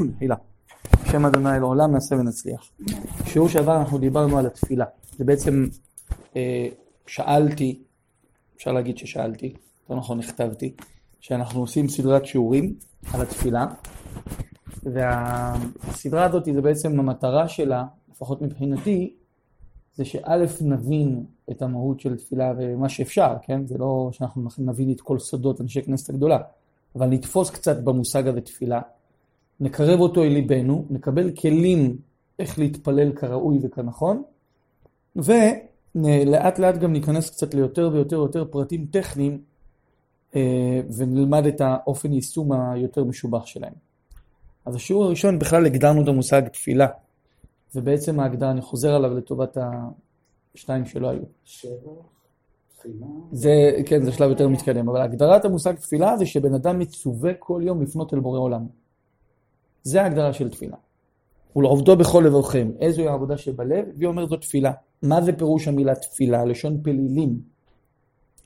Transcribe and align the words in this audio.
מחילה. 0.00 0.36
שם 1.04 1.26
אדוני 1.26 1.60
לעולם 1.60 1.92
נעשה 1.92 2.16
ונצליח. 2.16 2.70
בשיעור 3.24 3.48
שעבר 3.48 3.76
אנחנו 3.76 3.98
דיברנו 3.98 4.38
על 4.38 4.46
התפילה. 4.46 4.84
זה 5.18 5.24
בעצם, 5.24 5.66
אה, 6.36 6.68
שאלתי, 7.06 7.82
אפשר 8.56 8.72
להגיד 8.72 8.98
ששאלתי, 8.98 9.54
יותר 9.82 9.94
נכון 9.94 10.18
נכתבתי, 10.18 10.74
שאנחנו 11.20 11.60
עושים 11.60 11.88
סדרת 11.88 12.26
שיעורים 12.26 12.74
על 13.12 13.22
התפילה, 13.22 13.66
והסדרה 14.82 16.24
הזאת 16.24 16.44
זה 16.54 16.62
בעצם 16.62 17.00
המטרה 17.00 17.48
שלה, 17.48 17.84
לפחות 18.10 18.42
מבחינתי, 18.42 19.14
זה 19.94 20.04
שא' 20.04 20.44
נבין 20.60 21.24
את 21.50 21.62
המהות 21.62 22.00
של 22.00 22.16
תפילה 22.16 22.52
ומה 22.58 22.88
שאפשר, 22.88 23.34
כן? 23.42 23.66
זה 23.66 23.78
לא 23.78 24.08
שאנחנו 24.12 24.48
נבין 24.58 24.90
את 24.90 25.00
כל 25.00 25.18
סודות 25.18 25.60
אנשי 25.60 25.82
כנסת 25.82 26.10
הגדולה, 26.10 26.38
אבל 26.96 27.06
נתפוס 27.06 27.50
קצת 27.50 27.80
במושג 27.80 28.28
הזה 28.28 28.40
תפילה, 28.40 28.80
נקרב 29.60 30.00
אותו 30.00 30.22
אל 30.22 30.28
ליבנו, 30.28 30.84
נקבל 30.90 31.30
כלים 31.30 31.96
איך 32.38 32.58
להתפלל 32.58 33.12
כראוי 33.12 33.58
וכנכון, 33.62 34.22
ולאט 35.16 36.58
לאט 36.58 36.78
גם 36.78 36.92
ניכנס 36.92 37.30
קצת 37.30 37.54
ליותר 37.54 37.90
ויותר 37.92 38.20
ויותר 38.20 38.44
פרטים 38.44 38.86
טכניים 38.90 39.40
אה, 40.36 40.80
ונלמד 40.96 41.46
את 41.46 41.60
האופן 41.60 42.12
יישום 42.12 42.52
היותר 42.52 43.04
משובח 43.04 43.46
שלהם. 43.46 43.72
אז 44.66 44.76
השיעור 44.76 45.04
הראשון 45.04 45.38
בכלל 45.38 45.66
הגדרנו 45.66 46.02
את 46.02 46.08
המושג 46.08 46.48
תפילה. 46.48 46.86
זה 47.70 47.80
בעצם 47.80 48.20
ההגדרה, 48.20 48.50
אני 48.50 48.60
חוזר 48.60 48.94
עליו 48.94 49.16
לטובת 49.16 49.58
השתיים 50.54 50.84
שלא 50.84 51.08
היו. 51.08 51.22
זה, 53.32 53.50
כן, 53.86 54.02
זה 54.02 54.12
שלב 54.12 54.30
יותר 54.30 54.48
מתקדם, 54.48 54.88
אבל 54.88 55.00
הגדרת 55.00 55.44
המושג 55.44 55.74
תפילה 55.74 56.16
זה 56.16 56.26
שבן 56.26 56.54
אדם 56.54 56.78
מצווה 56.78 57.34
כל 57.38 57.62
יום 57.64 57.82
לפנות 57.82 58.14
אל 58.14 58.20
בורא 58.20 58.38
עולם. 58.38 58.66
זה 59.84 60.02
ההגדרה 60.02 60.32
של 60.32 60.50
תפילה. 60.50 60.76
ולעובדו 61.56 61.96
בכל 61.96 62.24
לבבכם, 62.26 62.70
איזוהי 62.80 63.08
העבודה 63.08 63.38
שבלב, 63.38 63.84
והיא 63.96 64.08
אומרת 64.08 64.28
זאת 64.28 64.40
תפילה. 64.40 64.72
מה 65.02 65.22
זה 65.22 65.32
פירוש 65.32 65.68
המילה 65.68 65.94
תפילה? 65.94 66.44
לשון 66.44 66.82
פלילים. 66.82 67.40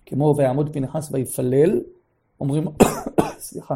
כמו 0.07 0.35
ויעמוד 0.37 0.73
פנחס 0.73 1.09
ויפלל, 1.13 1.81
אומרים, 2.41 2.65
סליחה, 3.39 3.75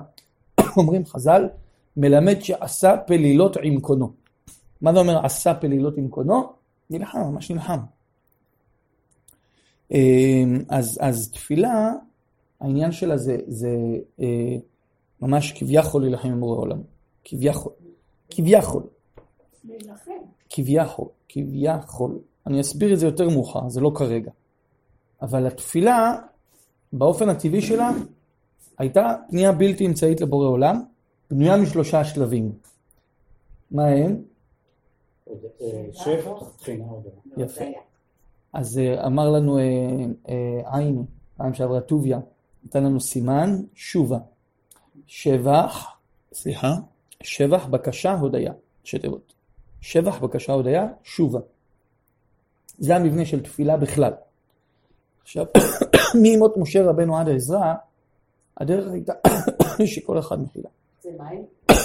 אומרים 0.77 1.07
חז"ל, 1.07 1.49
מלמד 1.97 2.41
שעשה 2.41 2.97
פלילות 3.07 3.57
עם 3.63 3.81
קונו. 3.81 4.13
מה 4.81 4.93
זה 4.93 4.99
אומר 4.99 5.27
עשה 5.27 5.55
פלילות 5.55 5.97
עם 5.97 6.09
קונו? 6.09 6.53
נלחם, 6.91 7.19
ממש 7.19 7.51
נלחם. 7.51 7.79
אמ, 9.91 10.63
אז, 10.69 10.99
אז 11.01 11.31
תפילה, 11.31 11.93
העניין 12.61 12.93
שלה 12.93 13.17
זה, 13.17 13.37
זה 13.47 13.77
אה, 14.21 14.57
ממש 15.21 15.53
כביכול 15.53 16.03
להילחם 16.03 16.29
עם 16.29 16.41
בורא 16.41 16.57
עולם. 16.57 16.92
כביכול. 17.25 17.73
כביכול. 18.31 18.83
כביכול. 20.51 21.09
כביכול. 21.29 22.19
אני 22.47 22.61
אסביר 22.61 22.95
את 22.95 22.99
זה 22.99 23.07
יותר 23.07 23.29
מאוחר, 23.29 23.69
זה 23.69 23.81
לא 23.81 23.93
כרגע. 23.95 24.31
אבל 25.23 25.47
התפילה, 25.47 26.19
באופן 26.93 27.29
הטבעי 27.29 27.63
שלה, 27.63 27.91
הייתה 28.79 29.15
פנייה 29.31 29.53
בלתי 29.53 29.87
אמצעית 29.87 30.21
לבורא 30.21 30.47
עולם, 30.47 30.83
בנויה 31.31 31.57
משלושה 31.57 32.05
שלבים. 32.05 32.53
מה 33.71 33.87
הם? 33.87 34.23
שבח, 35.93 36.57
תחינה, 36.57 36.85
הודעה. 36.85 37.13
יפה. 37.37 37.65
אז 38.53 38.79
אה, 38.79 39.07
אמר 39.07 39.31
לנו 39.31 39.59
אה, 39.59 39.63
אה, 40.29 40.79
עין, 40.79 41.05
פעם 41.37 41.55
שעברה 41.55 41.81
טוביה, 41.81 42.21
נתן 42.65 42.85
לנו 42.85 43.01
סימן, 43.01 43.63
שובה. 43.75 44.19
שבח, 45.07 45.97
סליחה, 46.33 46.75
שבח, 47.23 47.67
בקשה, 47.67 48.13
הודיה, 48.13 48.53
ראשי 48.83 48.99
תיבות. 48.99 49.33
שבח, 49.81 50.19
בקשה, 50.19 50.53
הודיה, 50.53 50.87
שובה. 51.03 51.41
זה 52.79 52.97
המבנה 52.97 53.25
של 53.25 53.43
תפילה 53.43 53.77
בכלל. 53.77 54.13
עכשיו, 55.23 55.47
מימות 56.23 56.57
משה 56.57 56.85
רבנו 56.85 57.19
עד 57.19 57.29
העזרא, 57.29 57.75
הדרך 58.57 58.93
הייתה 58.93 59.13
שכל 59.95 60.19
אחד 60.19 60.43
מחילה. 60.43 60.69
זה 61.03 61.11
מים? 61.19 61.47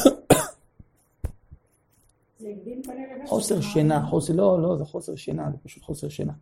חוסר 3.25 3.61
שינה, 3.61 4.06
חוסר, 4.06 4.34
לא, 4.34 4.61
לא, 4.61 4.78
זה 4.78 4.85
חוסר 4.85 5.16
שינה, 5.16 5.51
זה 5.51 5.57
פשוט 5.63 5.84
חוסר 5.84 6.09
שינה. 6.09 6.34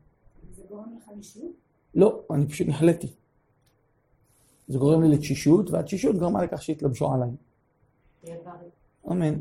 זה 0.55 0.63
גורם 0.69 0.97
לך 0.97 1.09
לשלום? 1.19 1.51
לא, 1.95 2.21
אני 2.31 2.47
פשוט 2.47 2.67
נחלאתי. 2.67 3.07
זה 4.67 4.77
גורם 4.77 5.03
לי 5.03 5.15
לתשישות, 5.15 5.71
והתשישות 5.71 6.15
גרמה 6.15 6.43
לכך 6.43 6.61
שהתלבשו 6.61 7.13
עליי. 7.13 7.29
אמן. 9.11 9.35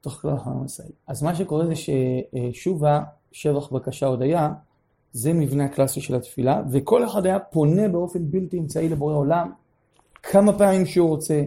תוך 0.00 0.12
כלל 0.12 0.32
החיים 0.32 0.64
ישראל. 0.64 0.88
אז 1.06 1.22
מה 1.22 1.34
שקורה 1.34 1.66
זה 1.66 1.72
ששובה, 1.74 3.02
שבח, 3.32 3.72
בקשה, 3.72 4.06
הודיה, 4.06 4.52
זה 5.12 5.32
מבנה 5.32 5.64
הקלאסי 5.64 6.00
של 6.00 6.14
התפילה, 6.14 6.62
וכל 6.70 7.04
אחד 7.04 7.26
היה 7.26 7.38
פונה 7.38 7.88
באופן 7.88 8.30
בלתי 8.30 8.58
אמצעי 8.58 8.88
לבורא 8.88 9.14
עולם, 9.14 9.50
כמה 10.22 10.58
פעמים 10.58 10.86
שהוא 10.86 11.08
רוצה, 11.08 11.42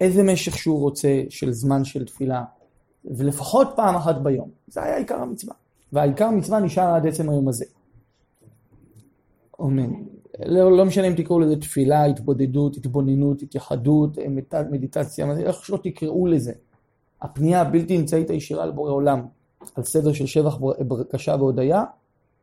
איזה 0.00 0.22
משך 0.22 0.58
שהוא 0.58 0.80
רוצה 0.80 1.22
של 1.28 1.52
זמן 1.52 1.84
של 1.84 2.04
תפילה, 2.04 2.44
ולפחות 3.04 3.68
פעם 3.76 3.94
אחת 3.94 4.16
ביום. 4.16 4.50
זה 4.68 4.82
היה 4.82 4.96
עיקר 4.96 5.16
המצווה. 5.16 5.54
והעיקר 5.92 6.24
המצווה 6.24 6.60
נשאר 6.60 6.94
עד 6.94 7.06
עצם 7.06 7.30
היום 7.30 7.48
הזה. 7.48 7.64
אמן. 9.60 9.92
לא, 10.46 10.76
לא 10.76 10.84
משנה 10.84 11.06
אם 11.06 11.14
תקראו 11.14 11.40
לזה 11.40 11.56
תפילה, 11.56 12.04
התבודדות, 12.04 12.76
התבוננות, 12.76 13.42
התייחדות, 13.42 14.18
מדיטציה, 14.70 15.26
איך 15.38 15.64
שלא 15.64 15.78
תקראו 15.82 16.26
לזה. 16.26 16.52
הפנייה 17.22 17.60
הבלתי 17.60 17.96
אמצעית 17.96 18.30
הישירה 18.30 18.66
לבורא 18.66 18.90
עולם, 18.90 19.26
על 19.74 19.84
סדר 19.84 20.12
של 20.12 20.26
שבח, 20.26 20.56
בקשה 20.78 21.36
והודיה, 21.38 21.84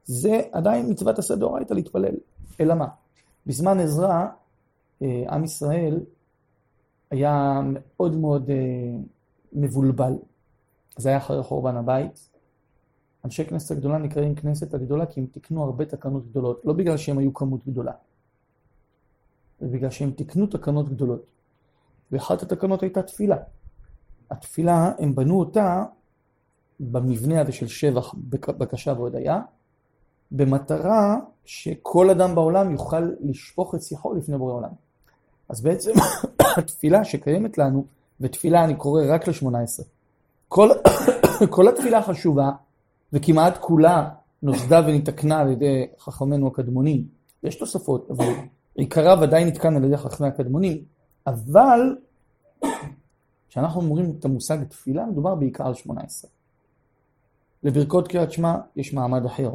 זה 0.06 0.42
עדיין 0.52 0.92
מצוות 0.92 1.20
עשה 1.20 1.36
דאורייתא 1.36 1.74
להתפלל. 1.74 2.16
אלא 2.60 2.76
מה? 2.76 2.88
בזמן 3.46 3.80
עזרא, 3.80 4.26
אה, 5.02 5.24
עם 5.30 5.44
ישראל 5.44 6.00
היה 7.12 7.62
מאוד 7.64 8.16
מאוד 8.16 8.50
אה, 8.50 8.56
מבולבל. 9.54 10.14
זה 10.98 11.10
היה 11.10 11.18
אחרי 11.18 11.44
חורבן 11.44 11.76
הבית. 11.76 12.30
אנשי 13.26 13.46
כנסת 13.46 13.72
הגדולה 13.72 13.98
נקראים 13.98 14.36
כנסת 14.36 14.74
הגדולה 14.74 15.06
כי 15.06 15.20
הם 15.20 15.26
תיקנו 15.26 15.64
הרבה 15.64 15.86
תקנות 15.86 16.30
גדולות, 16.30 16.62
לא 16.66 16.74
בגלל 16.74 16.98
שהם 16.98 17.18
היו 17.18 17.34
כמות 17.34 17.68
גדולה, 17.68 17.92
זה 19.60 19.68
בגלל 19.68 19.90
שהם 19.90 20.12
תיקנו 20.12 20.48
תקנות 20.48 20.90
גדולות. 20.90 21.26
ואחת 22.12 22.42
התקנות 22.42 22.84
הייתה 22.84 23.04
תפילה. 23.04 23.38
התפילה, 24.34 24.92
הם 25.00 25.16
בנו 25.16 25.40
אותה 25.40 25.84
במבנה 26.80 27.42
הזה 27.42 27.52
של 27.52 27.68
שבח, 27.68 28.14
בקשה 28.30 28.94
והודיה, 28.94 29.42
במטרה 30.32 31.18
שכל 31.46 32.10
אדם 32.10 32.36
בעולם 32.36 32.72
יוכל 32.72 33.10
לשפוך 33.22 33.76
את 33.76 33.82
שיחו 33.82 34.14
לפני 34.14 34.38
בורא 34.38 34.54
עולם. 34.54 34.70
אז 35.50 35.62
בעצם 35.62 35.92
התפילה 36.58 37.06
שקיימת 37.06 37.58
לנו, 37.58 37.86
ותפילה 38.22 38.64
אני 38.64 38.76
קורא 38.76 39.02
רק 39.08 39.28
ל-18, 39.28 39.84
כל, 40.48 40.70
כל 41.56 41.68
התפילה 41.68 42.02
חשובה, 42.02 42.52
וכמעט 43.14 43.58
כולה 43.58 44.10
נוסדה 44.44 44.82
ונתקנה 44.88 45.40
על 45.40 45.52
ידי 45.52 45.86
חכמינו 46.00 46.48
הקדמונים. 46.48 47.08
יש 47.44 47.56
תוספות, 47.56 48.12
אבל 48.12 48.26
עיקרה 48.76 49.22
ודאי 49.22 49.46
נתקן 49.46 49.76
על 49.76 49.84
ידי 49.84 49.98
חכמי 49.98 50.28
הקדמונים. 50.28 50.78
אבל 51.28 51.96
כשאנחנו 53.54 53.82
אומרים 53.82 54.16
את 54.20 54.26
המושג 54.26 54.64
תפילה, 54.64 55.06
מדובר 55.06 55.36
בעיקר 55.36 55.68
על 55.68 55.74
18. 55.74 56.32
לברכות 57.64 58.08
קריאת 58.08 58.32
שמע 58.32 58.56
יש 58.76 58.94
מעמד 58.94 59.26
אחר. 59.26 59.54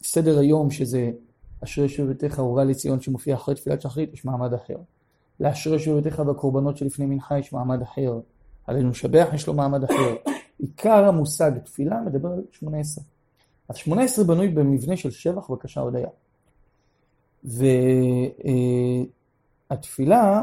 לסדר 0.00 0.38
היום, 0.38 0.70
שזה 0.70 1.10
אשרי 1.64 1.88
שובתך 1.88 2.38
אהובה 2.38 2.64
לציון 2.64 3.00
שמופיע 3.00 3.34
אחרי 3.34 3.54
תפילת 3.54 3.80
שחרית, 3.82 4.12
יש 4.12 4.24
מעמד 4.24 4.54
אחר. 4.54 4.76
לאשרי 5.40 5.78
שובתך 5.78 6.22
והקורבנות 6.26 6.76
שלפני 6.76 7.06
מנחה 7.06 7.38
יש 7.38 7.52
מעמד 7.52 7.82
אחר. 7.82 8.20
עלינו 8.66 8.90
לשבח 8.90 9.28
יש 9.34 9.46
לו 9.46 9.54
מעמד 9.54 9.84
אחר. 9.84 10.14
עיקר 10.58 11.04
המושג 11.04 11.58
תפילה 11.58 12.00
מדבר 12.00 12.28
על 12.28 12.42
18. 12.52 13.04
אז 13.68 13.76
18 13.76 14.24
בנוי 14.24 14.48
במבנה 14.48 14.96
של 14.96 15.10
שבח, 15.10 15.50
בקשה, 15.50 15.80
הודיה. 15.80 16.08
והתפילה, 19.70 20.38
אה, 20.38 20.42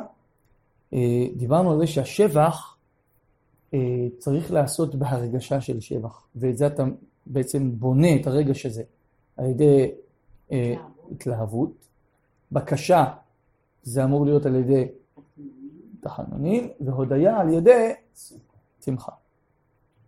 דיברנו 1.36 1.72
על 1.72 1.80
זה 1.80 1.88
שהשבח 1.88 2.78
אה, 3.74 4.08
צריך 4.18 4.52
לעשות 4.52 4.96
בהרגשה 4.96 5.62
של 5.62 5.80
שבח, 5.80 6.28
ואת 6.36 6.58
זה 6.58 6.68
אתה 6.68 6.84
בעצם 7.26 7.72
בונה 7.80 8.16
את 8.16 8.28
הרגש 8.28 8.66
הזה 8.66 8.84
על 9.38 9.46
ידי 9.46 9.92
אה, 10.52 10.74
התלהבות. 11.12 11.72
בקשה 12.52 13.14
זה 13.84 14.04
אמור 14.04 14.26
להיות 14.26 14.46
על 14.46 14.56
ידי 14.56 14.88
תחנונים, 16.00 16.70
והודיה 16.80 17.40
על 17.40 17.50
ידי 17.50 17.94
שמחה. 18.86 19.12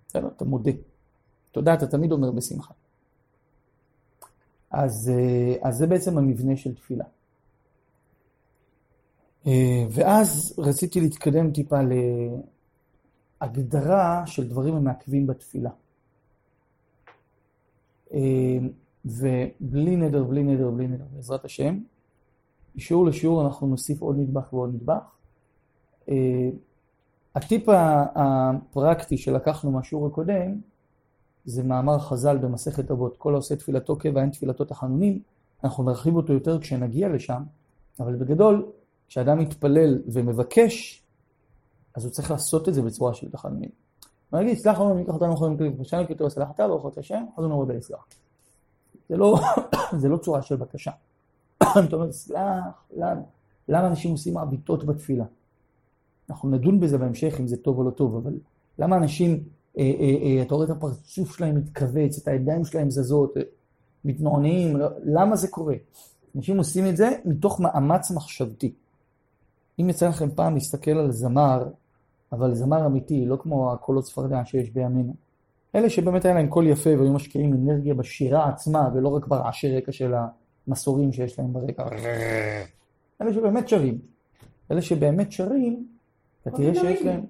בסדר? 0.08 0.28
אתה 0.28 0.46
מודה. 0.46 0.72
תודה 1.52 1.74
אתה 1.74 1.88
תמיד 1.88 2.12
אומר 2.12 2.32
בשמחה. 2.32 2.74
אז, 4.72 5.12
אז 5.62 5.78
זה 5.78 5.88
בעצם 5.88 6.18
המבנה 6.18 6.58
של 6.58 6.76
תפילה. 6.76 7.06
אה, 9.48 9.86
ואז 9.90 10.56
רציתי 10.58 11.02
להתקדם 11.02 11.52
טיפה 11.52 11.80
להגדרה 13.42 14.24
של 14.28 14.50
דברים 14.50 14.76
המעכבים 14.76 15.28
בתפילה. 15.28 15.70
אה, 18.14 18.58
ובלי 19.06 19.96
נדר, 19.96 20.24
בלי 20.24 20.44
נדר, 20.44 20.70
בלי 20.70 20.88
נדר, 20.88 21.06
בעזרת 21.16 21.46
השם, 21.46 21.80
משיעור 22.76 23.06
לשיעור 23.06 23.46
אנחנו 23.46 23.68
נוסיף 23.68 24.02
עוד 24.02 24.18
נדבך 24.18 24.54
ועוד 24.54 24.74
נדבך. 24.74 25.04
אה, 26.10 26.50
הטיפ 27.36 27.64
הפרקטי 28.16 29.18
שלקחנו 29.18 29.72
מהשיעור 29.72 30.08
הקודם, 30.08 30.60
זה 31.46 31.64
מאמר 31.64 32.00
חז"ל 32.00 32.38
במסכת 32.38 32.92
אבות, 32.92 33.18
כל 33.18 33.34
העושה 33.34 33.56
תפילתו 33.56 33.96
קבע 33.96 34.22
אין 34.22 34.30
תפילתו 34.30 34.66
תחנונים, 34.66 35.20
אנחנו 35.64 35.84
נרחיב 35.84 36.16
אותו 36.16 36.34
יותר 36.34 36.60
כשנגיע 36.60 37.10
לשם, 37.10 37.44
אבל 38.00 38.16
בגדול, 38.16 38.72
כשאדם 39.14 39.40
מתפלל 39.40 40.02
ומבקש, 40.08 41.04
אז 41.96 42.06
הוא 42.06 42.12
צריך 42.12 42.32
לעשות 42.32 42.70
את 42.70 42.74
זה 42.74 42.82
בצורה 42.82 43.14
של 43.14 43.32
תחנונים. 43.32 43.70
הוא 44.30 44.40
יגיד, 44.40 44.58
סלח 44.58 44.80
לנו, 44.80 44.94
ניקח 44.94 45.14
אותנו 45.14 45.34
יכולים 45.34 45.58
כלי, 45.58 45.72
ושאנו 45.80 46.08
כתוב 46.08 46.30
סלח 46.30 46.48
אתה 46.56 46.68
ברוך 46.68 46.94
את 46.94 46.98
השם, 46.98 47.24
אז 47.38 47.44
הוא 47.44 47.48
נורא 47.48 47.66
בלסלח. 47.66 48.06
זה 49.10 49.18
לא, 49.18 49.40
זה 50.02 50.10
לא 50.10 50.18
צורה 50.18 50.42
של 50.42 50.56
בקשה. 50.56 50.92
אתה 51.64 51.96
אומר, 51.96 52.12
סלח, 52.12 52.84
למה? 52.98 53.22
למה 53.70 53.88
אנשים 53.88 54.12
עושים 54.12 54.38
עביתות 54.38 54.86
בתפילה? 54.86 55.26
אנחנו 56.30 56.50
נדון 56.50 56.80
בזה 56.80 56.98
בהמשך 56.98 57.36
אם 57.40 57.48
זה 57.48 57.58
טוב 57.58 57.78
או 57.78 57.84
לא 57.84 57.92
טוב, 57.92 58.16
אבל 58.16 58.34
למה 58.80 58.98
אנשים, 58.98 59.44
אה, 59.78 59.84
אה, 60.00 60.16
אה, 60.24 60.42
אתה 60.42 60.56
רואה 60.56 60.66
את 60.66 60.72
הפרצוף 60.72 61.38
שלהם 61.38 61.56
מתכווץ, 61.56 62.18
את 62.18 62.28
הידיים 62.28 62.66
שלהם 62.66 62.92
זזות, 62.92 63.34
מתנוענים, 64.06 64.78
למה 65.04 65.36
זה 65.36 65.48
קורה? 65.48 65.76
אנשים 66.36 66.58
עושים 66.58 66.88
את 66.88 66.98
זה 66.98 67.10
מתוך 67.26 67.60
מאמץ 67.60 68.12
מחשבתי. 68.12 68.74
אם 69.80 69.90
יצא 69.90 70.08
לכם 70.10 70.30
פעם 70.36 70.54
להסתכל 70.54 70.92
על 70.92 71.12
זמר, 71.12 71.68
אבל 72.32 72.54
זמר 72.54 72.86
אמיתי, 72.86 73.26
לא 73.26 73.36
כמו 73.36 73.74
הקולות 73.74 74.04
צפרדע 74.04 74.46
שיש 74.46 74.70
בימינו, 74.70 75.14
אלה 75.76 75.90
שבאמת 75.90 76.26
היה 76.26 76.34
להם 76.34 76.48
קול 76.48 76.68
יפה 76.68 76.90
והיו 76.90 77.14
משקיעים 77.14 77.54
אנרגיה 77.54 77.94
בשירה 77.94 78.50
עצמה, 78.50 78.90
ולא 78.94 79.10
רק 79.10 79.28
ברעשי 79.28 79.78
רקע 79.78 79.92
של 79.92 80.14
המסורים 80.68 81.12
שיש 81.14 81.40
להם 81.40 81.54
ברקע. 81.54 81.84
אלה 83.22 83.34
שבאמת 83.34 83.70
שרים. 83.70 84.00
אלה 84.72 84.82
שבאמת 84.82 85.32
שרים, 85.32 85.88
אתה 86.42 86.52
תראה 86.52 86.76
שיש 86.76 87.02
להם... 87.02 87.26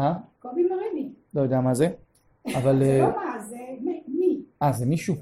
אה? 0.00 0.14
קובי 0.38 0.62
מריני. 0.62 1.12
לא 1.34 1.40
יודע 1.40 1.60
מה 1.60 1.74
זה, 1.74 1.88
אבל... 2.56 2.78
זה 2.84 3.02
אה, 3.02 3.08
לא 3.08 3.16
מה, 3.16 3.42
זה 3.42 3.56
מי- 3.80 4.02
מי. 4.08 4.40
אה, 4.62 4.72
זה 4.72 4.86
מישהו? 4.86 5.14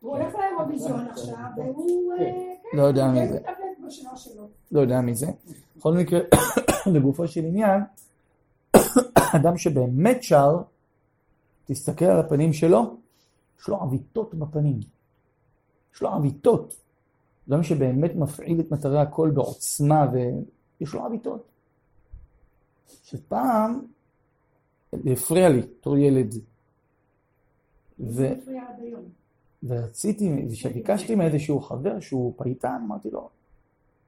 הוא 0.00 0.16
הולך 0.16 0.34
לאירוויזיון 0.34 1.06
עכשיו, 1.08 1.34
והוא... 1.56 2.12
אה, 2.12 2.18
כן, 2.18 2.76
לא 2.76 2.82
יודע 2.82 3.06
מי 3.08 3.20
הוא 3.20 3.28
זה. 3.28 3.38
לא 4.74 4.80
יודע 4.80 5.00
מי 5.00 5.14
זה. 5.14 5.26
בכל 5.76 5.92
מקרה, 5.92 6.20
לגופו 6.94 7.28
של 7.28 7.44
עניין, 7.44 7.80
אדם 9.36 9.58
שבאמת 9.58 10.22
שר, 10.22 10.62
תסתכל 11.64 12.04
על 12.04 12.20
הפנים 12.20 12.52
שלו, 12.52 12.96
יש 13.60 13.68
לו 13.68 13.76
עוויתות 13.76 14.34
בפנים. 14.34 14.80
יש 15.94 16.02
לו 16.02 16.08
עוויתות. 16.08 16.76
אדם 17.48 17.62
שבאמת 17.62 18.14
מפעיל 18.16 18.60
את 18.60 18.70
מטרי 18.70 19.00
הקול 19.00 19.30
בעוצמה, 19.30 20.06
ויש 20.12 20.94
לו 20.94 21.04
עוויתות. 21.04 21.44
שפעם, 23.02 23.80
זה 24.92 25.10
הפריע 25.12 25.48
לי, 25.48 25.60
בתור 25.60 25.96
ילד. 25.96 26.34
ו... 28.00 28.22
ורציתי, 29.62 30.46
כשביקשתי 30.52 31.14
מאיזשהו 31.14 31.60
חבר 31.60 32.00
שהוא 32.00 32.34
פייטן, 32.36 32.82
אמרתי 32.86 33.10
לו, 33.10 33.28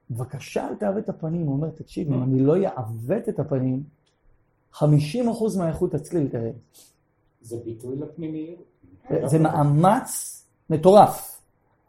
בבקשה 0.09 0.67
אל 0.67 0.75
תעוות 0.75 1.03
את 1.03 1.09
הפנים. 1.09 1.45
הוא 1.45 1.53
אומר, 1.53 1.69
תקשיב, 1.69 2.11
אם 2.13 2.23
אני 2.23 2.39
לא 2.39 2.55
אעוות 2.65 3.29
את 3.29 3.39
הפנים, 3.39 3.83
50% 4.73 4.83
מהאיכות 5.57 5.93
הצליל 5.93 6.27
תרד. 6.27 6.53
זה 7.41 7.57
ביטוי 7.65 7.95
לפנימיות. 7.95 8.63
זה 9.25 9.39
מאמץ 9.39 10.43
מטורף. 10.69 11.41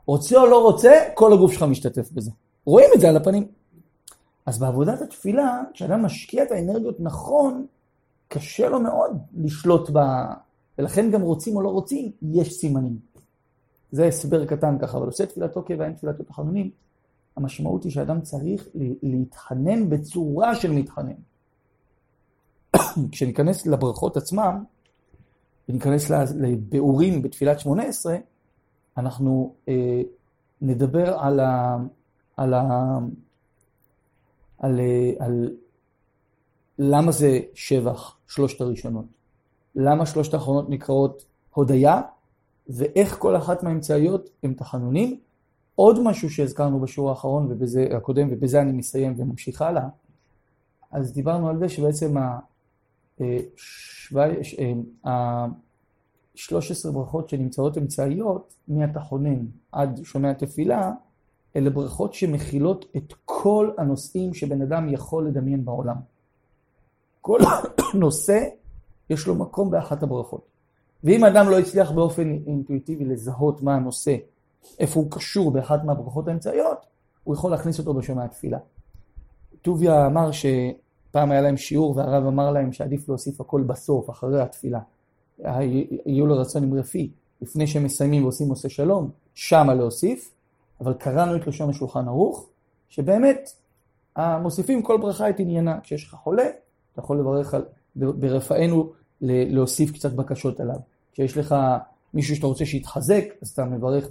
רוצה 0.07 0.41
או 0.41 0.47
לא 0.47 0.63
רוצה, 0.63 0.93
כל 1.15 1.33
הגוף 1.33 1.53
שלך 1.53 1.63
משתתף 1.63 2.13
בזה. 2.13 2.31
רואים 2.65 2.91
את 2.95 3.01
זה 3.01 3.09
על 3.09 3.17
הפנים. 3.17 3.47
אז 4.47 4.59
בעבודת 4.59 5.01
התפילה, 5.03 5.63
כשאדם 5.75 6.03
משקיע 6.03 6.43
את 6.43 6.51
האנרגיות 6.51 7.01
נכון, 7.01 7.67
קשה 8.29 8.69
לו 8.69 8.81
מאוד 8.81 9.19
לשלוט 9.37 9.91
ב... 9.93 9.99
ולכן 10.79 11.11
גם 11.11 11.23
רוצים 11.23 11.57
או 11.57 11.63
לא 11.63 11.69
רוצים, 11.69 12.13
יש 12.23 12.53
סימנים. 12.53 12.99
זה 13.93 14.07
הסבר 14.07 14.47
קטן 14.47 14.79
ככה, 14.79 14.99
אבל 14.99 15.07
עושה 15.07 15.27
תפילתו 15.27 15.63
קבע, 15.63 15.85
אין 15.85 15.93
תפילתו 15.93 16.23
תחנונים. 16.23 16.71
המשמעות 17.39 17.85
היא 17.85 17.93
שאדם 17.93 18.21
צריך 18.21 18.69
להתחנן 19.03 19.91
בצורה 19.91 20.55
של 20.55 20.73
מתחנן. 20.73 21.13
כשניכנס 23.13 23.67
לברכות 23.67 24.17
עצמם, 24.17 24.65
וניכנס 25.69 26.11
לביאורים 26.37 27.23
בתפילת 27.23 27.61
שמונה 27.61 27.83
עשרה, 27.83 28.17
אנחנו 28.97 29.55
אה, 29.69 30.03
נדבר 30.61 31.19
על 31.19 31.41
ה... 31.41 31.77
על 32.37 32.55
ה... 32.55 32.99
על, 34.59 34.81
אה, 34.81 35.27
על 35.27 35.57
למה 36.79 37.13
זה 37.13 37.41
שבח, 37.55 38.17
שלושת 38.29 38.61
הראשונות. 38.61 39.05
למה 39.75 40.07
שלושת 40.07 40.35
האחרונות 40.35 40.71
נקראות 40.71 41.25
הודיה, 41.55 42.01
ואיך 42.69 43.19
כל 43.19 43.37
אחת 43.37 43.63
מהאמצעיות 43.63 44.31
הם 44.43 44.55
תחנונים. 44.55 45.21
עוד 45.79 46.03
משהו 46.03 46.31
שהזכרנו 46.31 46.81
בשיעור 46.81 47.11
האחרון 47.11 47.47
ובזה, 47.51 47.89
הקודם, 47.97 48.29
ובזה 48.31 48.61
אני 48.61 48.73
מסיים 48.73 49.15
וממשיך 49.17 49.63
הלאה, 49.63 49.89
אז 50.93 51.13
דיברנו 51.13 51.49
על 51.49 51.59
זה 51.59 51.69
שבעצם 51.69 52.17
ה... 52.17 52.39
אה, 53.21 53.39
שווי- 53.57 54.45
ש- 54.45 54.55
אה, 54.59 55.11
ה-13 55.11 56.91
ברכות 56.93 57.29
שנמצאות 57.29 57.79
אמצעיות, 57.79 58.55
מהתחונן 58.69 59.47
עד 59.73 60.01
שומע 60.05 60.33
תפילה, 60.33 60.93
אלה 61.57 61.71
ברכות 61.71 62.15
שמכילות 62.15 62.85
את 62.97 63.15
כל 63.25 63.71
הנושאים 63.79 64.35
שבן 64.35 64.63
אדם 64.63 64.89
יכול 64.89 65.27
לדמיין 65.27 65.65
בעולם. 65.65 65.97
כל 67.21 67.39
נושא 67.95 68.45
יש 69.11 69.27
לו 69.27 69.35
מקום 69.35 69.71
באחת 69.71 70.03
הברכות. 70.03 70.47
ואם 71.05 71.25
אדם 71.25 71.51
לא 71.51 71.59
הצליח 71.59 71.91
באופן 71.91 72.39
אינטואיטיבי 72.47 73.05
לזהות 73.05 73.63
מה 73.63 73.75
הנושא, 73.75 74.17
איפה 74.79 75.01
הוא 75.01 75.11
קשור 75.11 75.51
באחת 75.51 75.85
מהברכות 75.85 76.29
האמצעיות, 76.29 76.87
הוא 77.25 77.35
יכול 77.35 77.51
להכניס 77.51 77.79
אותו 77.79 77.95
בשומע 77.95 78.25
התפילה. 78.25 78.59
טוביה 79.63 80.07
אמר 80.07 80.31
שפעם 80.33 81.31
היה 81.31 81.41
להם 81.41 81.57
שיעור 81.57 81.97
והרב 81.97 82.27
אמר 82.27 82.51
להם 82.51 82.73
שעדיף 82.73 83.09
להוסיף 83.09 83.41
הכל 83.41 83.63
בסוף, 83.63 84.11
אחרי 84.11 84.41
התפילה. 84.41 84.81
יהיו 85.39 86.27
לו 86.27 86.39
רצון 86.39 86.63
עם 86.63 86.75
רפי, 86.75 87.11
לפני 87.41 87.67
שהם 87.67 87.85
מסיימים 87.85 88.23
ועושים 88.23 88.49
עושה 88.49 88.69
שלום, 88.69 89.11
שמה 89.35 89.75
להוסיף, 89.75 90.35
אבל 90.81 90.95
קראנו 90.95 91.37
את 91.37 91.47
לשון 91.47 91.71
השולחן 91.71 92.09
ערוך, 92.09 92.49
שבאמת 92.89 93.51
מוסיפים 94.19 94.83
כל 94.83 94.99
ברכה 95.01 95.31
את 95.31 95.41
עניינה. 95.41 95.81
כשיש 95.81 96.05
לך 96.05 96.15
חולה, 96.15 96.47
אתה 96.93 97.01
יכול 97.01 97.19
לברך 97.21 97.55
על, 97.55 97.65
ברפאנו 97.97 98.93
להוסיף 99.21 99.93
קצת 99.93 100.13
בקשות 100.13 100.61
עליו. 100.61 100.77
כשיש 101.13 101.37
לך 101.37 101.57
מישהו 102.15 102.37
שאתה 102.37 102.47
רוצה 102.47 102.67
שיתחזק, 102.67 103.25
אז 103.43 103.49
אתה 103.49 103.65
מברך 103.65 104.09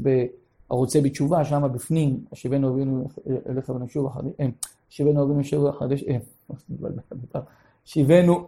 הרוצה 0.69 1.01
בתשובה, 1.01 1.45
שם 1.45 1.63
בפנים, 1.73 2.25
השיבנו 2.31 2.73
אבינו 2.73 3.07
אליך 3.49 3.69
ונשוב 3.69 4.07
החדש, 4.07 4.33
אה, 4.39 4.47
השיבנו 4.89 5.23
אבינו 5.23 5.35
ונשוב 5.35 5.65
החדש, 5.65 6.03
אה, 6.03 6.17
שיבנו, 7.85 8.45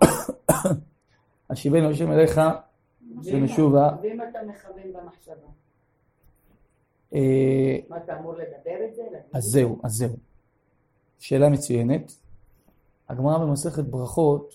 השיבנו 1.49 1.89
השם 1.89 2.11
אליך 2.11 2.41
ונשובה. 3.23 3.89
ואם 4.01 4.21
אתה 4.21 4.39
מכוון 4.47 4.93
במחשבה, 4.93 5.47
אה, 7.13 7.77
מה 7.89 7.97
אתה 7.97 8.19
אמור 8.19 8.33
לדבר 8.33 8.85
את 8.89 8.95
זה? 8.95 9.01
אז 9.33 9.43
זהו, 9.43 9.79
אז 9.83 9.91
זהו. 9.91 10.15
שאלה 11.19 11.49
מצוינת. 11.49 12.11
הגמרא 13.09 13.37
במסכת 13.37 13.83
ברכות, 13.83 14.53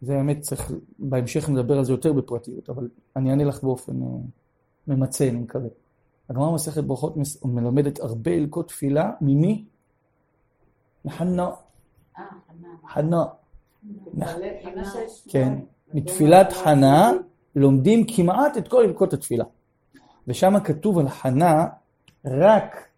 זה 0.00 0.16
האמת 0.16 0.40
צריך, 0.40 0.72
בהמשך 0.98 1.48
נדבר 1.48 1.78
על 1.78 1.84
זה 1.84 1.92
יותר 1.92 2.12
בפרטיות, 2.12 2.70
אבל 2.70 2.88
אני 3.16 3.30
אענה 3.30 3.44
לך 3.44 3.64
באופן 3.64 4.02
אה, 4.02 4.08
ממצה, 4.88 5.28
אני 5.28 5.38
מקווה. 5.38 5.68
הגמרא 6.28 6.50
במסכת 6.50 6.84
ברכות 6.84 7.14
מלמדת 7.44 8.00
הרבה 8.00 8.30
הלקות 8.30 8.68
תפילה, 8.68 9.10
ממי? 9.20 9.64
מחנה, 11.04 11.50
אה, 12.18 12.24
חנה. 12.48 12.68
חנה. 12.88 13.24
כן. 15.28 15.58
מתפילת 15.94 16.52
חנה 16.52 17.12
לומדים 17.56 18.06
כמעט 18.08 18.58
את 18.58 18.68
כל 18.68 18.84
הלקות 18.84 19.12
התפילה. 19.12 19.44
ושם 20.28 20.60
כתוב 20.64 20.98
על 20.98 21.08
חנה 21.08 21.66
רק 22.24 22.88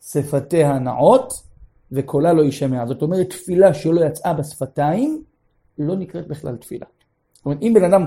שפתיה 0.00 0.78
נעות 0.78 1.32
וקולה 1.92 2.32
לא 2.32 2.42
יישמע. 2.42 2.86
זאת 2.86 3.02
אומרת, 3.02 3.30
תפילה 3.30 3.74
שלא 3.74 4.00
יצאה 4.00 4.34
בשפתיים 4.34 5.22
לא 5.78 5.96
נקראת 5.96 6.28
בכלל 6.28 6.56
תפילה. 6.56 6.86
זאת 7.32 7.44
אומרת, 7.44 7.62
אם 7.62 7.72
בן 7.74 7.84
אדם 7.84 8.02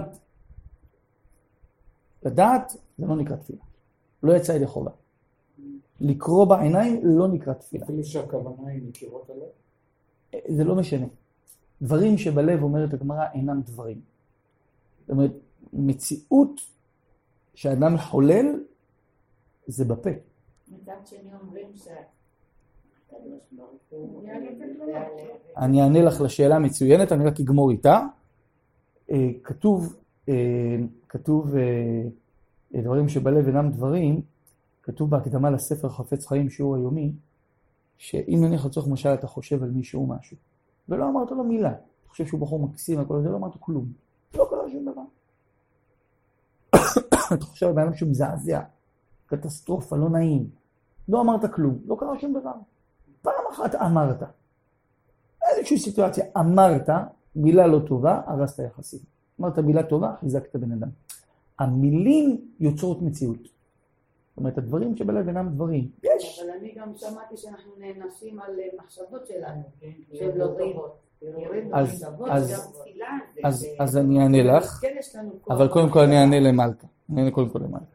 לדעת, 2.23 2.71
זה 2.97 3.05
לא 3.05 3.15
נקרא 3.15 3.35
תפילה. 3.35 3.61
לא 4.23 4.33
יצא 4.33 4.51
ידי 4.51 4.67
חובה. 4.67 4.91
לקרוא 5.99 6.45
בעיניים 6.45 7.01
לא 7.03 7.27
נקרא 7.27 7.53
תפילה. 7.53 7.85
אפילו 7.85 8.03
שהכוונה 8.03 8.71
היא 8.71 8.81
מקירות 8.87 9.29
הלב. 9.29 10.43
זה 10.57 10.63
לא 10.63 10.75
משנה. 10.75 11.05
דברים 11.81 12.17
שבלב 12.17 12.63
אומרת 12.63 12.93
הגמרא 12.93 13.25
אינם 13.33 13.61
דברים. 13.61 14.01
זאת 14.99 15.09
אומרת, 15.09 15.31
מציאות 15.73 16.61
שאדם 17.55 17.97
חולל 17.97 18.63
זה 19.67 19.85
בפה. 19.85 20.09
מצד 20.67 20.93
שני 21.05 21.33
אומרים 21.41 21.67
הוא... 21.85 22.20
אני 25.57 25.81
אענה 25.81 26.01
לך 26.01 26.21
לשאלה 26.21 26.59
מצוינת, 26.59 27.11
אני 27.11 27.25
רק 27.25 27.39
אגמור 27.39 27.71
איתה. 27.71 27.99
אה, 29.11 29.29
כתוב, 29.43 29.95
אה, 30.29 30.33
כתוב 31.09 31.55
אה, 31.55 32.81
דברים 32.81 33.09
שבלב 33.09 33.47
אינם 33.47 33.71
דברים, 33.71 34.21
כתוב 34.83 35.09
בהקדמה 35.09 35.49
לספר 35.49 35.89
חפץ 35.89 36.27
חיים 36.27 36.49
שיעור 36.49 36.75
היומי, 36.75 37.11
שאם 37.97 38.39
נניח 38.41 38.65
לצורך 38.65 38.87
משל 38.87 39.13
אתה 39.13 39.27
חושב 39.27 39.63
על 39.63 39.69
מישהו 39.69 40.07
משהו, 40.07 40.37
ולא 40.89 41.09
אמרת 41.09 41.31
לו 41.31 41.43
מילה, 41.43 41.71
אתה 41.71 42.09
חושב 42.09 42.25
שהוא 42.25 42.39
בחור 42.39 42.59
מקסים, 42.59 42.99
הכל 42.99 43.21
זה, 43.21 43.29
לא 43.29 43.37
אמרת 43.37 43.53
כלום, 43.59 43.85
לא 44.35 44.47
קרה 44.49 44.69
שום 44.69 44.85
דבר. 44.91 45.01
אתה 47.33 47.45
חושב 47.45 47.65
על 47.65 47.73
בן 47.73 47.81
אדם 47.81 47.93
שהוא 47.93 48.09
מזעזע, 48.09 48.61
קטסטרופה, 49.25 49.97
לא 49.97 50.09
נעים, 50.09 50.49
לא 51.09 51.21
אמרת 51.21 51.53
כלום, 51.53 51.79
לא 51.85 51.95
קרה 51.99 52.19
שום 52.19 52.39
דבר. 52.39 52.53
פעם 53.21 53.33
אחת 53.51 53.75
אמרת. 53.75 54.23
איזושהי 55.51 55.77
סיטואציה, 55.77 56.25
אמרת 56.37 56.89
מילה 57.35 57.67
לא 57.67 57.79
טובה, 57.87 58.21
הרסת 58.25 58.63
יחסים. 58.63 58.99
אמרת 59.41 59.59
מילה 59.59 59.83
טובה, 59.83 60.13
חיזקת 60.19 60.55
בן 60.55 60.71
אדם. 60.71 60.89
המילים 61.59 62.41
יוצרות 62.59 63.01
מציאות. 63.01 63.37
זאת 63.41 64.37
אומרת, 64.37 64.57
הדברים 64.57 64.97
שבלב 64.97 65.27
אינם 65.27 65.49
דברים. 65.49 65.89
יש. 66.03 66.39
אבל 66.39 66.49
אני 66.59 66.73
גם 66.77 66.91
שמעתי 66.95 67.37
שאנחנו 67.37 67.71
נענשים 67.79 68.39
על 68.41 68.51
אה, 68.59 68.83
מחשבות 68.83 69.27
שלנו, 69.27 69.61
כן, 69.79 69.87
שהן 70.13 70.37
לא 70.37 70.47
טובות. 70.47 70.97
אז- 71.73 72.03
מחשבות, 72.03 72.29
אז- 72.31 72.51
גם 72.51 72.81
תפילה, 72.81 73.07
זה- 73.35 73.41
אז, 73.43 73.59
זה- 73.59 73.67
אז 73.79 73.97
אני 73.97 74.19
אענה 74.23 74.43
לך, 74.43 74.79
כן 74.81 74.95
כוח 75.41 75.55
אבל 75.57 75.67
קודם 75.67 75.89
כל 75.89 75.99
אני. 75.99 76.17
אענה 76.21 76.39
למלכה. 76.39 76.87
אני 77.11 77.21
אענה 77.21 77.31
קודם 77.31 77.49
כל 77.49 77.59
למלכה. 77.59 77.85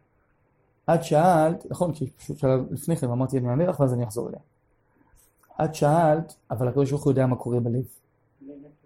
את 0.94 1.04
שאלת, 1.04 1.66
נכון, 1.70 1.92
כי 1.94 2.10
פשוט 2.10 2.38
שאלה 2.38 2.56
לפני 2.70 2.96
כן, 2.96 3.06
אמרתי 3.10 3.38
אני 3.38 3.48
אענה 3.48 3.66
לך 3.66 3.80
ואז 3.80 3.92
אני 3.94 4.04
אחזור 4.04 4.28
אליה. 4.28 4.40
את 5.64 5.74
שאלת, 5.74 6.36
אבל 6.50 6.68
הקדוש 6.68 6.90
ברוך 6.90 7.04
הוא 7.04 7.10
יודע 7.10 7.26
מה 7.26 7.36
קורה 7.36 7.60
בלב. 7.60 7.84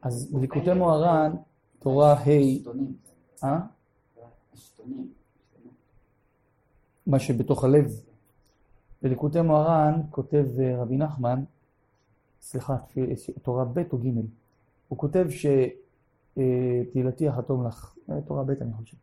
אז 0.03 0.33
בליקוטי 0.33 0.73
מוהר"ן, 0.73 1.33
תורה 1.79 2.13
ה'. 2.13 2.29
אה? 3.45 3.61
מה 7.07 7.19
שבתוך 7.19 7.65
הלב. 7.65 8.01
בליקוטי 9.03 9.41
מוהר"ן 9.41 10.01
כותב 10.11 10.47
אה, 10.61 10.83
רבי 10.83 10.97
נחמן, 10.97 11.45
סליחה, 12.41 12.77
תורה 13.43 13.65
ב' 13.65 13.83
או 13.93 13.99
ג', 13.99 14.09
הוא 14.89 14.99
כותב 14.99 15.27
שתהילתי 16.37 17.29
החתום 17.29 17.67
לך, 17.67 17.95
אה, 18.11 18.21
תורה 18.21 18.45
ב' 18.45 18.51
אני 18.51 18.73
חושב, 18.73 18.97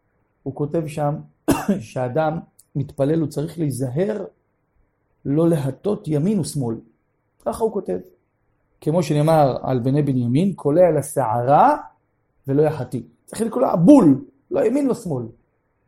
הוא 0.44 0.56
כותב 0.56 0.84
שם 0.88 1.16
שאדם 1.80 2.40
מתפלל, 2.76 3.20
הוא 3.20 3.28
צריך 3.28 3.60
להיזהר 3.60 4.26
לא 5.26 5.50
להטות 5.50 6.08
ימין 6.08 6.40
ושמאל. 6.40 6.76
ככה 7.48 7.64
הוא 7.64 7.74
כותב. 7.74 7.98
כמו 8.82 9.04
שנאמר 9.04 9.58
על 9.62 9.80
בני 9.80 10.02
בנימין, 10.02 10.54
קולע 10.54 10.92
לשערה 10.92 11.78
ולא 12.48 12.62
יחטיא. 12.62 13.02
צריך 13.26 13.42
לקולע 13.42 13.76
בול, 13.76 14.26
לא 14.52 14.66
ימין 14.66 14.92
ושמאל. 14.92 15.26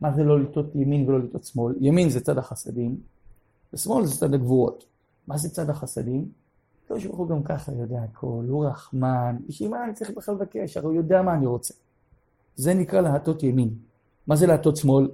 מה 0.00 0.12
זה 0.12 0.24
לא 0.24 0.40
לטעות 0.40 0.74
ימין 0.74 1.08
ולא 1.08 1.18
לטעות 1.18 1.44
שמאל? 1.44 1.74
ימין 1.80 2.08
זה 2.08 2.20
צד 2.20 2.38
החסדים, 2.38 2.96
ושמאל 3.72 4.04
זה 4.04 4.20
צד 4.20 4.34
הגבורות. 4.34 4.84
מה 5.26 5.38
זה 5.38 5.48
צד 5.48 5.70
החסדים? 5.70 6.28
הקדוש 6.84 7.06
ברוך 7.06 7.18
הוא 7.18 7.28
גם 7.28 7.42
ככה 7.42 7.72
יודע 7.72 8.02
הכל, 8.02 8.44
הוא 8.48 8.66
רחמן, 8.66 9.36
בשביל 9.48 9.70
מה 9.70 9.84
אני 9.84 9.94
צריך 9.94 10.10
בכלל 10.16 10.34
לבקש? 10.34 10.76
הרי 10.76 10.86
הוא 10.86 10.94
יודע 10.94 11.22
מה 11.22 11.34
אני 11.34 11.46
רוצה. 11.46 11.74
זה 12.56 12.74
נקרא 12.74 13.00
להטות 13.00 13.42
ימין. 13.42 13.70
מה 14.26 14.36
זה 14.36 14.46
להטות 14.46 14.76
שמאל? 14.76 15.10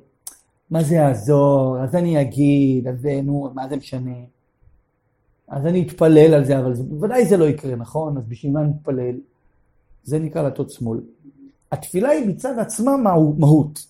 מה 0.71 0.83
זה 0.83 0.95
יעזור? 0.95 1.79
אז 1.83 1.95
אני 1.95 2.21
אגיד, 2.21 2.89
אז 2.89 3.07
נו, 3.25 3.51
מה 3.55 3.69
זה 3.69 3.77
משנה? 3.77 4.36
אז 5.49 5.67
אני 5.67 5.87
אתפלל 5.87 6.35
על 6.35 6.45
זה, 6.45 6.59
אבל 6.59 6.75
זה, 6.75 6.83
בוודאי 6.83 7.27
זה 7.27 7.37
לא 7.37 7.45
יקרה, 7.45 7.77
נכון? 7.77 8.19
אז 8.19 8.27
בשביל 8.27 8.53
מה 8.53 8.61
אני 8.61 8.71
אתפלל? 8.81 9.15
זה 10.05 10.19
נקרא 10.19 10.43
להטות 10.43 10.71
שמאל. 10.71 11.01
התפילה 11.73 12.09
היא 12.09 12.29
מצד 12.29 12.59
עצמה 12.59 12.97
מה- 12.97 13.15
מהות. 13.39 13.87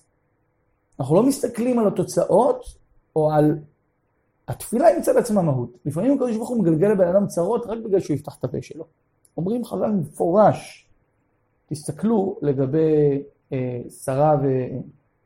אנחנו 0.99 1.15
לא 1.15 1.23
מסתכלים 1.23 1.79
על 1.79 1.87
התוצאות 1.87 2.65
או 3.15 3.31
על... 3.31 3.59
התפילה 4.47 4.87
היא 4.87 4.97
מצד 4.97 5.17
עצמה 5.17 5.41
מהות. 5.41 5.77
לפעמים 5.85 6.13
הקדוש 6.13 6.35
ברוך 6.35 6.49
הוא 6.49 6.59
מגלגל 6.59 6.87
לבן 6.87 7.07
אדם 7.07 7.27
צרות 7.27 7.65
רק 7.65 7.77
בגלל 7.85 7.99
שהוא 7.99 8.15
יפתח 8.15 8.35
את 8.39 8.43
הפה 8.43 8.57
שלו. 8.61 8.85
אומרים 9.37 9.65
חז"ל 9.65 9.91
מפורש, 9.91 10.87
תסתכלו 11.69 12.39
לגבי 12.41 13.21
אה, 13.53 13.81
שרה 14.03 14.35
ו... 14.43 14.47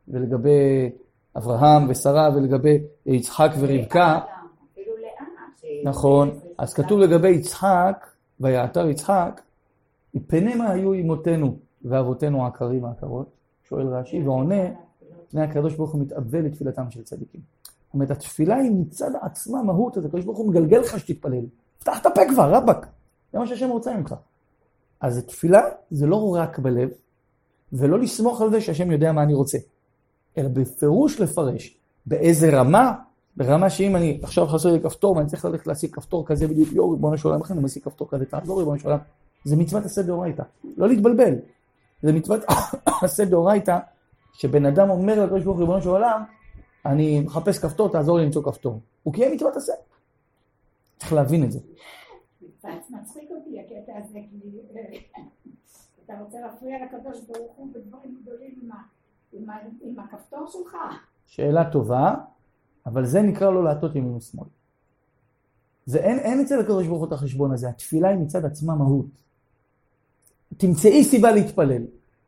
ולגבי 0.07 0.89
אברהם 1.37 1.89
ושרה 1.89 2.29
ולגבי 2.35 2.77
יצחק 3.05 3.51
ורבקה, 3.59 4.19
נכון, 5.83 6.39
אז 6.57 6.73
כתוב 6.73 6.99
לגבי 6.99 7.29
יצחק, 7.29 8.07
ויעתר 8.39 8.89
יצחק, 8.89 9.41
יפנמה 10.13 10.69
היו 10.69 10.93
אמותינו 10.93 11.57
ואבותינו 11.85 12.45
עקרים 12.45 12.85
העקרות, 12.85 13.29
שואל 13.63 13.87
רש"י, 13.87 14.21
ועונה, 14.23 14.63
פני 15.29 15.41
הקדוש 15.41 15.75
ברוך 15.75 15.91
הוא 15.91 16.01
מתאבל 16.01 16.45
לתפילתם 16.45 16.91
של 16.91 17.03
צדיקים. 17.03 17.41
זאת 17.63 17.93
אומרת, 17.93 18.11
התפילה 18.11 18.55
היא 18.55 18.71
מצד 18.71 19.11
עצמה 19.21 19.63
מהות, 19.63 19.97
אז 19.97 20.05
הקדוש 20.05 20.25
ברוך 20.25 20.37
הוא 20.37 20.49
מגלגל 20.49 20.79
לך 20.79 20.99
שתתפלל. 20.99 21.45
פתח 21.79 22.01
את 22.01 22.05
הפה 22.05 22.21
כבר, 22.29 22.53
רבאק. 22.53 22.87
זה 23.33 23.39
מה 23.39 23.47
שהשם 23.47 23.69
רוצה 23.69 23.97
ממך. 23.97 24.15
אז 25.01 25.25
תפילה 25.25 25.61
זה 25.91 26.07
לא 26.07 26.35
רק 26.35 26.59
בלב, 26.59 26.89
ולא 27.73 27.99
לסמוך 27.99 28.41
על 28.41 28.51
זה 28.51 28.61
שהשם 28.61 28.91
יודע 28.91 29.11
מה 29.11 29.23
אני 29.23 29.33
רוצה, 29.33 29.57
אלא 30.37 30.49
בפירוש 30.49 31.21
לפרש. 31.21 31.77
באיזה 32.05 32.59
רמה? 32.59 32.93
ברמה 33.37 33.69
שאם 33.69 33.95
אני 33.95 34.19
עכשיו 34.23 34.47
חסר 34.47 34.71
לי 34.73 34.79
כפתור 34.81 35.15
ואני 35.15 35.27
צריך 35.27 35.45
ללכת 35.45 35.67
להשיג 35.67 35.95
כפתור 35.95 36.27
כזה 36.27 36.47
בדיוק, 36.47 36.69
יואו, 36.71 36.91
ריבונו 36.91 37.17
של 37.17 37.27
עולם, 37.27 37.41
איך 37.41 37.51
אני 37.51 37.61
משיג 37.61 37.83
כפתור 37.83 38.09
כזה, 38.09 38.25
תעזור 38.25 38.59
ריבונו 38.59 38.79
של 38.79 38.87
עולם. 38.87 38.99
זה 39.43 39.55
מצוות 39.55 39.85
עשה 39.85 40.01
דאורייתא. 40.01 40.43
לא 40.77 40.87
להתבלבל. 40.87 41.33
זה 42.01 42.13
מצוות 42.13 42.41
עשה 43.03 43.25
דאורייתא, 43.25 43.77
שבן 44.33 44.65
אדם 44.65 44.89
אומר 44.89 45.25
לקדוש 45.25 45.43
ברוך 45.43 45.59
ריבונו 45.59 45.81
של 45.81 45.89
עולם, 45.89 46.23
אני 46.85 47.19
מחפש 47.19 47.59
כפתור, 47.59 47.91
תעזור 47.91 48.17
לי 48.17 48.25
למצוא 48.25 48.43
כפתור. 48.43 48.79
הוא 49.03 49.13
קיים 49.13 49.33
מצוות 49.35 49.55
עשה. 49.55 49.73
צריך 50.97 51.13
להבין 51.13 51.43
את 51.43 51.51
זה. 51.51 51.59
מצחיק 52.89 53.29
אותי 53.31 53.59
הקטע 53.59 53.93
הזה, 53.97 54.19
כי 54.29 54.59
אה, 54.75 54.99
אתה 56.05 56.13
רוצה 56.19 56.39
להפריע 56.41 56.77
לקדוש 56.85 57.19
ברוך 57.27 57.51
הוא 57.55 57.67
בדברים 57.73 58.17
גדולים 58.21 58.69
עם 59.81 59.99
הכפתור 59.99 60.47
שלך. 60.47 60.77
שאלה 61.25 61.71
טובה, 61.71 62.15
אבל 62.85 63.05
זה 63.05 63.21
נקרא 63.21 63.51
לא 63.51 63.63
להטות 63.63 63.95
ימין 63.95 64.15
ושמאל. 64.15 64.47
זה 65.85 65.99
אין, 65.99 66.19
אין 66.19 66.39
אצל 66.39 66.59
הקדוש 66.59 66.87
ברוך 66.87 66.99
הוא 66.99 67.07
את 67.07 67.13
החשבון 67.13 67.51
הזה, 67.51 67.69
התפילה 67.69 68.09
היא 68.09 68.17
מצד 68.17 68.45
עצמה 68.45 68.75
מהות. 68.75 69.05
תמצאי 70.57 71.03
סיבה 71.03 71.31
להתפלל. 71.31 71.83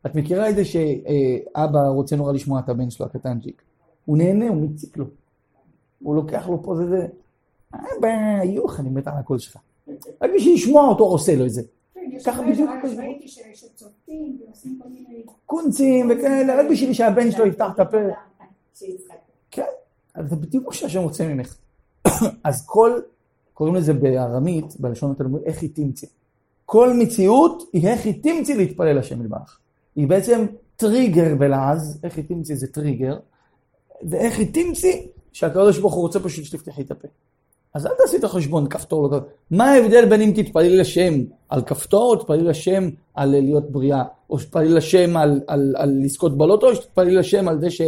את 0.06 0.14
מכירה 0.14 0.50
את 0.50 0.54
זה 0.54 0.64
שאבא 0.64 1.88
רוצה 1.88 2.16
נורא 2.16 2.32
לשמוע 2.32 2.60
את 2.60 2.68
הבן 2.68 2.90
שלו, 2.90 3.06
הקטנצ'יק. 3.06 3.62
הוא 4.04 4.18
נהנה, 4.18 4.48
הוא 4.48 4.56
מציק 4.56 4.96
לו. 4.96 5.04
הוא 6.02 6.14
לוקח 6.14 6.48
לו 6.48 6.62
פה 6.62 6.76
זה 6.76 6.88
זה. 6.88 7.06
אבא, 7.74 8.44
יוח, 8.44 8.80
אני 8.80 8.90
מת 8.90 9.06
על 9.06 9.14
הקול 9.18 9.38
שלך. 9.38 9.56
רק 10.22 10.30
בשביל 10.36 10.54
לשמוע 10.54 10.88
אותו 10.88 11.04
עושה 11.04 11.36
לו 11.36 11.44
את 11.44 11.50
זה. 11.50 11.62
כן, 11.94 12.18
ככה 12.26 12.42
בדיוק 12.42 12.70
מיני... 14.88 15.22
קונצים 15.46 16.10
וכאלה, 16.10 16.60
רק 16.60 16.66
בשביל 16.70 16.92
שהבן 16.92 17.30
שלו 17.30 17.46
יפתח 17.46 17.70
את 17.74 17.80
הפה. 17.80 17.96
כן, 19.50 19.62
אז 19.62 19.68
זה 20.22 20.36
בדיוק 20.36 20.66
מה 20.66 20.72
שהשם 20.72 21.00
רוצה 21.00 21.28
ממך. 21.28 21.56
אז 22.44 22.66
כל, 22.66 23.00
קוראים 23.54 23.74
לזה 23.74 23.92
בארמית, 23.92 24.80
בלשון 24.80 25.10
התלמוד, 25.10 25.42
איך 25.44 25.62
היא 25.62 25.70
תמצא. 25.74 26.06
כל 26.66 26.92
מציאות 26.98 27.62
היא 27.72 27.88
איך 27.88 28.04
היא 28.04 28.22
תמצא 28.22 28.52
להתפלל 28.52 28.98
השם 28.98 29.24
יתברך. 29.24 29.58
היא 29.96 30.08
בעצם 30.08 30.46
טריגר 30.76 31.34
בלעז, 31.34 32.00
איך 32.04 32.16
היא 32.16 32.24
תמצא 32.24 32.54
זה 32.54 32.66
טריגר, 32.66 33.16
ואיך 34.02 34.38
היא 34.38 34.54
תמצא 34.54 34.88
שהקדוש 35.32 35.78
ברוך 35.78 35.94
הוא 35.94 36.02
רוצה 36.02 36.20
פשוט 36.20 36.44
שתפתחי 36.44 36.82
את 36.82 36.90
הפה. 36.90 37.08
אז 37.74 37.86
אל 37.86 37.92
תעשי 37.98 38.16
את 38.16 38.24
החשבון, 38.24 38.68
כפתור 38.68 39.02
לא 39.02 39.08
כפתור. 39.08 39.28
מה 39.50 39.64
ההבדל 39.72 40.08
בין 40.08 40.20
אם 40.20 40.32
תתפללי 40.36 40.76
לשם 40.76 41.14
על 41.48 41.62
כפתור, 41.62 42.10
או 42.10 42.16
תתפללי 42.16 42.42
לשם 42.42 42.88
על 43.14 43.28
להיות 43.30 43.70
בריאה, 43.70 44.04
או 44.30 44.38
שתתפללי 44.38 44.68
לשם 44.68 45.16
על, 45.16 45.40
על, 45.46 45.74
על 45.76 45.98
לזכות 46.02 46.38
בלוטו, 46.38 46.68
או 46.68 46.74
שתתפללי 46.74 47.14
לשם 47.14 47.48
על 47.48 47.60
זה 47.60 47.70
ש, 47.70 47.80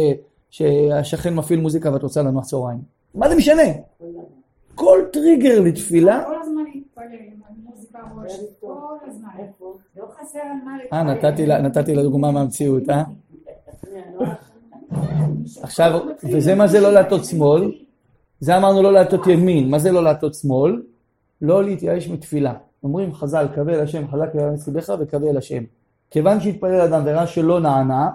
שהשכן 0.49 1.33
מפעיל 1.33 1.59
מוזיקה 1.59 1.93
ואת 1.93 2.03
רוצה 2.03 2.21
לנוח 2.21 2.45
צהריים. 2.45 2.79
מה 3.15 3.29
זה 3.29 3.35
משנה? 3.35 3.63
כל 4.75 4.99
טריגר 5.11 5.61
לתפילה, 5.61 6.23
כל 6.25 6.35
הזמן. 6.41 6.57
לא 9.97 10.05
חסר 10.19 10.39
על 10.39 10.47
מה 10.65 10.71
אה, 10.93 11.03
להתפלל. 11.03 11.29
נתתי 11.29 11.45
לה, 11.45 11.61
נתתי 11.61 11.95
לה 11.95 12.03
דוגמה 12.03 12.31
מהמציאות, 12.31 12.89
אה? 12.89 13.03
עכשיו, 15.61 15.99
וזה 16.23 16.55
מה 16.55 16.67
זה 16.67 16.79
לא 16.79 16.93
להטות 16.93 17.25
שמאל? 17.25 17.71
זה 18.39 18.57
אמרנו 18.57 18.81
לא 18.81 18.93
להטות 18.93 19.27
ימין. 19.27 19.69
מה 19.69 19.79
זה 19.79 19.91
לא 19.91 20.03
להטות 20.03 20.35
שמאל? 20.35 20.81
לא 21.41 21.63
להתייאש 21.63 22.07
מתפילה. 22.07 22.53
אומרים 22.83 23.13
חז"ל, 23.13 23.47
קווה 23.55 23.73
אל 23.73 23.79
השם, 23.79 24.07
חזק 24.07 24.35
אל 24.35 24.49
מסיבך 24.49 24.93
וקווה 24.99 25.29
אל 25.29 25.37
השם. 25.37 25.63
כיוון 26.11 26.39
שהתפלל 26.39 26.81
אדם 26.81 27.01
וראה 27.05 27.27
שלא 27.27 27.59
נענה, 27.59 28.09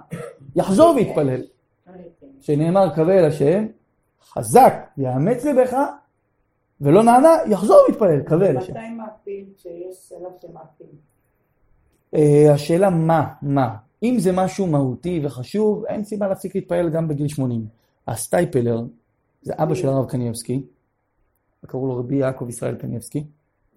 יחזור 0.57 0.95
ויתפלל. 0.97 1.41
שנאמר 2.43 2.95
קווה 2.95 3.19
אל 3.19 3.25
השם, 3.25 3.67
חזק 4.33 4.75
ויאמץ 4.99 5.45
לבך, 5.45 5.77
ולא 6.81 7.03
נענה, 7.03 7.29
יחזור 7.51 7.79
ויתפלל, 7.89 8.23
קווה 8.23 8.51
אל 8.51 8.57
השם. 8.57 8.73
מתי 8.73 8.91
מעפיל 8.91 9.45
שיש 9.57 9.97
שלב 10.09 10.33
שמעפיל? 10.41 10.87
אה, 12.15 12.55
השאלה 12.55 12.91
מה, 12.91 13.33
מה. 13.43 13.77
אם 14.03 14.17
זה 14.19 14.33
משהו 14.33 14.67
מהותי 14.67 15.21
וחשוב, 15.25 15.85
אין 15.85 16.05
סיבה 16.05 16.29
להפסיק 16.29 16.55
להתפלל 16.55 16.91
גם 16.91 17.09
בגיל 17.09 17.29
80. 17.29 17.67
הסטייפלר, 18.09 18.83
זה 19.43 19.53
אבא 19.57 19.75
של 19.75 19.89
הרב 19.89 20.09
קניבסקי, 20.09 20.63
קראו 21.67 21.87
לו 21.87 21.97
רבי 21.97 22.17
יעקב 22.17 22.49
ישראל 22.49 22.75
קניבסקי, 22.75 23.25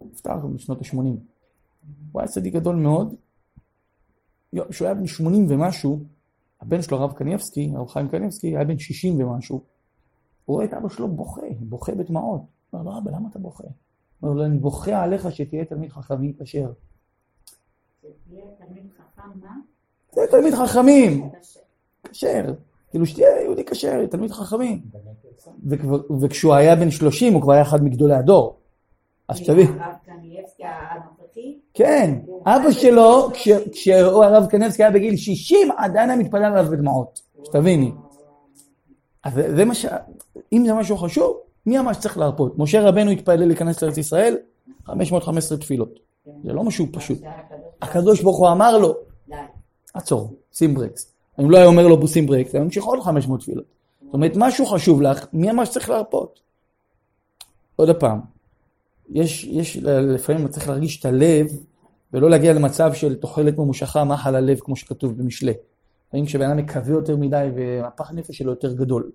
נפטר 0.01 0.37
בשנות 0.37 0.81
ה-80. 0.81 0.97
הוא 2.11 2.21
היה 2.21 2.27
צדיק 2.27 2.53
גדול 2.53 2.75
מאוד. 2.75 3.15
כשהוא 4.69 4.85
היה 4.85 4.95
בן 4.95 5.07
80 5.07 5.45
ומשהו, 5.49 5.99
הבן 6.65 6.81
שלו, 6.81 6.97
הרב 6.97 7.13
קניבסקי, 7.13 7.71
הרב 7.75 7.87
חיים 7.87 8.07
קניבסקי, 8.07 8.47
היה 8.47 8.65
בן 8.65 8.79
60 8.79 9.21
ומשהו. 9.21 9.61
הוא 10.45 10.55
רואה 10.55 10.65
את 10.65 10.73
אבא 10.73 10.89
שלו 10.89 11.07
בוכה, 11.07 11.41
בוכה 11.59 11.95
בדמעות. 11.95 12.41
הוא 12.69 12.79
אומר 12.79 12.91
לו, 12.91 12.97
אבא, 12.97 13.11
למה 13.11 13.29
אתה 13.29 13.39
בוכה? 13.39 13.63
הוא 13.63 14.29
אומר 14.29 14.41
לו, 14.41 14.45
אני 14.45 14.57
בוכה 14.57 15.03
עליך 15.03 15.31
שתהיה 15.31 15.65
תלמיד 15.65 15.91
חכמים 15.91 16.33
כשר. 16.39 16.71
תהיה 18.01 18.45
תלמיד 18.57 18.91
חכם, 18.97 19.39
מה? 19.41 19.55
זה 20.11 20.21
תלמיד 20.31 20.53
חכמים, 20.53 21.29
כשר. 22.03 22.53
כאילו 22.89 23.05
שתהיה 23.05 23.41
יהודי 23.41 23.65
כשר, 23.65 24.05
תלמיד 24.05 24.31
חכמים. 24.31 24.81
וכשהוא 26.21 26.53
היה 26.53 26.75
בן 26.75 26.91
30, 26.91 27.33
הוא 27.33 27.41
כבר 27.41 27.53
היה 27.53 27.61
אחד 27.61 27.83
מגדולי 27.83 28.15
הדור. 28.15 28.59
אז 29.27 29.37
שתבין, 29.37 29.67
הרב 29.67 29.95
קנייבסקי 30.05 30.63
הנוכחי? 30.65 31.14
כן, 31.75 32.19
אבא 32.45 32.71
שלו, 32.71 33.29
כש- 33.33 33.67
כשהרב 33.71 34.45
קנבסקי 34.49 34.83
היה 34.83 34.91
בגיל 34.91 35.15
60, 35.15 35.67
עדיין 35.77 36.09
היה 36.09 36.19
מתפלל 36.19 36.43
עליו 36.43 36.71
בדמעות. 36.71 37.21
שתביני. 37.43 37.91
אז 39.23 39.33
זה 39.55 39.65
מה 39.65 39.75
ש... 39.75 39.85
אם 40.53 40.63
זה 40.67 40.73
משהו 40.73 40.97
חשוב, 40.97 41.37
מי 41.65 41.79
אמר 41.79 41.93
שצריך 41.93 42.17
להרפות? 42.17 42.53
משה 42.57 42.81
רבנו 42.81 43.11
התפלל 43.11 43.45
להיכנס 43.45 43.81
לארץ 43.83 43.97
ישראל, 43.97 44.37
515 44.85 45.57
תפילות. 45.57 45.99
זה 46.43 46.53
לא 46.53 46.63
משהו 46.63 46.85
פשוט. 46.91 47.17
הקדוש 47.81 48.21
ברוך 48.21 48.37
הוא 48.37 48.47
אמר 48.51 48.77
לו. 48.77 48.93
עצור, 49.93 50.33
שים 50.53 50.73
ברקס. 50.75 51.11
אם 51.39 51.51
לא 51.51 51.57
היה 51.57 51.65
אומר 51.65 51.87
לו 51.87 52.07
שים 52.07 52.25
ברקס, 52.27 52.55
היה 52.55 52.63
ממשיך 52.63 52.83
עוד 52.83 52.99
500 52.99 53.39
תפילות. 53.39 53.65
זאת 54.05 54.13
אומרת, 54.13 54.31
משהו 54.35 54.65
חשוב 54.65 55.01
לך, 55.01 55.25
מי 55.33 55.51
אמר 55.51 55.65
שצריך 55.65 55.89
להרפות? 55.89 56.39
עוד 57.75 57.95
פעם, 57.95 58.34
יש, 59.09 59.43
יש, 59.43 59.77
לפעמים 59.83 60.47
צריך 60.47 60.69
להרגיש 60.69 60.99
את 60.99 61.05
הלב, 61.05 61.47
ולא 62.13 62.29
להגיע 62.29 62.53
למצב 62.53 62.93
של 62.93 63.15
תוחלת 63.15 63.57
ממושכה, 63.57 64.03
מחל 64.03 64.35
הלב, 64.35 64.59
כמו 64.59 64.75
שכתוב 64.75 65.17
במשלי. 65.17 65.53
לפעמים 66.07 66.25
כשבן 66.25 66.45
אדם 66.45 66.57
מקווה 66.57 66.93
יותר 66.93 67.15
מדי, 67.15 67.47
והפח 67.55 68.11
נפש 68.11 68.37
שלו 68.37 68.51
יותר 68.51 68.73
גדול. 68.73 69.11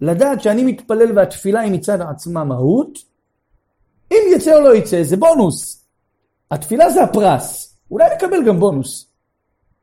לדעת 0.00 0.40
שאני 0.40 0.64
מתפלל 0.64 1.18
והתפילה 1.18 1.60
היא 1.60 1.72
מצד 1.72 2.00
עצמה 2.00 2.44
מהות, 2.44 2.98
אם 4.12 4.16
יצא 4.36 4.56
או 4.56 4.60
לא 4.60 4.74
יצא, 4.74 5.02
זה 5.02 5.16
בונוס. 5.16 5.86
התפילה 6.50 6.90
זה 6.90 7.02
הפרס, 7.02 7.76
אולי 7.90 8.04
נקבל 8.16 8.46
גם 8.46 8.60
בונוס. 8.60 9.06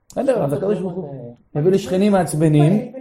בסדר, 0.07 0.43
אז 0.43 0.53
הקדוש 0.53 0.79
ברוך 0.79 0.93
הוא 0.93 1.35
הביא 1.55 1.71
לי 1.71 1.79
שכנים 1.79 2.11
מעצבנים. 2.11 2.91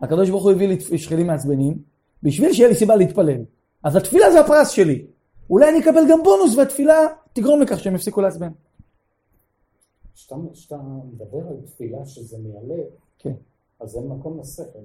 הקדוש 0.00 0.30
ברוך 0.30 0.42
הוא 0.42 0.52
הביא 0.52 0.68
לי 0.90 0.98
שכנים 0.98 1.26
מעצבנים, 1.26 1.78
בשביל 2.22 2.52
שיהיה 2.52 2.68
לי 2.68 2.74
סיבה 2.74 2.96
להתפלל. 2.96 3.40
אז 3.84 3.96
התפילה 3.96 4.30
זה 4.32 4.40
הפרס 4.40 4.70
שלי. 4.70 5.06
אולי 5.50 5.68
אני 5.68 5.80
אקבל 5.80 6.00
גם 6.10 6.22
בונוס 6.22 6.56
והתפילה 6.56 6.94
תגרום 7.32 7.62
לכך 7.62 7.78
שהם 7.78 7.94
יפסיקו 7.94 8.20
לעצבן. 8.20 8.50
כשאתה 10.14 10.76
מדבר 11.12 11.48
על 11.48 11.56
תפילה 11.66 12.06
שזה 12.06 12.36
מהלב, 12.38 12.84
כן. 13.18 13.32
אז 13.80 13.96
אין 13.96 14.08
מקום 14.08 14.40
לשכל. 14.40 14.78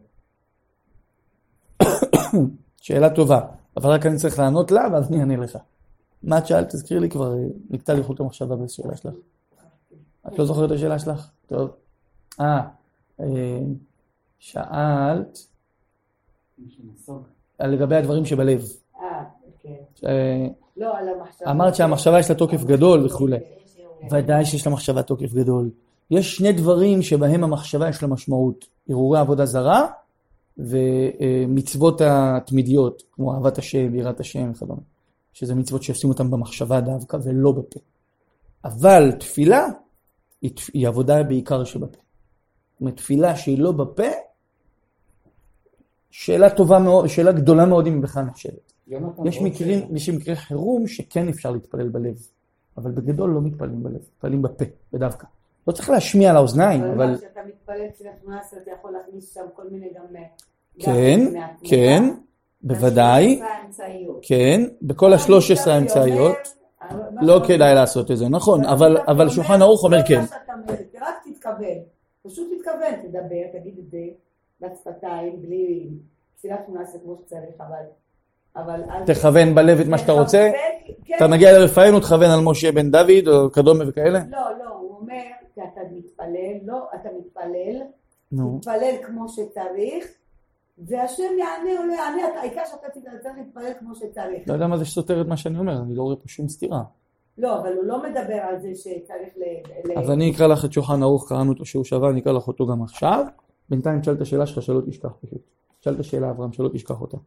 שאלה 2.81 3.15
טובה, 3.15 3.39
אבל 3.77 3.89
רק 3.89 4.05
אני 4.05 4.17
צריך 4.17 4.39
לענות 4.39 4.71
לה 4.71 4.87
ואז 4.93 5.09
אני 5.09 5.19
אענה 5.19 5.37
לך. 5.37 5.57
מה 6.23 6.37
את 6.37 6.47
שאלת? 6.47 6.69
תזכיר 6.69 6.99
לי 6.99 7.09
כבר, 7.09 7.33
נקטע 7.69 7.93
לי 7.93 8.03
חוט 8.03 8.19
המחשבה 8.19 8.55
בשאלה 8.55 8.97
שלך. 8.97 9.13
את 10.27 10.39
לא 10.39 10.45
זוכרת 10.45 10.71
את 10.71 10.75
השאלה 10.75 10.99
שלך? 10.99 11.29
טוב. 11.47 11.71
אה, 12.39 12.67
אה, 13.19 13.59
שאלת 14.39 15.47
על 17.59 17.71
לגבי 17.71 17.95
הדברים 17.95 18.25
שבלב. 18.25 18.61
כן. 19.63 20.07
אה, 20.07 20.47
לא, 20.77 20.97
על 20.97 21.09
המחשבה. 21.09 21.51
אמרת 21.51 21.75
שהמחשבה 21.75 22.19
יש 22.19 22.29
לה 22.29 22.35
תוקף 22.35 22.63
גדול 22.63 23.05
וכולי. 23.05 23.37
ודאי 24.11 24.45
שיש 24.45 24.67
למחשבה 24.67 25.03
תוקף 25.03 25.33
גדול. 25.33 25.69
יש 26.11 26.35
שני 26.35 26.51
דברים 26.51 27.01
שבהם 27.01 27.43
המחשבה 27.43 27.89
יש 27.89 28.01
לה 28.03 28.07
משמעות. 28.07 28.65
הרהורי 28.89 29.19
עבודה 29.19 29.45
זרה 29.45 29.87
ומצוות 30.57 32.01
התמידיות, 32.05 33.03
כמו 33.11 33.33
אהבת 33.33 33.57
השם, 33.57 33.95
יראת 33.95 34.19
השם 34.19 34.51
וכדומה. 34.51 34.81
שזה 35.33 35.55
מצוות 35.55 35.83
שעושים 35.83 36.09
אותן 36.09 36.31
במחשבה 36.31 36.81
דווקא 36.81 37.17
ולא 37.23 37.51
בפה. 37.51 37.79
אבל 38.65 39.11
תפילה 39.11 39.65
היא, 40.41 40.51
היא 40.73 40.87
עבודה 40.87 41.23
בעיקר 41.23 41.63
שבפה. 41.63 41.99
זאת 42.73 42.81
אומרת, 42.81 42.97
תפילה 42.97 43.35
שהיא 43.35 43.59
לא 43.59 43.71
בפה, 43.71 44.07
שאלה 46.11 46.49
טובה 46.49 46.79
מאוד, 46.79 47.07
שאלה 47.07 47.31
גדולה 47.31 47.65
מאוד 47.65 47.87
אם 47.87 48.01
בכלל 48.01 48.23
נחשבת. 48.23 48.72
יש 49.25 49.41
מקרים, 49.41 49.95
יש 49.95 50.09
מקרי 50.09 50.35
חירום 50.35 50.87
שכן 50.87 51.27
אפשר 51.27 51.51
להתפלל 51.51 51.89
בלב, 51.89 52.15
אבל 52.77 52.91
בגדול 52.91 53.29
לא 53.29 53.41
מתפללים 53.41 53.83
בלב, 53.83 53.95
מתפללים 53.95 54.41
בפה, 54.41 54.65
בדווקא. 54.93 55.27
לא 55.67 55.71
צריך 55.73 55.89
להשמיע 55.89 56.29
על 56.29 56.35
האוזניים, 56.35 56.83
אבל 56.83 57.03
אבל 57.03 57.17
כשאתה 57.17 57.39
מתפלל 57.47 57.87
עשרה, 58.39 58.59
אתה 58.61 58.71
יכול 58.71 58.91
להכניס 58.91 59.33
שם 59.33 59.41
כל 59.53 59.63
מיני 59.71 59.89
גם... 59.95 60.15
אה, 60.15 60.21
כן. 60.79 61.19
כן, 61.63 62.03
בוודאי. 62.61 63.41
כן, 64.21 64.61
בכל 64.81 65.13
השלוש 65.13 65.51
עשרה 65.51 65.75
האמצעיות, 65.75 66.37
לא 67.21 67.41
כדאי 67.47 67.75
לעשות 67.75 68.11
את 68.11 68.17
זה, 68.17 68.29
נכון, 68.29 68.65
אבל 68.65 68.97
אבל 68.97 69.29
שולחן 69.29 69.61
ערוך 69.61 69.83
אומר 69.83 69.99
כן. 70.07 70.21
רק 71.01 71.15
תתכוון, 71.25 71.77
פשוט 72.23 72.47
תתכוון, 72.57 73.01
תדבר, 73.01 73.59
תגיד 73.59 73.77
את 73.79 73.91
זה 73.91 74.05
בשפתיים, 74.61 75.41
בלי 75.41 75.89
תפילת 76.37 76.59
שמונה 76.65 76.81
עשרה 76.81 76.99
כמו 77.01 77.17
שצריך, 77.17 77.55
אבל... 77.57 77.83
תכוון 79.05 79.55
בלב 79.55 79.79
את 79.79 79.87
מה 79.87 79.97
שאתה 79.97 80.11
רוצה, 80.11 80.51
כן. 81.05 81.15
אתה 81.15 81.27
מגיע 81.27 81.59
לרפאנו, 81.59 81.99
תכוון 81.99 82.31
על 82.31 82.39
משה 82.43 82.71
בן 82.71 82.91
דוד 82.91 83.27
או 83.27 83.49
קדומה 83.51 83.83
וכאלה? 83.87 84.19
לא, 84.29 84.37
לא, 84.63 84.69
הוא 84.69 84.97
אומר, 85.01 85.21
שאתה 85.55 85.81
מתפלל, 85.91 86.57
לא, 86.65 86.87
אתה 86.95 87.09
מתפלל, 87.19 87.81
נו, 88.31 88.57
תתפלל 88.61 88.95
כמו 89.05 89.29
שצריך, 89.29 90.05
והשם 90.77 91.23
יענה 91.39 91.79
או 91.79 91.85
לא 91.87 91.93
יענה, 91.93 92.39
העיקר 92.39 92.61
שאתה 92.65 92.87
צריך 93.21 93.35
להתפלל 93.37 93.71
כמו 93.79 93.95
שצריך. 93.95 94.47
לא 94.47 94.53
יודע 94.53 94.67
מה 94.67 94.77
זה 94.77 94.85
סותר 94.85 95.21
את 95.21 95.27
מה 95.27 95.37
שאני 95.37 95.59
אומר, 95.59 95.81
אני 95.81 95.95
לא 95.95 96.03
רואה 96.03 96.15
פה 96.15 96.27
שום 96.27 96.47
סתירה. 96.49 96.83
לא, 97.37 97.59
אבל 97.59 97.73
הוא 97.73 97.83
לא 97.83 98.03
מדבר 98.03 98.35
על 98.49 98.59
זה 98.61 98.75
שצריך 98.75 99.29
ל... 99.37 99.43
ל- 99.93 99.97
אז 99.99 100.11
אני 100.11 100.31
אקרא 100.31 100.47
לך 100.47 100.65
את 100.65 100.73
שולחן 100.73 101.03
ערוך, 101.03 101.29
קראנו 101.29 101.51
אותו 101.51 101.65
שהוא 101.65 101.83
שווה, 101.83 102.09
אני 102.09 102.19
אקרא 102.21 102.31
לך 102.31 102.47
אותו 102.47 102.67
גם 102.67 102.83
עכשיו. 102.83 103.25
בינתיים 103.69 104.01
תשאל 104.01 104.13
את 104.13 104.21
השאלה 104.21 104.45
שלך, 104.45 104.61
שלא 104.61 104.81
תשכח 104.87 105.09
פשוט. 105.21 105.41
תשאל 105.79 105.93
את 105.93 105.99
השאלה, 105.99 106.29
אברהם, 106.29 106.53
שלא 106.53 106.69
תשכח 106.73 107.01
אותה. 107.01 107.17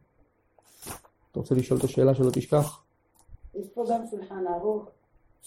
אתה 1.37 1.43
רוצה 1.43 1.55
לשאול 1.55 1.79
את 1.79 1.83
השאלה 1.83 2.15
שלא 2.15 2.29
תשכח? 2.33 2.83
יש 3.55 3.67
פה 3.73 3.85
גם 3.89 4.01
שולחן 4.11 4.43
ערוך, 4.47 4.85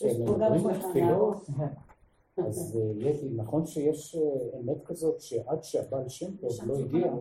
יש 0.00 0.16
פה 0.26 0.34
גם 0.40 0.58
שולחן 0.58 0.98
ערוך. 0.98 1.50
אז 2.46 2.78
אה, 2.80 3.08
יש- 3.10 3.20
נכון 3.36 3.66
שיש 3.66 4.16
אה, 4.16 4.20
אמת 4.60 4.84
כזאת 4.84 5.20
שעד 5.20 5.64
שהבעל 5.64 6.08
שם 6.08 6.36
טוב 6.36 6.50
לא 6.66 6.78
הגיע, 6.78 7.12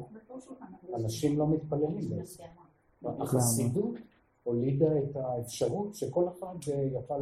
אנשים 0.95 1.39
לא 1.39 1.47
מתפללים 1.47 2.09
בעצם. 2.09 2.43
החסידות 3.05 3.95
הולידה 4.43 4.97
את 4.99 5.15
האפשרות 5.15 5.95
שכל 5.95 6.25
אחד 6.27 6.55
אה, 6.71 6.81
יוכל 6.93 7.19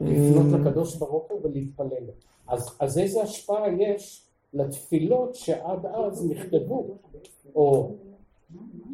לפנות 0.00 0.60
לקדוש 0.60 0.96
ברוך 0.96 1.30
הוא 1.30 1.40
ולהתפלל. 1.42 2.04
אז, 2.48 2.76
אז 2.80 2.98
איזה 2.98 3.22
השפעה 3.22 3.72
יש 3.72 4.26
לתפילות 4.52 5.34
שעד 5.34 5.86
אז 5.86 6.26
נכתבו, 6.30 6.96
או, 7.54 7.94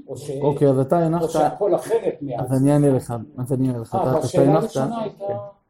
או, 0.09 0.17
ש, 0.17 0.31
אוקיי, 0.41 0.69
אז 0.69 0.79
אתה 0.79 0.99
או 0.99 1.03
הנחת, 1.03 1.31
שהכל 1.31 1.75
אחרת 1.75 2.15
מאז. 2.23 2.53
אז 2.53 2.63
אני 2.63 2.73
אענה 2.73 2.91
לך, 2.91 3.15
אז 3.39 3.53
אני 3.53 3.69
אענה 3.69 3.79
לך. 3.79 3.95
אה, 3.95 4.15
והשאלה 4.15 4.45
הנחת, 4.45 4.63
הראשונה 4.63 5.01
הייתה, 5.03 5.25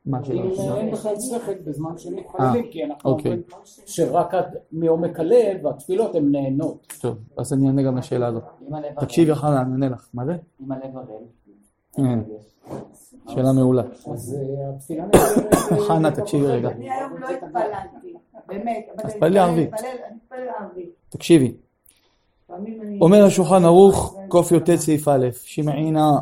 מה 0.07 0.19
השאלה 0.19 0.41
אם 0.43 0.47
הראשונה? 0.47 0.77
אין 0.77 0.91
בכלל 0.91 1.15
שכל 1.21 1.55
בזמן 1.65 1.99
שמתפללים, 1.99 2.69
כי 2.71 2.85
אנחנו 2.85 3.11
אוקיי. 3.11 3.31
אומרים 3.31 3.43
שרק 3.87 4.35
עד 4.35 4.45
מעומק 4.73 5.21
הלב 5.21 5.67
התפילות 5.67 6.15
הן 6.15 6.31
נהנות. 6.31 6.93
טוב, 7.01 7.17
אז 7.37 7.53
אני 7.53 7.67
אענה 7.67 7.83
גם 7.83 7.97
לשאלה 7.97 8.27
הזאת. 8.27 8.43
אם 8.69 8.75
הלב 8.75 9.01
תקשיב 9.01 9.29
יוחנן, 9.29 9.57
אני 9.57 9.73
אענה 9.73 9.89
לך. 9.89 10.09
מה 10.15 10.27
זה? 10.27 10.33
אם 10.67 10.73
הלב 10.73 10.97
הראל. 10.97 11.25
אה, 11.99 12.15
שאלה 13.29 13.53
מעולה. 13.53 13.83
אז 14.13 14.37
אה, 14.41 14.71
התפילה. 14.77 15.05
אה, 15.15 15.77
חנה, 15.89 16.11
תקשיבי. 16.11 16.47
רגע. 16.47 16.69
אני 16.71 16.91
היום 16.91 17.17
לא 17.21 17.29
התפללתי, 17.29 18.15
באמת. 18.49 18.87
אבל 18.97 19.05
אז 19.05 19.11
אני 19.11 19.15
תפללי 19.19 19.31
מתפלל- 19.31 19.39
ערבית. 19.39 19.73
מתפלל- 19.73 19.87
אני 20.09 20.17
מתפלל 20.17 20.49
ערבית. 20.61 20.91
תקשיבי, 21.09 21.55
אומר 23.01 23.25
השולחן 23.25 23.65
ערוך, 23.65 24.17
קי"ט 24.31 24.77
סעיף 24.77 25.09
א', 25.09 25.29
שמעינה 25.45 26.19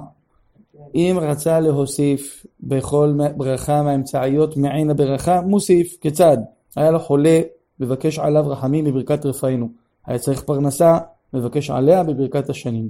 אם 0.94 1.16
רצה 1.20 1.60
להוסיף 1.60 2.46
בכל 2.60 3.14
ברכה 3.36 3.82
מהאמצעיות 3.82 4.56
מעין 4.56 4.90
הברכה, 4.90 5.40
מוסיף. 5.40 5.96
כיצד? 6.00 6.36
היה 6.76 6.90
לו 6.90 6.98
חולה, 6.98 7.40
מבקש 7.80 8.18
עליו 8.18 8.44
רחמים 8.48 8.84
בברכת 8.84 9.26
רפאנו. 9.26 9.68
היה 10.06 10.18
צריך 10.18 10.42
פרנסה, 10.42 10.98
מבקש 11.32 11.70
עליה 11.70 12.02
בברכת 12.02 12.50
השנים. 12.50 12.88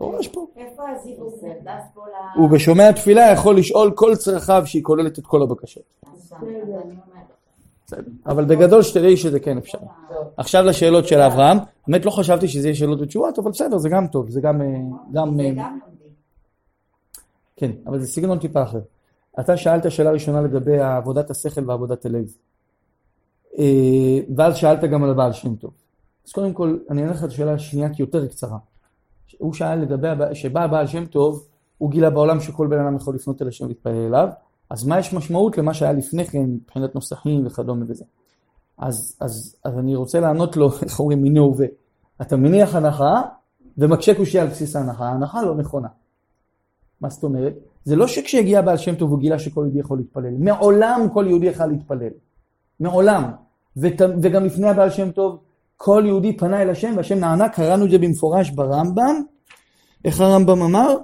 ממש 0.00 0.28
פה. 0.28 0.46
איפה 0.56 0.82
ל... 2.06 2.38
הוא 2.38 2.50
בשומע 2.50 2.92
תפילה 2.92 3.32
יכול 3.32 3.58
לשאול 3.58 3.90
כל 3.94 4.16
צרכיו 4.16 4.62
שהיא 4.66 4.82
כוללת 4.82 5.18
את 5.18 5.26
כל 5.26 5.42
הבקשות. 5.42 5.82
אבל 8.26 8.44
בגדול 8.44 8.82
שתראי 8.82 9.16
שזה 9.16 9.40
כן 9.40 9.58
אפשר. 9.58 9.78
עכשיו 10.36 10.64
לשאלות 10.64 11.08
של 11.08 11.20
אברהם. 11.20 11.58
באמת 11.88 12.04
לא 12.04 12.10
חשבתי 12.10 12.48
שזה 12.48 12.68
יהיה 12.68 12.74
שאלות 12.74 13.00
ותשובות, 13.00 13.38
אבל 13.38 13.50
בסדר, 13.50 13.78
זה 13.78 13.88
גם 13.88 14.06
טוב. 14.06 14.30
זה 14.30 14.40
גם... 14.40 14.62
אה, 14.62 14.66
גם 15.12 15.40
אה. 15.40 15.68
כן, 17.56 17.70
אבל 17.86 18.00
זה 18.00 18.06
סגנון 18.06 18.38
טיפה 18.38 18.62
אחר. 18.62 18.80
אתה 19.40 19.56
שאלת 19.56 19.90
שאלה 19.90 20.10
ראשונה 20.10 20.40
לגבי 20.40 20.78
עבודת 20.78 21.30
השכל 21.30 21.70
ועבודת 21.70 22.06
הלב. 22.06 22.24
אה, 23.58 24.18
ואז 24.36 24.56
שאלת 24.56 24.84
גם 24.84 25.04
על 25.04 25.10
הבעל 25.10 25.32
שם 25.32 25.56
טוב. 25.56 25.70
אז 26.26 26.32
קודם 26.32 26.52
כל, 26.52 26.78
אני 26.90 27.02
אענה 27.02 27.12
לך 27.12 27.24
את 27.24 27.28
השאלה 27.28 27.52
השנייה 27.52 27.94
כי 27.94 28.02
יותר 28.02 28.26
קצרה. 28.26 28.58
הוא 29.38 29.52
שאל 29.52 29.78
לגבי, 29.82 30.08
שבא 30.32 30.62
הבעל 30.62 30.86
שם 30.86 31.06
טוב, 31.06 31.46
הוא 31.78 31.90
גילה 31.90 32.10
בעולם 32.10 32.40
שכל 32.40 32.66
בן 32.66 32.78
אדם 32.80 32.96
יכול 32.96 33.14
לפנות 33.14 33.42
אל 33.42 33.48
השם 33.48 33.64
ולהתפלל 33.64 33.92
אליו, 33.92 34.28
אז 34.70 34.86
מה 34.86 34.98
יש 34.98 35.14
משמעות 35.14 35.58
למה 35.58 35.74
שהיה 35.74 35.92
לפני 35.92 36.24
כן 36.24 36.44
מבחינת 36.44 36.94
נוסחים 36.94 37.46
וכדומה 37.46 37.84
וזה. 37.88 38.04
אז, 38.78 39.16
אז, 39.20 39.56
אז 39.64 39.78
אני 39.78 39.96
רוצה 39.96 40.20
לענות 40.20 40.56
לו, 40.56 40.70
איך 40.82 41.00
אומרים, 41.00 41.22
מיני 41.22 41.38
הווה. 41.38 41.66
אתה 42.22 42.36
מניח 42.36 42.74
הנחה 42.74 43.22
ומקשה 43.78 44.14
קושייה 44.14 44.42
על 44.42 44.48
בסיס 44.48 44.76
ההנחה, 44.76 45.08
ההנחה 45.08 45.42
לא 45.42 45.54
נכונה. 45.54 45.88
מה 47.00 47.08
זאת 47.08 47.24
אומרת? 47.24 47.54
זה 47.84 47.96
לא 47.96 48.06
שכשהגיע 48.06 48.62
בעל 48.62 48.76
שם 48.76 48.94
טוב 48.94 49.10
הוא 49.10 49.18
גילה 49.18 49.38
שכל 49.38 49.60
יהודי 49.60 49.78
יכול 49.78 49.98
להתפלל. 49.98 50.34
מעולם 50.38 51.06
כל 51.12 51.24
יהודי 51.28 51.46
יכול 51.46 51.66
להתפלל. 51.66 52.10
מעולם. 52.80 53.30
ות, 53.76 53.94
וגם 54.22 54.44
לפני 54.44 54.68
הבעל 54.68 54.90
שם 54.90 55.10
טוב, 55.10 55.38
כל 55.76 56.02
יהודי 56.06 56.36
פנה 56.36 56.62
אל 56.62 56.70
השם 56.70 56.92
והשם 56.96 57.18
נענה, 57.18 57.48
קראנו 57.48 57.84
את 57.84 57.90
זה 57.90 57.98
במפורש 57.98 58.50
ברמב"ם. 58.50 59.22
איך 60.04 60.20
הרמב"ם 60.20 60.62
אמר? 60.62 60.96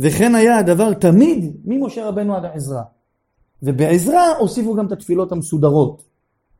וכן 0.00 0.34
היה 0.34 0.58
הדבר 0.58 0.94
תמיד 0.94 1.56
ממשה 1.64 2.08
רבנו 2.08 2.36
עד 2.36 2.44
עזרא. 2.44 2.82
ובעזרא 3.62 4.20
הוסיפו 4.38 4.74
גם 4.74 4.86
את 4.86 4.92
התפילות 4.92 5.32
המסודרות. 5.32 6.02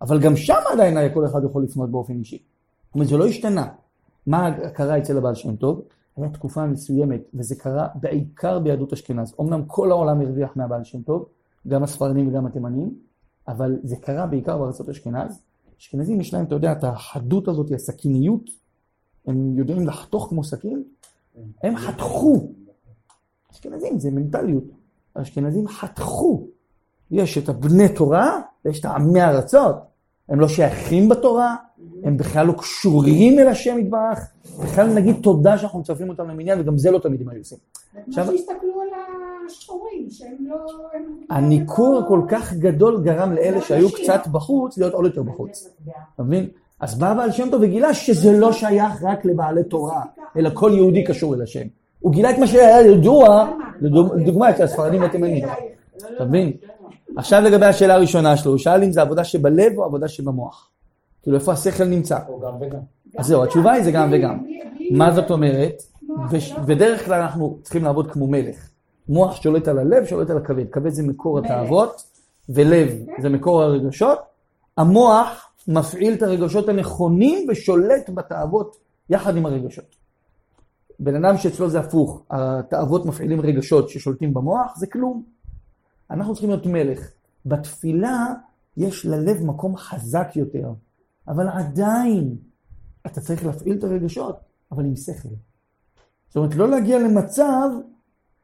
אבל 0.01 0.21
גם 0.21 0.37
שם 0.37 0.61
עדיין 0.73 0.97
היה 0.97 1.15
כל 1.15 1.27
אחד 1.27 1.41
יכול 1.45 1.63
לפנות 1.63 1.91
באופן 1.91 2.19
אישי. 2.19 2.39
זאת 2.87 2.95
אומרת, 2.95 3.09
זה 3.09 3.17
לא 3.17 3.27
השתנה. 3.27 3.67
מה 4.27 4.51
קרה 4.75 4.99
אצל 4.99 5.19
הבעל 5.19 5.35
שם 5.35 5.57
טוב? 5.57 5.83
היה 6.17 6.29
תקופה 6.29 6.67
מסוימת, 6.67 7.21
וזה 7.35 7.55
קרה 7.55 7.89
בעיקר 7.95 8.59
ביהדות 8.59 8.93
אשכנז. 8.93 9.35
אמנם 9.41 9.63
כל 9.67 9.91
העולם 9.91 10.21
הרוויח 10.21 10.57
מהבעל 10.57 10.85
שם 10.85 11.03
טוב, 11.03 11.27
גם 11.69 11.83
הספרדים 11.83 12.29
וגם 12.29 12.47
התימנים, 12.47 12.95
אבל 13.49 13.79
זה 13.83 13.97
קרה 13.97 14.27
בעיקר 14.27 14.59
בארצות 14.59 14.89
אשכנז. 14.89 15.41
אשכנזים 15.81 16.21
יש 16.21 16.35
להם, 16.35 16.45
אתה 16.45 16.55
יודע, 16.55 16.73
את 16.73 16.85
החדות 16.85 17.49
הזאת, 17.49 17.73
הסכיניות, 17.73 18.51
הם 19.27 19.59
יודעים 19.59 19.87
לחתוך 19.87 20.27
כמו 20.29 20.45
סכין, 20.45 20.83
הם 21.63 21.77
חתכו. 21.77 22.49
אשכנזים 23.53 23.99
זה 23.99 24.11
מנטליות. 24.11 24.65
האשכנזים 25.17 25.69
חתכו. 25.69 26.47
יש 27.11 27.39
את 27.39 27.49
הבני 27.49 27.89
תורה 27.89 28.41
ויש 28.65 28.81
את 28.81 28.85
העמי 28.85 29.23
ארצות. 29.23 29.77
הם 30.29 30.41
לא 30.41 30.49
שייכים 30.49 31.09
בתורה, 31.09 31.57
הם 32.05 32.17
בכלל 32.17 32.47
לא 32.47 32.53
קשורים 32.53 33.39
אל 33.39 33.49
השם 33.49 33.79
יתברך, 33.79 34.29
בכלל 34.63 34.87
נגיד 34.95 35.17
תודה 35.23 35.59
שאנחנו 35.59 35.79
מצרפים 35.79 36.09
אותם 36.09 36.29
למניין, 36.29 36.61
וגם 36.61 36.79
זה 36.79 36.91
לא 36.91 36.99
תמיד 36.99 37.21
הם 37.21 37.29
היו 37.29 37.39
עושים. 37.39 37.59
עכשיו- 38.09 38.25
כמו 38.25 38.33
שהסתכלו 38.37 38.81
על 38.81 38.89
השחורים, 39.47 40.11
שהם 40.11 40.37
לא... 40.41 40.57
הניכור 41.31 42.03
כל 42.09 42.21
כך 42.29 42.53
גדול 42.53 43.03
גרם 43.05 43.33
לאלה 43.33 43.57
לא 43.57 43.63
שהיו. 43.63 43.89
קצת 43.93 44.27
בחוץ, 44.33 44.79
להיות 44.79 44.95
עוד 44.95 45.05
יותר 45.05 45.23
בחוץ. 45.23 45.69
אתה 46.15 46.23
מבין? 46.23 46.49
אז 46.81 46.99
בא 46.99 47.15
בעל 47.15 47.33
שם 47.33 47.51
טוב 47.51 47.63
וגילה 47.63 47.95
שזה 47.95 48.39
לא 48.39 48.53
שייך 48.53 49.03
רק 49.03 49.25
לבעלי 49.25 49.65
תורה, 49.65 50.03
אלא 50.37 50.51
כל 50.55 50.71
יהודי 50.75 51.05
קשור 51.05 51.35
אל 51.35 51.43
השם. 51.43 51.67
הוא 52.01 52.13
גילה 52.13 52.31
את 52.31 52.39
מה 52.39 52.47
שהיה 52.47 52.81
ידוע, 52.87 53.51
לדוג- 53.81 54.15
לדוגמה, 54.17 54.51
אצל 54.51 54.63
הספרדים 54.65 55.03
והתימנים. 55.03 55.45
אתה 56.17 56.25
מבין? 56.25 56.53
עכשיו 57.17 57.41
לגבי 57.41 57.67
השאלה 57.67 57.95
הראשונה 57.95 58.37
שלו, 58.37 58.51
הוא 58.51 58.59
שאל 58.59 58.83
אם 58.83 58.93
זה 58.93 59.03
עבודה 59.03 59.25
שבלב 59.25 59.79
או 59.79 59.85
עבודה 59.85 60.09
שבמוח. 60.09 60.71
כאילו 61.23 61.37
איפה 61.37 61.53
השכל 61.53 61.85
נמצא. 61.85 62.19
או 62.29 62.41
גם 62.41 62.53
וגם. 62.61 62.79
אז 63.19 63.27
זהו, 63.27 63.45
התשובה 63.45 63.73
היא 63.73 63.85
זה 63.85 63.91
גם 63.91 64.09
וגם. 64.13 64.39
מה 64.91 65.13
זאת 65.13 65.31
אומרת? 65.31 65.83
בדרך 66.67 67.05
כלל 67.05 67.21
אנחנו 67.21 67.59
צריכים 67.63 67.85
לעבוד 67.85 68.11
כמו 68.11 68.27
מלך. 68.27 68.69
מוח 69.09 69.43
שולט 69.43 69.69
על 69.69 69.79
הלב, 69.79 70.05
שולט 70.07 70.31
על 70.31 70.37
הכבד. 70.37 70.65
כבד 70.73 70.91
זה 70.91 71.03
מקור. 71.03 71.39
התאוות, 71.39 72.03
ולב 72.49 72.89
זה 73.23 73.29
מקור 73.29 73.63
הרגשות. 73.63 74.19
המוח 74.77 75.51
מפעיל 75.69 76.13
את 76.15 76.23
הרגשות 76.23 76.69
הנכונים 76.69 77.47
ושולט 77.51 78.11
בתאוות 78.15 78.77
יחד 79.11 79.37
עם 79.37 79.47
הרגשות. 79.47 80.00
בן 81.01 81.25
אדם 81.25 81.37
שאצלו 81.37 81.71
זה 81.71 81.81
הפוך, 81.81 82.23
התאוות 82.31 83.07
מפעילים 83.07 83.41
רגשות 83.41 83.89
ששולטים 83.89 84.35
במוח, 84.35 84.77
זה 84.77 84.87
כלום. 84.87 85.23
אנחנו 86.11 86.33
צריכים 86.33 86.51
להיות 86.51 86.67
מלך. 86.67 87.11
בתפילה 87.47 88.27
יש 88.77 89.07
ללב 89.07 89.45
מקום 89.45 89.77
חזק 89.77 90.29
יותר, 90.37 90.73
אבל 91.29 91.49
עדיין 91.49 92.37
אתה 93.07 93.21
צריך 93.21 93.47
להפעיל 93.47 93.79
את 93.79 93.85
הרגשות, 93.85 94.37
אבל 94.73 94.85
עם 94.85 94.97
שכל. 94.97 95.29
זאת 96.29 96.37
אומרת, 96.37 96.55
לא 96.55 96.69
להגיע 96.69 96.99
למצב, 96.99 97.69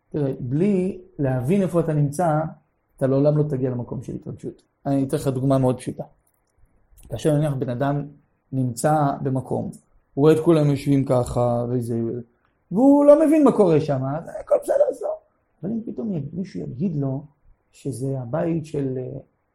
תראה, 0.09 0.33
בלי 0.40 1.01
להבין 1.19 1.62
איפה 1.62 1.81
אתה 1.81 1.92
נמצא, 1.92 2.40
אתה 2.97 3.07
לעולם 3.07 3.38
לא 3.38 3.42
תגיע 3.42 3.71
למקום 3.71 4.03
של 4.03 4.14
התרגשות. 4.14 4.62
אני 4.87 5.05
אתן 5.05 5.16
לך 5.16 5.29
דוגמה 5.29 5.59
מאוד 5.59 5.79
פשוטה. 5.79 6.05
כאשר 7.09 7.37
נניח 7.37 7.55
בן 7.55 7.69
אדם 7.69 8.07
נמצא 8.53 8.95
במקום, 9.23 9.71
הוא 10.14 10.23
רואה 10.23 10.33
את 10.33 10.40
כולם 10.45 10.71
יושבים 10.71 11.05
ככה, 11.05 11.64
וזה, 11.69 12.01
והוא 12.70 13.05
לא 13.05 13.26
מבין 13.26 13.44
מה 13.44 13.52
קורה 13.52 13.81
שם, 13.81 14.05
אז 14.05 14.31
הכל 14.40 14.55
בסדר 14.62 14.74
אצלו. 14.92 15.09
אבל 15.62 15.70
אם 15.70 15.81
פתאום 15.87 16.12
מישהו 16.33 16.61
יגיד 16.61 16.96
לו 16.96 17.24
שזה 17.72 18.20
הבית 18.20 18.66
של, 18.66 18.98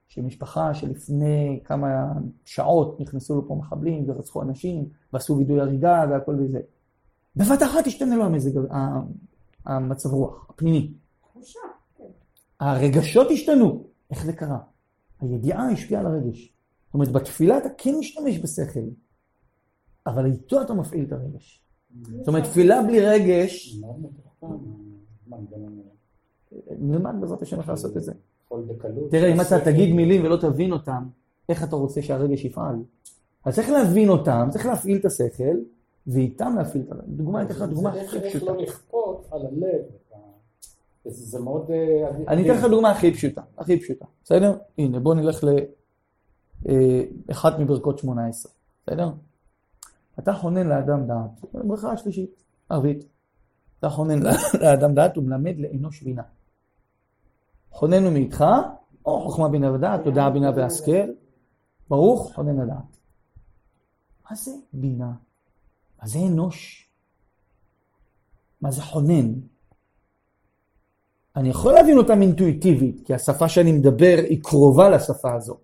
של 0.08 0.22
משפחה 0.22 0.74
שלפני 0.74 1.60
כמה 1.64 2.14
שעות 2.46 3.00
נכנסו 3.00 3.36
לו 3.36 3.48
פה 3.48 3.56
מחבלים 3.56 4.10
ורצחו 4.10 4.42
אנשים, 4.42 4.90
ועשו 5.14 5.38
וידוי 5.38 5.62
הריגה 5.62 6.06
והכל 6.10 6.36
וזה. 6.40 6.60
בבת 7.36 7.64
אחת 7.64 7.88
ישתנה 7.88 8.16
לו 8.16 8.26
המזג, 8.26 8.62
המצב 9.66 10.10
רוח, 10.10 10.50
הפנימי. 10.50 10.94
תחושה, 11.22 11.60
כן. 11.98 12.04
הרגשות 12.60 13.28
השתנו. 13.32 13.84
איך 14.10 14.26
זה 14.26 14.34
קרה? 14.34 14.58
הידיעה 15.20 15.70
השפיעה 15.70 16.02
על 16.02 16.08
הרגש. 16.08 16.54
זאת 16.86 16.94
אומרת, 16.94 17.12
בתפילה 17.12 17.58
אתה 17.58 17.70
כן 17.78 17.96
משתמש 18.00 18.40
בשכל, 18.40 18.90
אבל 20.08 20.26
איתו 20.26 20.62
אתה 20.62 20.74
מפעיל 20.74 21.06
את 21.06 21.12
הרגש. 21.12 21.61
זאת 22.20 22.28
אומרת, 22.28 22.44
תפילה 22.44 22.84
בלי 22.84 23.00
רגש. 23.02 23.80
נלמד 26.80 27.16
בעזרת 27.22 27.42
השם 27.42 27.60
איך 27.60 27.70
לעשות 27.70 27.98
את 27.98 28.04
זה. 28.04 28.12
תראה, 29.12 29.34
אם 29.34 29.42
אתה 29.42 29.66
תגיד 29.66 29.96
מילים 29.96 30.24
ולא 30.26 30.38
תבין 30.38 30.72
אותם, 30.72 31.04
איך 31.50 31.64
אתה 31.64 31.76
רוצה 31.76 32.02
שהרגש 32.02 32.46
יפעל? 32.46 32.76
אז 33.46 33.56
צריך 33.56 33.70
להבין 33.70 34.10
אותם, 34.10 34.48
צריך 34.52 34.66
להפעיל 34.66 34.98
את 34.98 35.06
השכל, 35.06 35.58
ואיתם 36.08 36.54
להפעיל 36.58 36.84
את 36.88 36.92
הרגש. 36.92 37.04
דוגמה, 37.08 37.42
אתן 37.44 37.54
לך 37.54 37.62
דוגמה 37.62 37.92
זה 37.92 38.00
איך- 38.02 38.10
הכי 38.16 38.24
איך 38.26 38.36
פשוטה. 38.36 38.52
לא 38.54 38.62
לכפות 38.62 39.28
על 39.32 39.42
הלב. 39.46 39.82
ה- 40.14 40.18
זה 41.06 41.26
זה 41.26 41.40
מאוד... 41.40 41.72
אה, 41.72 42.10
אני 42.28 42.42
אתן 42.52 42.60
לך 42.60 42.66
דוגמה 42.66 42.92
הכי 42.92 43.14
פשוטה, 43.14 43.42
הכי 43.58 43.80
פשוטה, 43.80 44.06
בסדר? 44.24 44.58
הנה, 44.78 45.00
בוא 45.00 45.16
נלך 45.16 45.44
לאחת 47.30 47.60
מברכות 47.60 48.00
18, 48.00 48.52
בסדר? 48.88 49.10
אתה 50.24 50.34
חונן 50.34 50.68
לאדם 50.68 51.08
דעת, 51.08 51.54
ברכה 51.54 51.92
השלישית, 51.92 52.44
ערבית. 52.70 53.06
אתה 53.80 53.90
חונן 53.90 54.20
לאדם 54.62 54.94
דעת 54.94 55.18
ומלמד 55.18 55.56
לאנוש 55.58 56.02
בינה. 56.02 56.24
חוננו 57.72 58.12
מאיתך, 58.12 58.46
או 59.06 59.22
חוכמה 59.22 59.50
בינה 59.50 59.72
ודעת, 59.72 60.04
תודעה 60.04 60.30
בינה 60.30 60.52
והשכל, 60.56 61.12
ברוך 61.90 62.34
חונן 62.36 62.60
לדעת. 62.60 62.98
מה 64.30 64.36
זה 64.36 64.52
בינה? 64.74 65.12
מה 66.02 66.08
זה 66.08 66.20
אנוש? 66.20 66.90
מה 68.62 68.72
זה 68.72 68.82
חונן? 68.82 69.34
אני 71.36 71.50
יכול 71.50 71.74
להבין 71.74 71.98
אותם 71.98 72.22
אינטואיטיבית, 72.22 73.06
כי 73.06 73.14
השפה 73.14 73.50
שאני 73.50 73.72
מדבר 73.72 74.16
היא 74.30 74.44
קרובה 74.44 74.90
לשפה 74.90 75.34
הזו. 75.34 75.58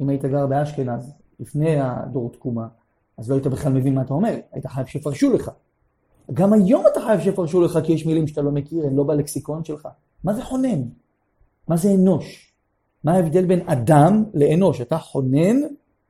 אם 0.00 0.08
היית 0.08 0.24
גר 0.24 0.46
באשכנז, 0.46 1.12
לפני 1.40 1.80
הדור 1.80 2.32
תקומה, 2.32 2.68
אז 3.18 3.30
לא 3.30 3.34
היית 3.34 3.46
בכלל 3.46 3.72
מבין 3.72 3.94
מה 3.94 4.02
אתה 4.02 4.14
אומר, 4.14 4.34
היית 4.52 4.66
חייב 4.66 4.86
שיפרשו 4.86 5.32
לך. 5.32 5.50
גם 6.32 6.52
היום 6.52 6.84
אתה 6.92 7.00
חייב 7.00 7.20
שיפרשו 7.20 7.60
לך, 7.60 7.78
כי 7.84 7.92
יש 7.92 8.06
מילים 8.06 8.26
שאתה 8.26 8.42
לא 8.42 8.50
מכיר, 8.50 8.86
הן 8.86 8.94
לא 8.94 9.04
בלקסיקון 9.04 9.64
שלך. 9.64 9.88
מה 10.24 10.34
זה 10.34 10.42
חונן? 10.42 10.82
מה 11.68 11.76
זה 11.76 11.90
אנוש? 11.94 12.52
מה 13.04 13.12
ההבדל 13.12 13.44
בין 13.44 13.60
אדם 13.68 14.24
לאנוש? 14.34 14.80
אתה 14.80 14.98
חונן 14.98 15.56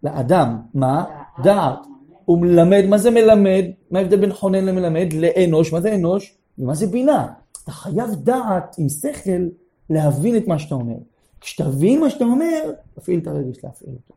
לאדם. 0.02 0.60
מה? 0.74 1.04
דעת. 1.42 1.78
הוא 2.24 2.38
מלמד, 2.38 2.84
מה 2.88 2.98
זה 2.98 3.10
מלמד? 3.10 3.64
מה 3.90 3.98
ההבדל 3.98 4.20
בין 4.20 4.32
חונן 4.32 4.64
למלמד? 4.64 5.12
לאנוש, 5.12 5.72
מה 5.72 5.80
זה 5.80 5.94
אנוש? 5.94 6.38
ומה 6.58 6.74
זה 6.74 6.86
בינה? 6.86 7.32
אתה 7.64 7.72
חייב 7.72 8.14
דעת 8.14 8.76
עם 8.78 8.88
שכל 8.88 9.48
להבין 9.90 10.36
את 10.36 10.46
מה 10.46 10.58
שאתה 10.58 10.74
אומר. 10.74 10.96
כשתבין 11.40 12.00
מה 12.00 12.10
שאתה 12.10 12.24
אומר, 12.24 12.72
תפעיל 12.94 13.20
את 13.20 13.26
הרגש 13.26 13.64
להפעיל 13.64 13.90
אותו. 13.90 14.14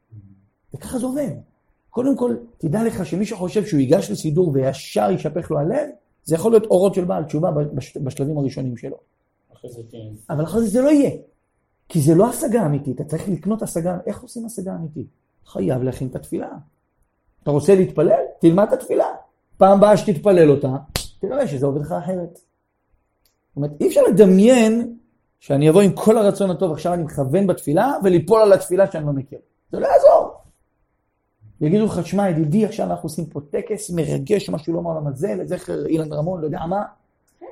וככה 0.74 1.00
זה 1.00 1.06
עובד. 1.06 1.32
קודם 1.92 2.18
כל, 2.18 2.36
תדע 2.58 2.84
לך 2.84 3.06
שמי 3.06 3.26
שחושב 3.26 3.66
שהוא 3.66 3.80
ייגש 3.80 4.12
לסידור 4.12 4.52
וישר 4.54 5.12
יישפך 5.12 5.52
לו 5.52 5.60
הלב, 5.60 5.90
זה 6.24 6.36
יכול 6.36 6.52
להיות 6.52 6.66
אורות 6.66 6.94
של 6.96 7.06
בעל 7.06 7.24
תשובה 7.24 7.52
בש- 7.52 7.98
בשלבים 7.98 8.38
הראשונים 8.38 8.78
שלו. 8.78 8.98
כן. 9.92 9.98
אבל 10.30 10.44
אחרי 10.44 10.62
זה 10.62 10.68
זה 10.68 10.82
לא 10.82 10.90
יהיה. 10.90 11.12
כי 11.90 12.02
זה 12.02 12.16
לא 12.16 12.30
השגה 12.30 12.66
אמיתית, 12.66 13.02
אתה 13.02 13.10
צריך 13.10 13.30
לקנות 13.30 13.62
השגה, 13.62 13.98
איך 14.06 14.22
עושים 14.22 14.46
השגה 14.46 14.76
אמיתית? 14.76 15.08
חייב 15.46 15.84
להכין 15.84 16.08
את 16.08 16.16
התפילה. 16.16 16.50
אתה 17.44 17.52
רוצה 17.52 17.76
להתפלל? 17.76 18.22
תלמד 18.40 18.68
את 18.68 18.74
התפילה. 18.74 19.06
פעם 19.58 19.80
באה 19.80 19.98
שתתפלל 19.98 20.52
אותה, 20.52 20.76
תראה 21.20 21.48
שזה 21.48 21.66
עובד 21.66 21.82
לך 21.82 21.92
אחרת. 21.92 22.34
זאת 22.36 23.56
אומרת, 23.56 23.72
אי 23.82 23.88
אפשר 23.88 24.02
לדמיין 24.10 24.96
שאני 25.40 25.70
אבוא 25.70 25.82
עם 25.82 25.92
כל 25.96 26.18
הרצון 26.18 26.50
הטוב, 26.52 26.72
עכשיו 26.72 26.94
אני 26.94 27.04
מכוון 27.04 27.48
בתפילה, 27.48 27.94
וליפול 28.04 28.42
על 28.42 28.54
התפילה 28.54 28.92
שאני 28.92 29.06
לא 29.06 29.14
מכיר. 29.14 29.40
זה 29.72 29.80
לא 29.80 29.88
יעזור. 29.88 30.31
יגידו 31.62 31.86
לך, 31.86 32.08
שמע 32.08 32.30
ידידי, 32.30 32.66
עכשיו 32.66 32.86
אנחנו 32.86 33.06
עושים 33.06 33.26
פה 33.26 33.40
טקס 33.50 33.90
מרגש, 33.90 34.50
משהו 34.50 34.74
לא 34.74 34.82
מהעולם 34.82 35.08
הזה, 35.08 35.36
לזכר 35.36 35.86
אילן 35.86 36.14
רמון, 36.14 36.42
לא 36.42 36.46
יודע 36.46 36.66
מה. 36.70 36.82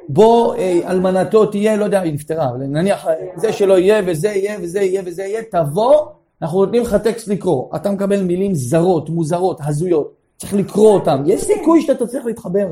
בוא, 0.09 0.55
אה, 0.55 0.79
אלמנתו 0.91 1.45
תהיה, 1.45 1.75
לא 1.75 1.85
יודע, 1.85 1.99
היא 1.99 2.13
נפטרה, 2.13 2.49
אבל 2.49 2.57
נניח 2.57 3.07
אה, 3.07 3.13
זה 3.35 3.53
שלא 3.53 3.79
יהיה, 3.79 4.01
וזה 4.07 4.27
יהיה, 4.27 4.57
וזה 4.61 4.79
יהיה, 4.79 5.01
וזה 5.05 5.23
יהיה, 5.23 5.41
תבוא, 5.51 5.95
אנחנו 6.41 6.65
נותנים 6.65 6.81
לך 6.81 6.95
טקסט 6.95 7.27
לקרוא. 7.27 7.75
אתה 7.75 7.91
מקבל 7.91 8.23
מילים 8.23 8.55
זרות, 8.55 9.09
מוזרות, 9.09 9.59
הזויות, 9.63 10.13
צריך 10.37 10.53
לקרוא 10.53 10.93
אותם. 10.93 11.23
יש 11.25 11.41
סיכוי 11.41 11.81
שאתה 11.81 12.05
תצליח 12.05 12.25
להתחבר. 12.25 12.67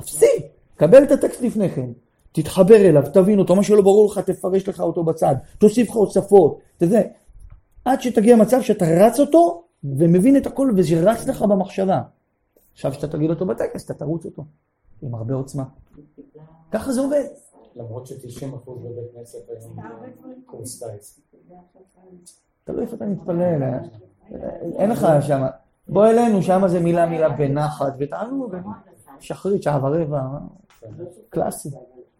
אפסי, 0.00 0.26
קבל 0.76 1.02
את 1.02 1.12
הטקסט 1.12 1.42
לפני 1.42 1.70
כן, 1.70 1.86
תתחבר 2.32 2.76
אליו, 2.76 3.02
תבין 3.12 3.38
אותו, 3.38 3.56
מה 3.56 3.62
שלא 3.62 3.82
ברור 3.82 4.06
לך, 4.06 4.18
תפרש 4.18 4.68
לך 4.68 4.80
אותו 4.80 5.04
בצד, 5.04 5.34
תוסיף 5.58 5.88
לך 5.88 5.94
הוספות, 5.94 6.58
תזה. 6.78 7.02
עד 7.84 8.00
שתגיע 8.00 8.36
למצב 8.36 8.62
שאתה 8.62 8.86
רץ 8.86 9.20
אותו, 9.20 9.65
ומבין 9.84 10.36
את 10.36 10.46
הכל, 10.46 10.72
וזה 10.76 11.10
רץ 11.10 11.28
לך 11.28 11.42
במחשבה. 11.42 12.02
עכשיו 12.72 12.92
שאתה 12.92 13.08
תגיד 13.08 13.30
אותו 13.30 13.46
בטקסט, 13.46 13.90
אתה 13.90 13.98
תרוץ 13.98 14.24
אותו, 14.24 14.44
עם 15.02 15.14
הרבה 15.14 15.34
עוצמה. 15.34 15.64
ככה 16.70 16.92
זה 16.92 17.00
עובד. 17.00 17.24
למרות 17.76 18.06
ש-90% 18.06 18.70
בבית 18.70 19.12
כנסת 19.14 19.38
היום 19.48 19.76
קורס 20.46 20.82
טיס. 20.82 21.20
תלוי 22.64 22.82
איפה 22.82 22.96
אתה 22.96 23.06
מתפלל, 23.06 23.62
אה? 23.62 23.78
אין 24.76 24.90
לך 24.90 25.06
שם. 25.20 25.46
בוא 25.88 26.06
אלינו, 26.06 26.42
שם 26.42 26.68
זה 26.68 26.80
מילה 26.80 27.06
מילה 27.06 27.28
בנחת, 27.28 27.92
ותענו, 27.98 28.48
שחרית, 29.20 29.62
שעה 29.62 29.84
ורבע, 29.84 30.22
קלאסי. 31.28 31.68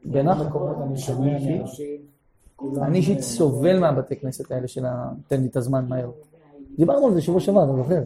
בנחת. 0.05 0.47
אני 2.83 2.99
אישית 2.99 3.21
סובל 3.21 3.79
מהבתי 3.79 4.17
כנסת 4.17 4.51
האלה 4.51 4.69
של 4.69 4.87
ה... 4.87 5.11
תן 5.29 5.41
לי 5.41 5.47
את 5.47 5.57
הזמן 5.57 5.89
מהר. 5.89 6.11
דיברנו 6.77 7.07
על 7.07 7.15
זה 7.15 7.21
שבוע 7.23 7.41
שעבר, 7.41 7.65
אתה 7.65 7.83
זוכר? 7.83 8.03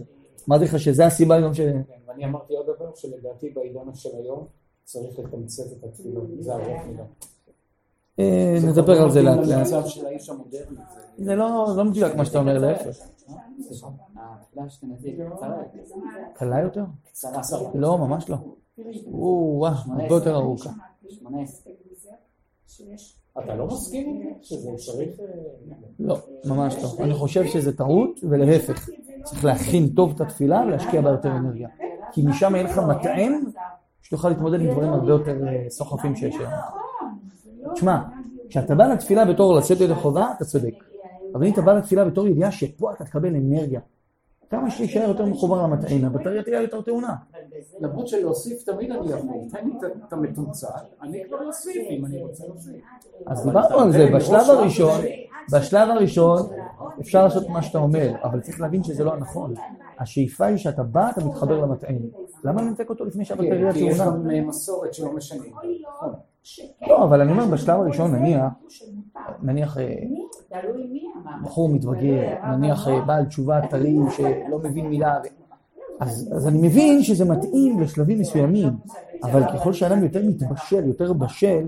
אמרתי 0.49 0.65
לך 0.65 0.79
שזה 0.81 1.07
הסיבה 1.07 1.41
גם 1.41 1.55
ש... 1.55 1.61
כן, 1.61 1.81
ואני 2.07 2.25
אמרתי 2.25 2.55
עוד 2.57 2.67
דבר, 2.67 2.91
שלדעתי 2.95 3.51
בעידן 3.51 3.95
של 3.95 4.09
היום 4.23 4.47
צריך 4.85 5.19
לתמצת 5.19 5.63
את 5.79 5.85
התפילות, 5.85 6.25
זה 6.41 6.53
ארוך 6.55 6.67
מדי. 6.93 7.03
אה, 8.19 8.57
נדבר 8.69 9.03
על 9.03 9.11
זה 9.11 9.23
לאט 9.23 9.37
לאט. 9.39 9.67
זה- 11.19 11.35
לא 11.37 11.67
לא 11.77 11.85
מדויק 11.85 12.15
מה 12.15 12.25
שאתה 12.25 12.39
אומר, 12.39 12.59
להפך. 12.59 13.07
קצרה 15.37 15.57
יותר. 15.57 15.95
קלה 16.35 16.61
יותר? 16.61 16.85
לא, 17.75 17.99
ממש 17.99 18.29
לא. 18.31 18.37
או-אה, 19.13 19.71
הרבה 19.87 20.15
יותר 20.15 20.35
ארוכה. 20.35 20.71
18. 21.09 21.73
אתה 23.39 23.55
לא 23.55 23.67
מסכים 23.67 24.09
עם 24.09 24.23
זה? 24.23 24.29
שזה 24.43 24.71
צריך... 24.77 25.21
אה, 25.21 25.25
לא, 25.99 26.19
ממש 26.45 26.77
לא. 26.83 27.05
אני 27.05 27.15
חושב 27.15 27.47
שזה 27.47 27.77
טעות, 27.77 28.21
ולהפך. 28.23 28.89
צריך 29.25 29.45
להכין 29.45 29.89
טוב 29.89 30.13
את 30.15 30.21
התפילה 30.21 30.63
ולהשקיע 30.67 31.01
בה 31.01 31.11
יותר 31.11 31.37
אנרגיה. 31.37 31.69
כי 32.13 32.23
משם 32.27 32.55
יהיה 32.55 32.65
לך 32.65 32.79
מטען 32.79 33.45
שתוכל 34.03 34.29
להתמודד 34.29 34.61
עם 34.61 34.71
דברים 34.71 34.93
הרבה 34.93 35.11
יותר 35.11 35.47
אה, 35.47 35.65
סוחפים 35.71 36.17
שיש 36.17 36.37
היום. 36.37 36.53
תשמע, 37.75 38.03
כשאתה 38.49 38.75
בא 38.75 38.87
לתפילה 38.87 39.25
בתור 39.25 39.55
לצאת 39.55 39.81
ידי 39.81 39.95
חובה, 39.95 40.33
אתה 40.37 40.45
צודק. 40.45 40.75
אבל 41.35 41.47
אם 41.47 41.53
אתה 41.53 41.63
בא 41.63 41.73
לתפילה 41.73 42.05
בתור 42.05 42.29
ידיעה 42.29 42.53
שפה 42.53 42.93
אתה 42.93 43.05
תקבל 43.05 43.37
אנרגיה. 43.37 43.81
כמה 44.51 44.71
שתישאר 44.71 45.09
יותר 45.09 45.27
מחובר 45.27 45.63
למטען, 45.63 46.05
הבטריה 46.05 46.43
תהיה 46.43 46.63
יותר 46.63 46.81
טעונה. 46.83 47.15
למרות 47.81 48.09
שלהוסיף 48.09 48.63
תמיד 48.63 48.91
אני 48.91 49.11
יכול, 49.13 49.29
תן 49.51 49.65
לי 49.67 49.73
את- 50.07 50.13
המתומצת, 50.13 50.69
אני 51.03 51.23
כבר 51.29 51.47
אוסיף 51.47 51.77
אם 51.91 52.07
אני 52.07 52.23
רוצה 52.23 52.45
להוסיף. 52.47 52.75
אז 53.27 53.47
דיברנו 53.47 53.79
על 53.79 53.93
זה, 53.93 54.07
בשלב 54.17 54.41
הראשון, 54.49 55.01
בשלב 55.53 55.89
הראשון 55.91 56.43
אפשר 57.01 57.25
לעשות 57.25 57.49
מה 57.49 57.63
שאתה 57.63 57.79
אומר, 57.79 58.13
אבל 58.25 58.41
צריך 58.41 58.61
להבין 58.61 58.83
שזה 58.85 59.05
לא 59.05 59.13
הנכון. 59.15 59.55
השאיפה 59.99 60.47
היא 60.47 60.57
שאתה 60.57 60.83
בא, 60.83 61.11
אתה 61.11 61.25
מתחבר 61.25 61.61
למטען. 61.61 61.99
למה 62.45 62.63
לנתק 62.63 62.91
אותו 62.91 63.05
לפני 63.05 63.25
שהבטריה 63.25 63.73
כי 63.73 63.79
יש? 63.85 64.01
גם 64.01 64.31
אה, 64.31 64.41
מסורת 64.41 64.95
שלא 64.95 65.13
משנים. 65.13 65.53
נכון. 65.95 66.13
לא, 66.89 67.05
אבל 67.05 67.21
אני 67.21 67.33
אומר, 67.33 67.47
בשלב 67.47 67.81
הראשון, 67.81 68.15
נניח, 68.15 68.45
נניח 69.43 69.79
אה, 69.79 69.95
תלוי 70.49 70.87
מי 70.87 71.03
אמר. 71.23 71.33
בחור 71.45 71.69
מתבגר, 71.69 72.35
נניח 72.57 72.89
אה, 72.89 73.01
בעל 73.01 73.25
תשובה 73.25 73.61
טרי 73.71 73.97
שלא 74.17 74.59
מבין 74.59 74.89
מילה, 74.89 75.19
אז, 76.01 76.33
אז 76.37 76.49
אני 76.49 76.69
מבין 76.69 77.03
שזה 77.03 77.25
מתאים 77.25 77.81
לשלבים 77.81 78.19
מסוימים, 78.19 78.69
אבל 79.23 79.43
ככל 79.53 79.73
שאדם 79.73 80.03
יותר 80.03 80.23
מתבשל, 80.27 80.85
יותר 80.87 81.13
בשל, 81.13 81.67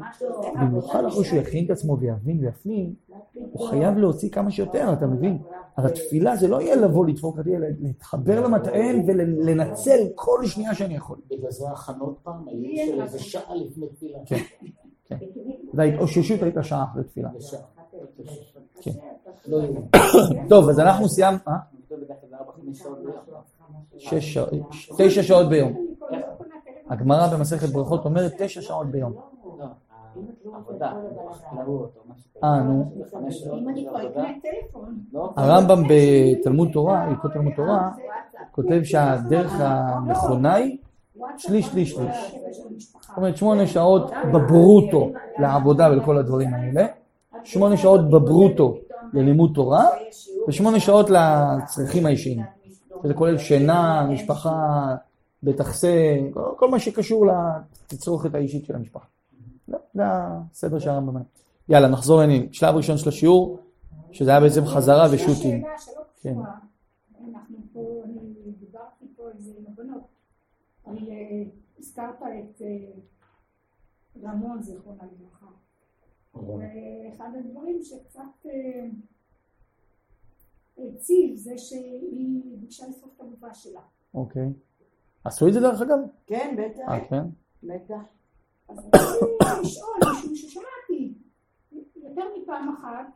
במיוחד 0.61 1.05
אחרי 1.05 1.25
שהוא 1.25 1.39
יכין 1.39 1.65
את 1.65 1.71
עצמו 1.71 1.99
ויבין 1.99 2.39
ויפנים, 2.41 2.95
הוא 3.35 3.69
חייב 3.69 3.99
להוציא 3.99 4.31
כמה 4.31 4.51
שיותר, 4.51 4.93
אתה 4.93 5.07
מבין? 5.07 5.39
אז 5.77 5.85
התפילה 5.85 6.37
זה 6.37 6.49
לא 6.49 6.61
יהיה 6.63 6.77
לבוא 6.77 7.07
לדפוק 7.07 7.39
אותי, 7.39 7.57
אלא 7.57 7.67
להתחבר 7.81 8.41
למטען 8.41 9.03
ולנצל 9.07 9.99
כל 10.15 10.47
שנייה 10.47 10.75
שאני 10.75 10.95
יכול. 10.95 11.17
בגלל 11.31 11.51
זה 11.51 11.69
ההכנות 11.69 12.19
פעם 12.23 12.49
היו 12.49 12.87
של 12.87 13.03
איזה 13.03 13.19
שעה 13.19 13.55
לפני 13.55 13.87
תפילה. 13.87 14.19
וההתאוששות 15.75 16.43
הייתה 16.43 16.63
שעה 16.63 16.85
אחרי 16.85 17.05
תפילה. 17.05 17.29
כן. 18.81 18.91
לא. 19.49 19.59
טוב, 20.49 20.69
אז 20.69 20.81
אנחנו 20.81 21.09
סיימנו, 21.09 21.39
אה? 21.49 21.57
תשע 24.99 25.23
שעות 25.23 25.49
ביום. 25.49 25.73
הגמרא 26.89 27.37
במסכת 27.37 27.69
ברכות 27.69 28.05
אומרת 28.05 28.33
תשע 28.39 28.63
שעות 28.63 28.87
ביום. 28.87 29.13
לא. 29.59 29.67
אה, 32.45 32.63
נו. 32.63 32.93
הרמב"ם 35.37 35.83
בתלמוד 35.89 36.69
תורה, 36.73 37.03
הלכות 37.03 37.33
תלמוד 37.33 37.53
תורה, 37.57 37.91
כותב 38.53 38.81
שהדרך 38.85 39.53
הנכונה 39.59 40.55
היא 40.55 40.79
שליש, 41.39 41.67
שליש, 41.67 41.91
שליש. 41.91 42.17
זאת 43.01 43.17
אומרת, 43.17 43.37
שמונה 43.37 43.67
שעות 43.67 44.11
בברוטו 44.33 45.11
לעבודה 45.39 45.89
ולכל 45.91 46.19
הדברים 46.19 46.55
האלה, 46.55 46.87
שמונה 47.45 47.77
שעות 47.77 48.11
בברוטו 48.11 48.79
ללימוד 49.13 49.51
תורה, 49.55 49.85
ושמונה 50.49 50.81
שעות 50.81 51.07
לצרכים 51.11 52.07
האישיים. 52.07 52.41
שזה 53.03 53.15
כולל 53.15 53.39
שינה, 53.39 54.07
משפחה, 54.11 54.87
בית 55.43 55.61
אחסה, 55.61 56.17
כל- 56.57 56.71
מה 56.71 56.79
שקשור 56.79 57.27
לתצרוכת 57.27 58.35
האישית 58.35 58.67
של 58.67 58.75
המשפחה. 58.77 59.05
לא, 59.69 59.79
זה 59.95 60.03
הסדר 60.07 60.79
שהרמב"ם 60.79 61.09
אומר. 61.09 61.21
יאללה, 61.69 61.89
נחזור 61.89 62.21
לעניינים. 62.21 62.53
שלב 62.53 62.75
ראשון 62.75 62.99
של 62.99 63.09
השיעור, 63.09 63.59
שזה 64.13 64.31
היה 64.31 64.41
בעצם 64.41 64.65
חזרה 64.67 65.07
ושוטים. 65.13 65.63
כן. 65.63 66.31
קשורה. 66.33 66.47
אנחנו 67.33 67.57
פה, 67.73 67.81
אני 68.05 68.21
דיברתי 68.61 69.05
פה 69.17 69.23
על 69.25 69.33
זה 69.39 69.51
עם 69.59 69.65
הבנות. 69.73 70.03
על, 70.85 70.97
אה, 71.11 71.43
הזכרת 71.79 72.23
את 72.23 72.63
אה, 72.63 72.93
רמון, 74.23 74.63
זיכרונה 74.63 75.03
לברכה. 75.05 75.47
ואחד 76.35 77.31
הדברים 77.39 77.83
שקצת 77.83 78.47
אה, 78.47 78.87
הציב 80.79 81.37
זה 81.37 81.59
שהיא 81.59 82.59
ביקשה 82.61 82.89
לשרוף 82.89 83.13
את 83.17 83.21
הגופה 83.21 83.55
שלה. 83.55 83.81
אוקיי. 84.15 84.53
עשו 85.25 85.49
את 85.49 85.53
זה 85.53 85.61
דרך 85.61 85.81
אגב? 85.83 85.99
כן, 86.27 86.57
בטח, 86.59 86.89
אה, 86.89 87.09
כן? 87.09 87.25
בטח. 87.63 88.03
אז 88.69 88.79
רציתי 88.79 89.61
לשאול, 89.63 89.97
משום 90.13 90.35
ששמעתי 90.35 91.15
יותר 91.97 92.23
מפעם 92.39 92.75
אחת, 92.79 93.07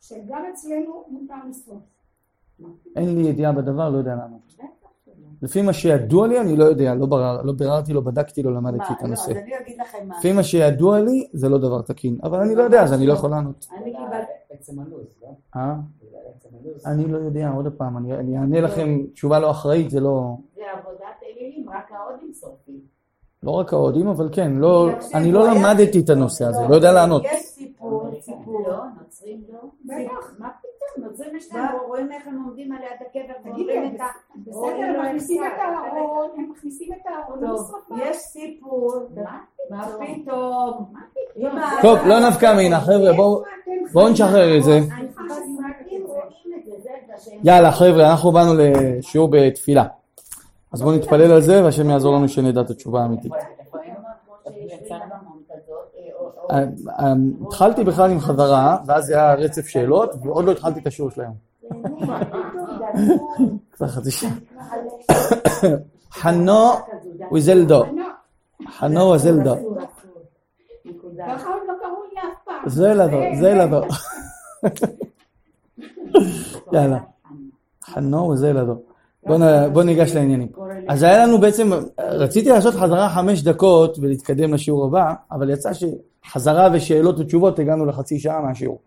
שגם 0.00 0.44
אצלנו 0.52 1.04
מותר 1.08 1.34
לשרוף. 1.48 1.82
אין 2.96 3.16
לי 3.16 3.28
ידיעה 3.28 3.52
בדבר, 3.52 3.90
לא 3.90 3.98
יודע 3.98 4.14
לענות. 4.14 4.54
לפי 5.42 5.62
מה 5.62 5.72
שידוע 5.72 6.26
לי, 6.26 6.40
אני 6.40 6.56
לא 6.56 6.64
יודע, 6.64 6.94
לא 6.94 7.06
ברר- 7.06 7.42
לא 7.42 7.52
ביררתי, 7.52 7.92
לא 7.92 8.00
בדקתי, 8.00 8.42
לא 8.42 8.54
למדתי 8.54 8.76
מה, 8.78 8.84
את 8.84 9.02
לא, 9.02 9.06
הנושא. 9.06 9.30
אז 9.30 9.36
אני 9.36 9.58
אגיד 9.60 9.76
לכם 9.80 10.08
מה. 10.08 10.18
לפי 10.18 10.32
מה 10.32 10.42
שידוע 10.42 11.00
לי, 11.00 11.28
זה 11.32 11.48
לא 11.48 11.58
דבר 11.58 11.82
תקין. 11.82 12.18
אבל 12.22 12.40
אני 12.40 12.54
לא 12.54 12.62
יודע, 12.62 12.82
אז 12.82 12.92
אני 12.92 13.06
לא 13.06 13.12
יכול 13.12 13.30
לענות. 13.30 13.66
אני 13.76 13.84
קיבלתי, 13.92 14.32
עצם 14.50 14.80
הלו"ז, 14.80 15.22
לא? 15.22 15.28
אה? 15.56 15.74
זה 16.10 16.16
עצם 16.36 16.48
הלו"ז. 16.62 16.86
אני 16.86 17.12
לא 17.12 17.18
יודע, 17.18 17.50
עוד 17.50 17.68
פעם, 17.76 17.96
אני 17.98 18.14
אני 18.14 18.36
אענה 18.38 18.60
לכם 18.60 18.98
תשובה 19.12 19.38
לא 19.38 19.50
אחראית, 19.50 19.90
זה 19.90 20.00
לא... 20.00 20.36
זה 20.54 20.62
עבודת 20.72 21.00
אלי 21.22 21.64
לא 23.42 23.50
רק 23.50 23.72
האוהדים, 23.72 24.06
אבל 24.08 24.28
כן, 24.32 24.52
לא, 24.52 24.90
אני 25.14 25.32
לא 25.32 25.46
למדתי 25.50 26.00
את 26.00 26.10
הנושא 26.10 26.44
הזה, 26.44 26.60
לא 26.68 26.74
יודע 26.74 26.92
לענות. 26.92 27.22
יש 27.24 27.40
סיפור, 27.42 28.10
סיפור. 28.20 28.64
לא, 28.68 28.76
נוצרים 29.00 29.42
לא. 29.52 29.58
בטח. 29.84 30.34
מה 30.38 30.48
פתאום, 30.94 31.08
נוצרים 31.10 31.36
יש 31.36 31.52
להם, 31.52 31.68
רואים 31.86 32.12
איך 32.12 32.26
הם 32.26 32.42
עומדים 32.44 32.72
עליה 32.72 32.88
את 32.94 33.06
הקבר 33.06 33.50
ואומרים 33.50 33.94
את 33.94 34.00
ה... 34.00 34.04
בסדר, 34.36 34.82
הם 34.82 34.94
לו 34.94 35.02
מכניסים 35.02 35.44
את 35.44 35.58
הארון, 35.58 36.30
הם 36.36 36.50
מכניסים 36.50 36.92
את 36.92 37.06
הארון. 37.06 37.56
יש 37.96 38.16
סיפור. 38.16 38.94
מה 39.70 39.88
פתאום? 39.88 40.94
טוב, 41.82 41.98
לא 42.06 42.28
נפקא 42.28 42.54
מינה, 42.56 42.80
חבר'ה, 42.80 43.12
בואו 43.16 43.42
בואו 43.92 44.08
נשחרר 44.08 44.56
את 44.56 44.62
זה. 44.62 44.78
יאללה, 47.44 47.72
חבר'ה, 47.72 48.10
אנחנו 48.10 48.32
באנו 48.32 48.52
לשיעור 48.58 49.28
בתפילה. 49.32 49.84
אז 50.72 50.82
בואו 50.82 50.94
נתפלל 50.94 51.32
על 51.32 51.40
זה, 51.40 51.64
והשם 51.64 51.90
יעזור 51.90 52.16
לנו 52.16 52.28
שנדע 52.28 52.60
את 52.60 52.70
התשובה 52.70 53.02
האמיתית. 53.02 53.32
איפה 53.60 53.78
היינו? 53.80 53.98
יצאנו 54.74 55.14
כזאת, 55.48 55.94
אה, 55.96 56.00
אה, 56.00 56.26
אה, 56.26 56.31
התחלתי 57.46 57.84
בכלל 57.84 58.10
עם 58.10 58.20
חזרה, 58.20 58.76
ואז 58.86 59.10
היה 59.10 59.34
רצף 59.34 59.66
שאלות, 59.66 60.10
ועוד 60.22 60.44
לא 60.44 60.50
התחלתי 60.52 60.80
את 60.80 60.86
השיעור 60.86 61.10
של 61.10 61.20
היום. 61.20 61.34
חצי 63.82 64.10
שעה. 64.10 64.30
חנו 66.12 66.68
וזלדו. 67.34 67.84
חנו 68.78 69.00
וזלדו. 69.10 69.54
ככה 71.28 71.48
עוד 71.48 71.62
לא 71.68 71.74
קראו 71.80 72.02
לי 72.12 72.18
אף 72.20 72.44
פעם. 72.44 72.68
זה 72.68 72.94
לדו, 72.94 73.18
זה 73.40 73.54
לדו. 73.54 73.80
יאללה. 76.72 76.98
חנו 77.84 78.28
וזה 78.28 78.52
לדו. 78.52 78.74
בוא 79.26 79.36
נ- 79.38 79.72
בוא 79.72 79.82
ניגש 79.82 80.14
לעניינים. 80.14 80.48
אז 80.88 81.02
היה 81.02 81.26
לנו 81.26 81.38
בעצם, 81.38 81.70
רציתי 82.00 82.50
לעשות 82.50 82.74
חזרה 82.74 83.08
חמש 83.08 83.42
דקות 83.42 83.98
ולהתקדם 83.98 84.54
לשיעור 84.54 84.84
הבא, 84.84 85.12
אבל 85.32 85.50
יצא 85.50 85.70
שחזרה 86.22 86.68
ושאלות 86.72 87.18
ותשובות 87.18 87.58
הגענו 87.58 87.86
לחצי 87.86 88.18
שעה 88.18 88.40
מהשיעור. 88.40 88.80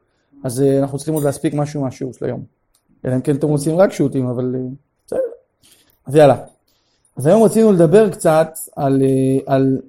אז 0.43 0.61
אה, 0.61 0.79
אנחנו 0.79 0.97
צריכים 0.97 1.13
עוד 1.13 1.23
להספיק 1.23 1.53
משהו 1.53 1.81
מהשיעור 1.81 2.13
של 2.13 2.25
היום. 2.25 2.43
אלא 3.05 3.15
אם 3.15 3.21
כן 3.21 3.35
אתם 3.35 3.47
רוצים 3.47 3.77
רק 3.77 3.91
שו"תים, 3.91 4.27
אבל 4.27 4.55
אה, 4.55 4.61
בסדר. 5.05 5.19
אז 6.05 6.15
יאללה. 6.15 6.37
אז 7.17 7.25
היום 7.25 7.43
רצינו 7.43 7.71
לדבר 7.71 8.09
קצת 8.09 8.49
על, 8.75 9.01
אה, 9.01 9.53
על... 9.53 9.81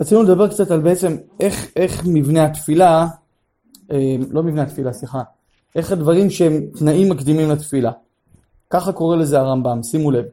רצינו 0.00 0.22
לדבר 0.22 0.48
קצת 0.48 0.70
על 0.70 0.80
בעצם 0.80 1.16
איך, 1.40 1.66
איך 1.76 2.06
מבנה 2.06 2.44
התפילה, 2.44 3.06
לא 4.30 4.42
מבנה 4.42 4.62
התפילה, 4.62 4.92
סליחה, 4.92 5.22
איך 5.74 5.92
הדברים 5.92 6.30
שהם 6.30 6.66
תנאים 6.78 7.08
מקדימים 7.08 7.50
לתפילה. 7.50 7.92
ככה 8.70 8.92
קורא 8.92 9.16
לזה 9.16 9.38
הרמב"ם, 9.38 9.82
שימו 9.82 10.10
לב. 10.10 10.24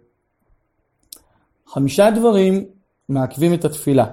חמישה 1.68 2.12
דברים 2.12 2.66
מעכבים 3.10 3.54
את 3.54 3.66
התפילה, 3.66 4.06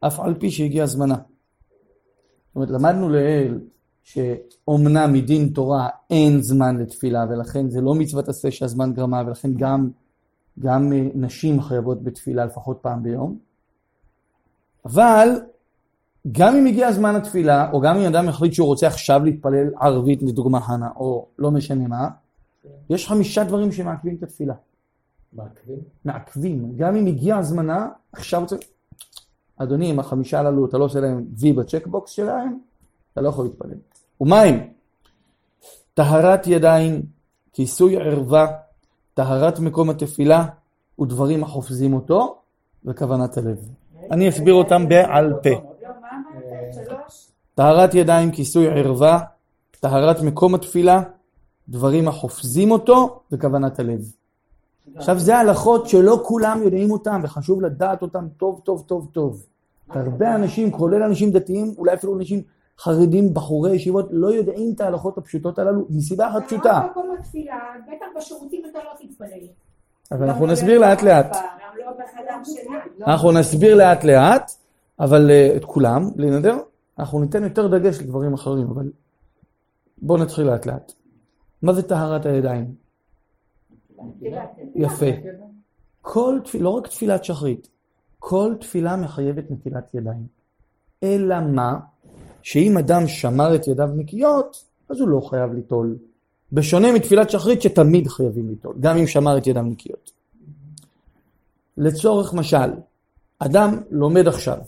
אף 0.00 0.20
על 0.20 0.34
פי 0.34 0.50
שהגיע 0.50 0.86
זמנה. 0.86 1.14
זאת 1.14 2.56
אומרת, 2.56 2.70
למדנו 2.70 3.08
לעיל 3.08 3.58
שאומנם 4.02 5.12
מדין 5.12 5.48
תורה 5.48 5.88
אין 6.10 6.40
זמן 6.40 6.76
לתפילה, 6.76 7.24
ולכן 7.30 7.70
זה 7.70 7.80
לא 7.80 7.94
מצוות 7.94 8.28
עשה 8.28 8.50
שהזמן 8.50 8.92
גרמה, 8.92 9.22
ולכן 9.26 9.54
גם, 9.54 9.90
גם 10.58 10.92
אה, 10.92 11.08
נשים 11.14 11.62
חייבות 11.62 12.02
בתפילה 12.02 12.44
לפחות 12.44 12.78
פעם 12.82 13.02
ביום. 13.02 13.38
אבל 14.84 15.28
גם 16.32 16.56
אם 16.56 16.66
הגיע 16.66 16.92
זמן 16.92 17.16
התפילה, 17.16 17.70
או 17.72 17.80
גם 17.80 17.96
אם 17.96 18.06
אדם 18.06 18.28
החליט 18.28 18.52
שהוא 18.52 18.66
רוצה 18.66 18.86
עכשיו 18.86 19.24
להתפלל 19.24 19.70
ערבית, 19.80 20.22
לדוגמה 20.22 20.60
חנה, 20.60 20.88
או 20.96 21.26
לא 21.38 21.50
משנה 21.50 21.88
מה, 21.88 22.08
יש 22.90 23.08
חמישה 23.08 23.44
דברים 23.44 23.72
שמעכבים 23.72 24.16
את 24.18 24.22
התפילה. 24.22 24.54
מעכבים? 25.32 25.78
מעכבים. 26.04 26.72
גם 26.76 26.96
אם 26.96 27.06
הגיע 27.06 27.42
זמנה, 27.42 27.88
עכשיו 28.12 28.46
צריך... 28.46 28.60
אדוני, 29.56 29.90
אם 29.90 29.98
החמישה 29.98 30.38
הללו, 30.38 30.66
אתה 30.66 30.78
לא 30.78 30.84
עושה 30.84 31.00
להם 31.00 31.24
וי 31.38 31.52
בצ'קבוקס 31.52 32.10
שלהם, 32.10 32.58
אתה 33.12 33.20
לא 33.20 33.28
יכול 33.28 33.44
להתפלל. 33.44 33.78
ומה 34.20 34.40
הם? 34.40 34.58
טהרת 35.94 36.46
ידיים, 36.46 37.02
כיסוי 37.52 37.96
ערווה, 37.96 38.46
טהרת 39.14 39.58
מקום 39.60 39.90
התפילה, 39.90 40.46
ודברים 41.00 41.42
החופזים 41.42 41.94
אותו, 41.94 42.38
וכוונת 42.84 43.36
הלב. 43.36 43.58
אני 44.10 44.28
אסביר 44.28 44.54
אותם 44.54 44.88
בעל 44.88 45.32
פה. 45.42 45.72
טהרת 47.54 47.94
ידיים, 47.94 48.30
כיסוי 48.30 48.68
ערווה, 48.68 49.20
טהרת 49.80 50.22
מקום 50.22 50.54
התפילה, 50.54 51.02
דברים 51.68 52.08
החופזים 52.08 52.70
אותו, 52.70 53.20
וכוונת 53.32 53.78
הלב. 53.78 54.00
עכשיו 54.96 55.18
זה 55.18 55.36
הלכות 55.36 55.88
שלא 55.88 56.20
כולם 56.24 56.62
יודעים 56.62 56.90
אותם, 56.90 57.20
וחשוב 57.24 57.62
לדעת 57.62 58.02
אותם 58.02 58.28
טוב 58.36 58.60
טוב 58.64 58.84
טוב 58.86 59.08
טוב. 59.12 59.46
הרבה 59.88 60.34
אנשים, 60.34 60.70
כולל 60.70 61.02
אנשים 61.02 61.30
דתיים, 61.30 61.74
אולי 61.78 61.94
אפילו 61.94 62.16
אנשים 62.18 62.42
חרדים, 62.78 63.34
בחורי 63.34 63.74
ישיבות, 63.74 64.08
לא 64.10 64.28
יודעים 64.34 64.72
את 64.74 64.80
ההלכות 64.80 65.18
הפשוטות 65.18 65.58
הללו, 65.58 65.86
מסיבה 65.90 66.28
אחת 66.28 66.46
פשוטה. 66.46 66.72
גם 66.72 66.86
במקום 66.86 67.16
התפילה, 67.18 67.58
בטח 67.86 68.06
בשירותים 68.16 68.62
אתה 68.70 68.78
לא 68.78 69.08
תתפלל. 69.08 69.46
אז 70.10 70.22
אנחנו 70.22 70.46
נסביר 70.46 70.78
לאט 70.78 71.02
לאט. 71.02 71.36
לא. 72.98 73.06
אנחנו 73.06 73.32
נסביר 73.32 73.76
לאט 73.76 74.04
לאט, 74.04 74.50
אבל 75.00 75.30
אה, 75.30 75.56
את 75.56 75.64
כולם, 75.64 76.10
בלי 76.16 76.30
נדר, 76.30 76.56
אנחנו 76.98 77.20
ניתן 77.20 77.44
יותר 77.44 77.66
דגש 77.66 78.00
לדברים 78.00 78.34
אחרים, 78.34 78.70
אבל 78.70 78.90
בואו 80.02 80.22
נתחיל 80.22 80.46
לאט 80.46 80.66
לאט. 80.66 80.92
מה 81.62 81.72
זה 81.72 81.82
טהרת 81.82 82.26
הידיים? 82.26 82.87
יפה. 84.74 85.06
כל 86.02 86.38
תפילה, 86.44 86.64
לא 86.64 86.70
רק 86.70 86.86
תפילת 86.86 87.24
שחרית, 87.24 87.68
כל 88.18 88.54
תפילה 88.60 88.96
מחייבת 88.96 89.50
נטילת 89.50 89.94
ידיים. 89.94 90.26
אלא 91.02 91.40
מה? 91.40 91.78
שאם 92.42 92.78
אדם 92.78 93.06
שמר 93.06 93.54
את 93.54 93.68
ידיו 93.68 93.88
נקיות, 93.96 94.64
אז 94.88 95.00
הוא 95.00 95.08
לא 95.08 95.20
חייב 95.20 95.52
ליטול. 95.52 95.96
בשונה 96.52 96.92
מתפילת 96.92 97.30
שחרית 97.30 97.62
שתמיד 97.62 98.08
חייבים 98.08 98.48
ליטול, 98.48 98.76
גם 98.80 98.96
אם 98.96 99.06
שמר 99.06 99.38
את 99.38 99.46
ידיו 99.46 99.62
נקיות. 99.62 100.10
לצורך 101.76 102.34
משל, 102.34 102.70
אדם 103.38 103.80
לומד 103.90 104.28
עכשיו, 104.28 104.58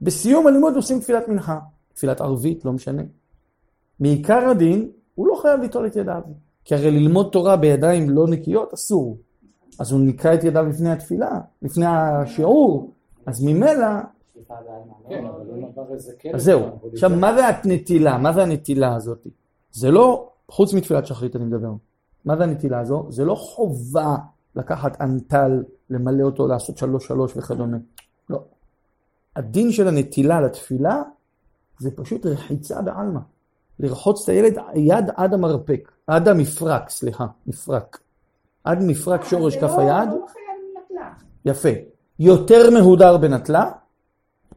בסיום 0.00 0.46
הלימוד 0.46 0.76
עושים 0.76 1.00
תפילת 1.00 1.28
מנחה, 1.28 1.58
תפילת 1.94 2.20
ערבית, 2.20 2.64
לא 2.64 2.72
משנה. 2.72 3.02
מעיקר 4.00 4.48
הדין, 4.48 4.90
הוא 5.14 5.26
לא 5.28 5.38
חייב 5.42 5.60
ליטול 5.60 5.86
את 5.86 5.96
ידיו, 5.96 6.22
כי 6.64 6.74
הרי 6.74 6.90
ללמוד 6.90 7.28
תורה 7.32 7.56
בידיים 7.56 8.10
לא 8.10 8.28
נקיות 8.28 8.72
אסור. 8.72 9.18
אז 9.80 9.92
הוא 9.92 10.00
ניקה 10.00 10.34
את 10.34 10.44
ידיו 10.44 10.66
לפני 10.66 10.90
התפילה, 10.90 11.40
לפני 11.62 11.86
השיעור, 11.86 12.92
אז 13.26 13.44
ממילא, 13.44 13.86
כן. 16.18 16.34
אז 16.34 16.44
זהו. 16.44 16.60
עכשיו, 16.92 17.10
מה 17.10 17.34
זה 17.34 17.46
הנטילה? 17.46 18.18
מה 18.18 18.32
זה 18.32 18.42
הנטילה 18.42 18.94
הזאת? 18.94 19.26
זה 19.72 19.90
לא, 19.90 20.30
חוץ 20.48 20.74
מתפילת 20.74 21.06
שחרית 21.06 21.36
אני 21.36 21.44
מדבר, 21.44 21.70
מה 22.24 22.36
זה 22.36 22.44
הנטילה 22.44 22.80
הזו? 22.80 23.06
זה 23.08 23.24
לא 23.24 23.34
חובה 23.34 24.16
לקחת 24.56 25.00
אנטל, 25.00 25.62
למלא 25.90 26.22
אותו, 26.22 26.46
לעשות 26.46 26.78
שלוש 26.78 27.06
שלוש 27.06 27.36
וכדומה. 27.36 27.76
לא. 28.30 28.42
הדין 29.36 29.72
של 29.72 29.88
הנטילה 29.88 30.40
לתפילה 30.40 31.02
זה 31.78 31.90
פשוט 31.96 32.26
רחיצה 32.26 32.82
בעלמא. 32.82 33.20
לרחוץ 33.78 34.22
את 34.22 34.28
הילד 34.28 34.58
יד 34.74 35.04
עד 35.16 35.34
המרפק, 35.34 35.92
עד 36.06 36.28
המפרק, 36.28 36.90
סליחה, 36.90 37.26
מפרק. 37.46 38.00
עד 38.64 38.78
מפרק 38.82 39.24
שורש 39.24 39.54
זה 39.54 39.60
כף 39.60 39.70
לא- 39.76 39.80
היד, 39.80 40.08
לא. 40.08 41.00
יפה. 41.44 41.68
יותר 42.18 42.70
מהודר 42.70 43.16
בנטלה, 43.16 43.70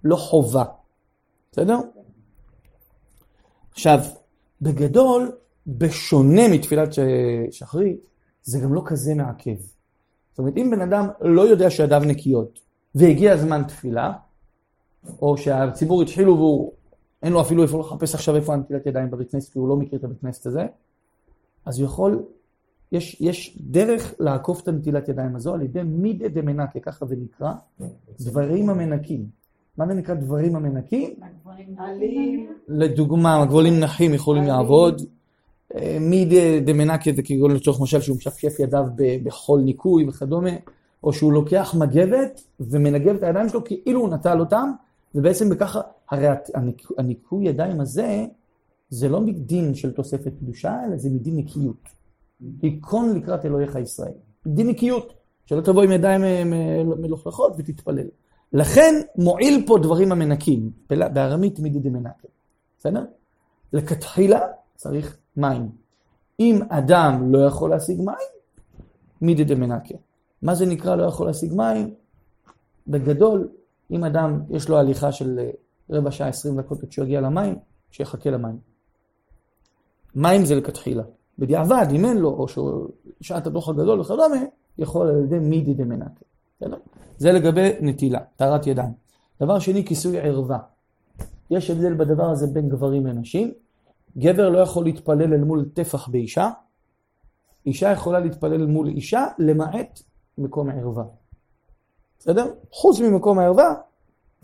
לא 0.04 0.16
חובה. 0.16 0.64
בסדר? 1.52 1.78
עכשיו, 3.72 4.00
בגדול, 4.62 5.32
בשונה 5.68 6.48
מתפילת 6.52 6.94
ש- 6.94 7.00
שחרית, 7.52 8.06
זה 8.44 8.60
גם 8.60 8.74
לא 8.74 8.82
כזה 8.86 9.16
מעכב. 9.16 9.56
זאת 10.32 10.40
אומרת, 10.40 10.58
אם 10.58 10.72
בן 10.72 10.82
אדם 10.82 11.08
לא 11.22 11.42
יודע 11.42 11.70
שידיו 11.70 12.02
נקיות, 12.06 12.60
והגיע 12.96 13.38
זמן 13.38 13.64
תפילה, 13.68 14.14
או 15.22 15.38
שהציבור 15.38 16.02
התחילו 16.02 16.38
והוא, 16.38 16.74
אין 17.24 17.34
לו 17.34 17.42
אפילו 17.42 17.64
איפה 17.64 17.80
לחפש 17.80 18.16
עכשיו 18.16 18.36
איפה 18.36 18.54
הנטילת 18.54 18.86
ידיים 18.86 19.12
בבית 19.12 19.32
כנסת, 19.32 19.54
כי 19.54 19.60
הוא 19.60 19.70
לא 19.70 19.76
מכיר 19.76 20.00
את 20.00 20.04
הבית 20.04 20.22
כנסת 20.22 20.46
הזה, 20.46 20.66
אז 21.68 21.80
הוא 21.80 21.86
יכול, 21.86 22.24
יש, 22.92 23.22
יש 23.22 23.58
דרך 23.62 24.14
לעקוף 24.20 24.62
את 24.62 24.68
הנטילת 24.68 25.10
ידיים 25.10 25.36
הזו 25.36 25.54
על 25.54 25.62
ידי 25.62 25.84
מידי 25.84 26.30
דמנקה, 26.30 26.80
ככה 26.80 27.06
זה 27.06 27.16
נקרא, 27.16 27.54
דברים 28.20 28.70
המנקים. 28.70 29.26
מה 29.78 29.88
זה 29.88 29.94
נקרא 29.94 30.16
דברים 30.16 30.56
המנקים? 30.56 31.14
לדוגמה, 32.68 33.46
מגבולים 33.46 33.80
נחים 33.80 34.14
יכולים 34.14 34.44
לעבוד. 34.44 35.02
אה, 35.76 35.98
מידי 36.02 36.60
דמנקה 36.60 37.12
זה 37.16 37.22
כגון 37.22 37.52
לצורך 37.52 37.82
משל 37.82 38.02
שהוא 38.02 38.18
משפשף 38.18 38.60
ידיו 38.60 38.86
בחול 39.24 39.62
ניקוי 39.62 40.10
וכדומה, 40.10 40.52
או 41.04 41.14
שהוא 41.14 41.34
לוקח 41.34 41.76
מגבת 41.80 42.44
ומנגב 42.60 43.16
את 43.16 43.24
הידיים 43.24 43.50
שלו 43.50 43.64
כאילו 43.64 44.02
הוא 44.02 44.10
נטל 44.10 44.40
אותם, 44.40 44.72
ובעצם 45.16 45.50
בככה, 45.50 45.82
הרי 46.12 46.28
הניקוי 46.98 47.48
ידיים 47.48 47.82
הזה, 47.82 48.26
זה 48.90 49.10
לא 49.10 49.22
מדין 49.22 49.76
של 49.76 49.92
תוספת 49.92 50.34
קדושה, 50.40 50.86
אלא 50.86 50.98
זה 50.98 51.10
מדין 51.10 51.38
נקיות. 51.38 51.90
היכון 52.62 53.16
לקראת 53.18 53.46
אלוהיך 53.46 53.76
ישראל. 53.76 54.14
דין 54.48 54.68
נקיות. 54.68 55.14
שלא 55.46 55.62
תבוא 55.62 55.84
עם 55.84 55.92
ידיים 55.92 56.24
אה, 56.24 56.44
מלוכלכות 56.84 57.54
ותתפלל. 57.58 58.08
לכן 58.54 58.96
מועיל 59.16 59.64
פה 59.68 59.78
דברים 59.84 60.12
המנקים, 60.12 60.72
בארמית 60.90 61.60
מידי 61.60 61.80
דמנקה, 61.80 62.28
בסדר? 62.80 63.06
לכתחילה 63.74 64.40
צריך 64.76 65.18
מים. 65.38 65.70
אם 66.40 66.60
אדם 66.70 67.34
לא 67.34 67.46
יכול 67.46 67.70
להשיג 67.70 67.98
מים, 68.02 68.28
מידי 69.22 69.44
דמנקה. 69.44 69.96
מה 70.42 70.56
זה 70.56 70.66
נקרא 70.66 70.96
לא 70.96 71.04
יכול 71.04 71.28
להשיג 71.28 71.54
מים? 71.54 71.94
בגדול, 72.88 73.50
אם 73.92 74.04
אדם 74.04 74.42
יש 74.50 74.70
לו 74.70 74.78
הליכה 74.78 75.12
של 75.12 75.40
אה, 75.40 75.50
רבע 75.90 76.12
שעה, 76.12 76.28
עשרים 76.28 76.58
דקות 76.60 76.84
עד 76.84 76.92
שהוא 76.92 77.06
יגיע 77.06 77.22
למים, 77.22 77.56
שיחכה 77.92 78.30
למים. 78.30 78.77
מים 80.16 80.46
זה 80.46 80.56
לכתחילה. 80.56 81.04
בדיעבד, 81.40 81.86
אם 81.92 82.06
אין 82.06 82.18
לו, 82.18 82.30
או 82.30 82.46
שעת 83.22 83.48
הדוח 83.48 83.70
הגדול 83.70 84.00
וכדומה, 84.00 84.44
יכול 84.78 85.08
על 85.08 85.24
ידי 85.24 85.40
מידי 85.40 85.74
דמנקה. 85.74 86.26
זה 87.18 87.32
לגבי 87.32 87.70
נטילה, 87.82 88.20
טהרת 88.36 88.68
ידיים. 88.68 88.94
דבר 89.42 89.60
שני, 89.60 89.86
כיסוי 89.86 90.20
ערווה. 90.20 90.60
יש 91.52 91.70
הבדל 91.70 91.94
בדבר 91.94 92.30
הזה 92.30 92.48
בין 92.48 92.70
גברים 92.70 93.08
לנשים. 93.08 93.54
גבר 94.18 94.50
לא 94.50 94.60
יכול 94.60 94.84
להתפלל 94.84 95.34
אל 95.34 95.44
מול 95.44 95.70
טפח 95.74 96.08
באישה. 96.08 96.50
אישה 97.66 97.92
יכולה 97.92 98.20
להתפלל 98.20 98.54
אל 98.54 98.66
מול 98.66 98.88
אישה, 98.88 99.26
למעט 99.40 100.00
מקום 100.38 100.70
הערווה. 100.70 101.04
בסדר? 102.20 102.54
חוץ 102.72 103.00
ממקום 103.00 103.40
הערווה, 103.40 103.74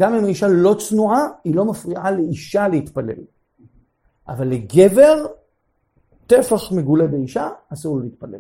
גם 0.02 0.14
אם 0.14 0.26
אישה 0.26 0.48
לא 0.48 0.76
צנועה, 0.80 1.28
היא 1.44 1.56
לא 1.56 1.66
מפריעה 1.66 2.12
לאישה 2.12 2.68
להתפלל. 2.68 3.24
אבל 4.28 4.48
לגבר, 4.48 5.26
טפח 6.28 6.72
מגולה 6.72 7.08
באישה, 7.08 7.50
אסור 7.70 7.98
לו 7.98 8.04
להתפלל. 8.04 8.40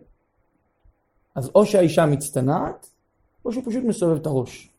אז 1.36 1.51
או 1.55 1.65
שהאישה 1.65 2.05
מצטנעת, 2.05 2.89
או 3.45 3.51
שהוא 3.51 3.63
פשוט 3.65 3.84
מסובב 3.84 4.15
את 4.15 4.25
הראש. 4.25 4.69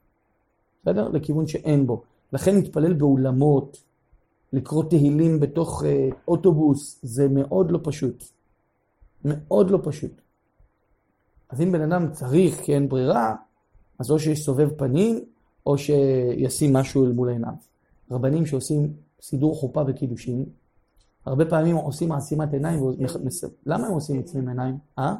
בסדר? 0.82 1.08
לכיוון 1.08 1.46
שאין 1.46 1.86
בו. 1.86 2.02
לכן 2.32 2.54
להתפלל 2.54 2.92
באולמות, 2.92 3.82
לקרוא 4.52 4.84
תהילים 4.84 5.40
בתוך 5.40 5.84
אה, 5.84 6.08
אוטובוס, 6.28 6.98
זה 7.02 7.28
מאוד 7.28 7.70
לא 7.70 7.78
פשוט. 7.82 8.24
מאוד 9.24 9.70
לא 9.70 9.78
פשוט. 9.82 10.20
אז 11.50 11.60
אם 11.60 11.72
בן 11.72 11.92
אדם 11.92 12.12
צריך 12.12 12.60
כי 12.60 12.74
אין 12.74 12.88
ברירה, 12.88 13.34
אז 13.98 14.10
או 14.10 14.18
שיסובב 14.18 14.68
פנים, 14.76 15.24
או 15.66 15.78
שישים 15.78 16.72
משהו 16.72 17.04
אל 17.04 17.12
מול 17.12 17.28
עיניו. 17.28 17.52
רבנים 18.10 18.46
שעושים 18.46 18.92
סידור 19.20 19.54
חופה 19.54 19.82
וקידושין, 19.86 20.44
הרבה 21.26 21.44
פעמים 21.44 21.76
עושים 21.76 22.12
עצימת 22.12 22.52
עיניים, 22.52 22.80
למה 23.66 23.86
הם 23.86 23.92
עושים 23.92 24.20
עצימת 24.20 24.48
עיניים? 24.48 24.78
אה? 24.98 25.14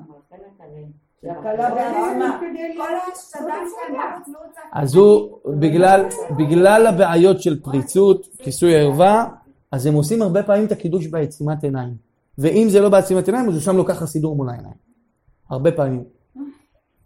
אז 4.72 4.94
הוא, 4.94 5.38
בגלל, 5.58 6.04
בגלל 6.38 6.86
הבעיות 6.86 7.42
של 7.42 7.62
פריצות, 7.62 8.26
כיסוי 8.38 8.76
ערווה, 8.76 9.26
אז 9.72 9.86
הם 9.86 9.94
עושים 9.94 10.22
הרבה 10.22 10.42
פעמים 10.42 10.66
את 10.66 10.72
הקידוש 10.72 11.06
בעצימת 11.06 11.64
עיניים. 11.64 11.94
ואם 12.38 12.66
זה 12.70 12.80
לא 12.80 12.88
בעצימת 12.88 13.28
עיניים, 13.28 13.48
אז 13.48 13.54
הוא 13.54 13.62
שם 13.62 13.76
לו 13.76 13.84
ככה 13.84 14.06
סידור 14.06 14.36
מול 14.36 14.48
העיניים. 14.48 14.74
הרבה 15.50 15.72
פעמים. 15.72 16.04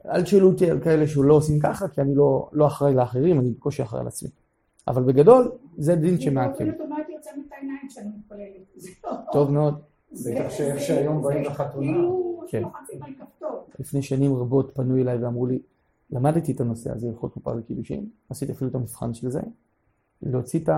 אל 0.07 0.23
תשאלו 0.23 0.49
אותי 0.49 0.71
על 0.71 0.81
כאלה 0.81 1.07
שהוא 1.07 1.25
לא 1.25 1.35
עושים 1.35 1.61
ככה, 1.61 1.89
כי 1.89 2.01
אני 2.01 2.15
לא, 2.15 2.49
לא 2.53 2.67
אחראי 2.67 2.95
לאחרים, 2.95 3.41
אני 3.41 3.51
בקושי 3.51 3.83
אחראי 3.83 4.01
על 4.01 4.07
עצמי. 4.07 4.29
אבל 4.89 5.03
בגדול, 5.03 5.53
זה 5.79 5.97
דין 5.97 6.21
שמעכב. 6.21 6.65
טוב 9.33 9.51
מאוד. 9.51 9.81
בטח 10.13 10.51
שאיך 10.51 10.81
שהיום 10.81 11.23
באים 11.23 11.43
לחתונה. 11.43 11.93
כן. 12.49 12.63
לפני 13.79 14.03
שנים 14.03 14.35
רבות 14.35 14.73
פנו 14.75 14.97
אליי 14.97 15.25
ואמרו 15.25 15.47
לי, 15.47 15.59
למדתי 16.11 16.53
את 16.53 16.61
הנושא 16.61 16.93
הזה, 16.93 17.09
הלכות 17.09 17.35
קופה 17.35 17.53
וקידושים, 17.59 18.09
עשיתי 18.31 18.53
אפילו 18.53 18.71
את 18.71 18.75
המבחן 18.75 19.15
של 19.15 19.31
זה, 19.31 19.41
להוציא 20.23 20.61
את 20.61 20.69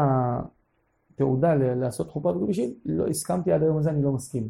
התעודה 1.14 1.54
לעשות 1.54 2.10
חופה 2.10 2.28
וקידושים, 2.28 2.74
לא 2.84 3.06
הסכמתי 3.06 3.52
עד 3.52 3.62
היום 3.62 3.78
הזה, 3.78 3.90
אני 3.90 4.02
לא 4.02 4.12
מסכים. 4.12 4.48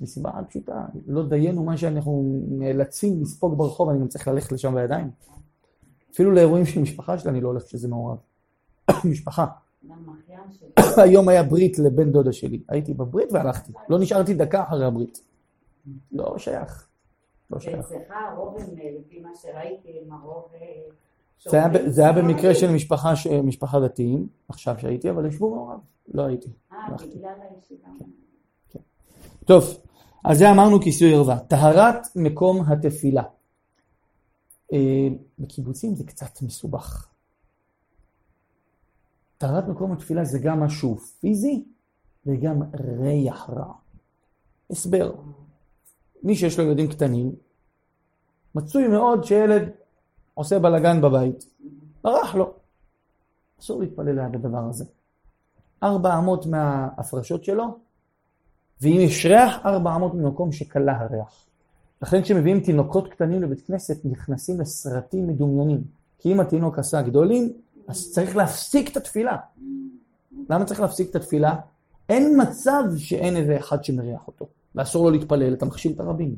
מסיבה 0.00 0.30
פשוטה, 0.48 0.86
לא 1.06 1.28
דיינו 1.28 1.64
מה 1.64 1.76
שאנחנו 1.76 2.42
נאלצים 2.48 3.22
לספוג 3.22 3.58
ברחוב, 3.58 3.88
אני 3.88 4.00
גם 4.00 4.08
צריך 4.08 4.28
ללכת 4.28 4.52
לשם 4.52 4.74
בידיים. 4.74 5.10
אפילו 6.12 6.30
לאירועים 6.30 6.66
של 6.66 6.80
משפחה 6.80 7.18
שלי 7.18 7.30
אני 7.30 7.40
לא 7.40 7.48
הולך 7.48 7.62
כשזה 7.62 7.88
מעורב. 7.88 8.16
משפחה. 9.10 9.46
היום 11.04 11.28
היה 11.28 11.42
ברית 11.42 11.78
לבן 11.78 12.12
דודה 12.12 12.32
שלי. 12.32 12.62
הייתי 12.68 12.94
בברית 12.94 13.32
והלכתי. 13.32 13.72
לא 13.88 13.98
נשארתי 13.98 14.34
דקה 14.34 14.62
אחרי 14.62 14.84
הברית. 14.84 15.20
לא 16.12 16.38
שייך. 16.38 16.88
לא 17.50 17.60
שייך. 17.60 17.86
אצלך 17.86 18.14
הרוב 18.30 18.56
הם, 18.58 18.68
לפי 19.00 19.20
מה 19.20 19.30
שראיתי, 19.42 20.00
הם 20.04 20.12
הרוב... 20.12 20.44
אה, 20.54 21.68
זה 21.86 22.02
היה 22.02 22.12
במקרה 22.12 22.54
של 22.54 22.72
משפחה, 23.42 23.80
דתיים, 23.80 24.28
עכשיו 24.48 24.74
שהייתי, 24.78 25.10
אבל 25.10 25.26
ישבו 25.26 25.54
מעורב. 25.54 25.78
לא 26.14 26.22
הייתי. 26.22 26.48
אה, 26.72 26.78
בגלל 26.92 27.30
הישיבה. 27.50 27.88
כן, 27.98 28.04
כן. 28.70 28.78
טוב, 29.44 29.64
אז 30.24 30.38
זה 30.38 30.50
אמרנו 30.50 30.80
כיסוי 30.80 31.14
ערווה. 31.14 31.38
טהרת 31.38 32.06
מקום 32.16 32.60
התפילה. 32.60 33.22
אה, 34.72 35.08
בקיבוצים 35.38 35.94
זה 35.94 36.04
קצת 36.04 36.42
מסובך. 36.42 37.09
טהרת 39.40 39.68
מקום 39.68 39.92
התפילה 39.92 40.24
זה 40.24 40.38
גם 40.38 40.60
משהו 40.60 40.96
פיזי 40.96 41.64
וגם 42.26 42.62
ריח 42.74 43.50
רע. 43.50 43.72
הסבר. 44.70 45.12
מי 46.22 46.34
שיש 46.34 46.58
לו 46.58 46.64
ילדים 46.64 46.88
קטנים, 46.88 47.32
מצוי 48.54 48.88
מאוד 48.88 49.24
שילד 49.24 49.62
עושה 50.34 50.58
בלאגן 50.58 51.00
בבית. 51.00 51.44
ברח 52.04 52.34
לו. 52.34 52.52
אסור 53.60 53.80
להתפלל 53.80 54.20
ליד 54.20 54.34
הדבר 54.34 54.64
הזה. 54.68 54.84
ארבע 55.82 56.18
אמות 56.18 56.46
מההפרשות 56.46 57.44
שלו, 57.44 57.78
ואם 58.80 58.96
יש 59.00 59.26
ריח, 59.26 59.66
ארבע 59.66 59.96
אמות 59.96 60.14
ממקום 60.14 60.52
שכלה 60.52 61.00
הריח. 61.00 61.46
לכן 62.02 62.22
כשמביאים 62.22 62.60
תינוקות 62.60 63.08
קטנים 63.08 63.42
לבית 63.42 63.66
כנסת, 63.66 64.04
נכנסים 64.04 64.60
לסרטים 64.60 65.26
מדומיינים. 65.26 65.84
כי 66.18 66.32
אם 66.32 66.40
התינוק 66.40 66.78
עשה 66.78 67.02
גדולים, 67.02 67.52
אז 67.90 68.10
צריך 68.10 68.36
להפסיק 68.36 68.92
את 68.92 68.96
התפילה. 68.96 69.36
למה 70.50 70.64
צריך 70.64 70.80
להפסיק 70.80 71.10
את 71.10 71.16
התפילה? 71.16 71.56
אין 72.08 72.42
מצב 72.42 72.82
שאין 72.96 73.36
איזה 73.36 73.56
אחד 73.56 73.84
שמריח 73.84 74.26
אותו, 74.26 74.46
ואסור 74.74 75.04
לו 75.04 75.10
להתפלל, 75.10 75.54
אתה 75.54 75.66
מכשיל 75.66 75.92
את 75.92 76.00
הרבים. 76.00 76.36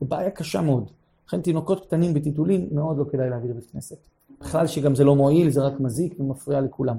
זו 0.00 0.06
בעיה 0.06 0.30
קשה 0.30 0.60
מאוד. 0.60 0.90
לכן 1.26 1.40
תינוקות 1.40 1.86
קטנים 1.86 2.14
בטיטולים 2.14 2.68
מאוד 2.72 2.98
לא 2.98 3.04
כדאי 3.10 3.30
להביא 3.30 3.50
לבית 3.50 3.70
כנסת. 3.70 3.96
בכלל 4.40 4.66
שגם 4.66 4.94
זה 4.94 5.04
לא 5.04 5.16
מועיל, 5.16 5.50
זה 5.50 5.60
רק 5.60 5.80
מזיק 5.80 6.20
ומפריע 6.20 6.60
לכולם. 6.60 6.96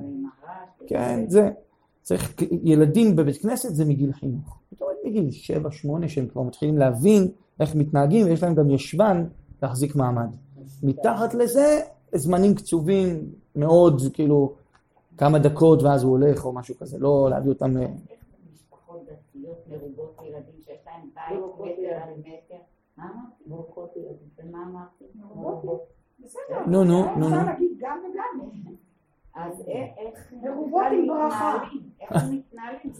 כן, 0.88 1.26
זה. 1.28 1.50
צריך, 2.02 2.34
ילדים 2.64 3.16
בבית 3.16 3.38
כנסת 3.38 3.76
זה 3.76 3.86
מגיל 3.86 4.14
חינוך. 4.14 4.60
זאת 4.72 4.82
אומרת, 4.82 4.96
מגיל 5.06 5.30
7-8 6.04 6.08
שהם 6.08 6.28
כבר 6.28 6.42
מתחילים 6.42 6.78
להבין 6.78 7.28
איך 7.60 7.76
מתנהגים, 7.76 8.28
ויש 8.28 8.44
להם 8.44 8.56
גם 8.56 8.70
ישבן 8.70 9.26
להחזיק 9.64 9.96
מעמד. 9.96 10.36
מתחת 10.84 11.34
לזה, 11.34 11.82
זמנים 12.16 12.56
קצובים, 12.56 13.32
מאוד, 13.56 14.02
כאילו, 14.14 14.54
כמה 15.18 15.40
דקות 15.40 15.84
ואז 15.84 16.04
הוא 16.04 16.12
הולך 16.12 16.46
או 16.46 16.54
משהו 16.54 16.76
כזה, 16.78 16.98
לא 17.00 17.28
להביא 17.30 17.50
אותם... 17.50 17.78
אה, 17.78 17.88
משפחות 18.54 19.06
דתיות 19.06 19.68
מרובות 19.68 20.18
ילדים 20.24 20.62
שיש 20.66 20.80
להם 20.86 21.10
בית 21.14 21.40
מטר 21.60 21.94
על 22.04 22.14
מטר. 22.20 22.56
מה 22.98 23.04
אמרתי? 23.04 23.44
מרובות 23.48 23.94
ילדים. 23.98 24.30
ומה 24.38 24.64
אמרתי? 24.72 25.06
נו, 26.68 26.84
נו, 26.84 27.06
נו, 27.18 27.30
נו. 27.30 27.30
גם 27.80 27.98
וגם. 28.14 28.50
אז 29.36 29.64
איך 29.68 30.34
מרובות 30.44 30.84
עם 30.92 31.08
ברכה. 31.08 31.58
איך 32.02 32.12
מתנהלים? 32.12 32.94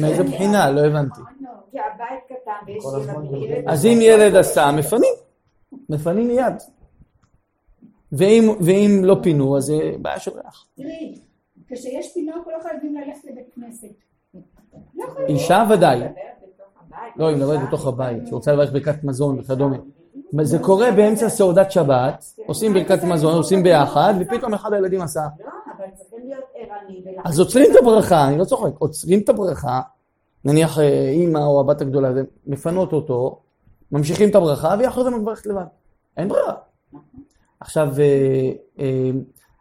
מאיזה 0.00 0.22
בחינה? 0.22 0.70
לא 0.70 0.80
הבנתי. 0.86 1.20
כי 1.70 1.78
הבית 1.78 2.24
קטן 2.26 2.52
ויש 2.66 2.84
ילדים. 3.32 3.68
אז 3.68 3.86
אם 3.86 3.98
ילד 4.00 4.36
עשה, 4.36 4.70
מפנים. 4.78 5.14
מפנים 5.88 6.28
מיד. 6.28 6.54
ואם, 8.18 8.48
ואם 8.60 9.00
לא 9.04 9.16
פינו, 9.22 9.56
אז 9.56 9.64
זה 9.64 9.92
בעיה 10.02 10.18
של 10.18 10.30
ריח. 10.30 10.66
תראי, 10.76 11.18
כשיש 11.68 12.12
פינוק 12.14 12.46
לא 12.46 12.62
חייבים 12.62 12.94
ללכת 12.94 13.24
לבית 13.30 13.54
כנסת. 13.54 13.88
לא 14.94 15.04
אישה 15.28 15.64
ודאי. 15.70 16.00
לא, 17.16 17.28
היא 17.28 17.36
מדברת 17.36 17.68
בתוך 17.68 17.86
הבית, 17.86 18.26
שרוצה 18.26 18.52
לברך 18.52 18.72
ברכת 18.72 19.04
מזון 19.04 19.38
וכדומה. 19.38 19.76
זה 20.42 20.58
קורה 20.58 20.92
באמצע 20.92 21.28
סעודת 21.28 21.72
שבת, 21.72 22.24
עושים 22.46 22.74
ברכת 22.74 23.04
מזון, 23.04 23.36
עושים 23.36 23.62
ביחד, 23.62 24.14
ופתאום 24.20 24.54
אחד 24.54 24.72
הילדים 24.72 25.00
עשה. 25.00 25.20
לא, 25.20 25.50
אבל 25.76 25.84
צריכים 25.94 26.18
להיות 26.24 26.44
ערניים. 26.54 27.20
אז 27.24 27.38
עוצרים 27.38 27.72
את 27.72 27.76
הברכה, 27.82 28.28
אני 28.28 28.38
לא 28.38 28.44
צוחק, 28.44 28.70
עוצרים 28.78 29.20
את 29.20 29.28
הברכה, 29.28 29.80
נניח 30.44 30.78
אה, 30.78 31.08
אימא 31.08 31.38
או 31.38 31.60
הבת 31.60 31.80
הגדולה, 31.80 32.12
מפנות 32.46 32.92
אותו, 32.92 33.40
ממשיכים 33.92 34.30
את 34.30 34.34
הברכה, 34.34 34.74
והיא 34.78 34.88
אחרי 34.88 35.04
זה 35.04 35.10
מברכת 35.10 35.46
לבד. 35.46 35.64
אין 36.16 36.28
ברירה. 36.28 36.54
עכשיו, 37.64 37.88
אה, 38.00 38.52
אה, 38.78 39.10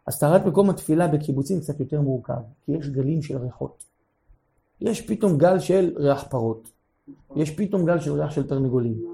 הסתרת 0.07 0.45
מקום 0.45 0.69
התפילה 0.69 1.07
בקיבוצים 1.07 1.59
קצת 1.59 1.79
יותר 1.79 2.01
מורכב, 2.01 2.41
כי 2.65 2.71
יש 2.71 2.89
גלים 2.89 3.21
של 3.21 3.37
ריחות. 3.37 3.83
יש 4.81 5.01
פתאום 5.01 5.37
גל 5.37 5.59
של 5.59 5.93
ריח 5.97 6.23
פרות, 6.29 6.71
יש 7.35 7.51
פתאום 7.51 7.85
גל 7.85 7.99
של 7.99 8.21
ריח 8.21 8.31
של 8.31 8.47
תרנגולים, 8.47 9.05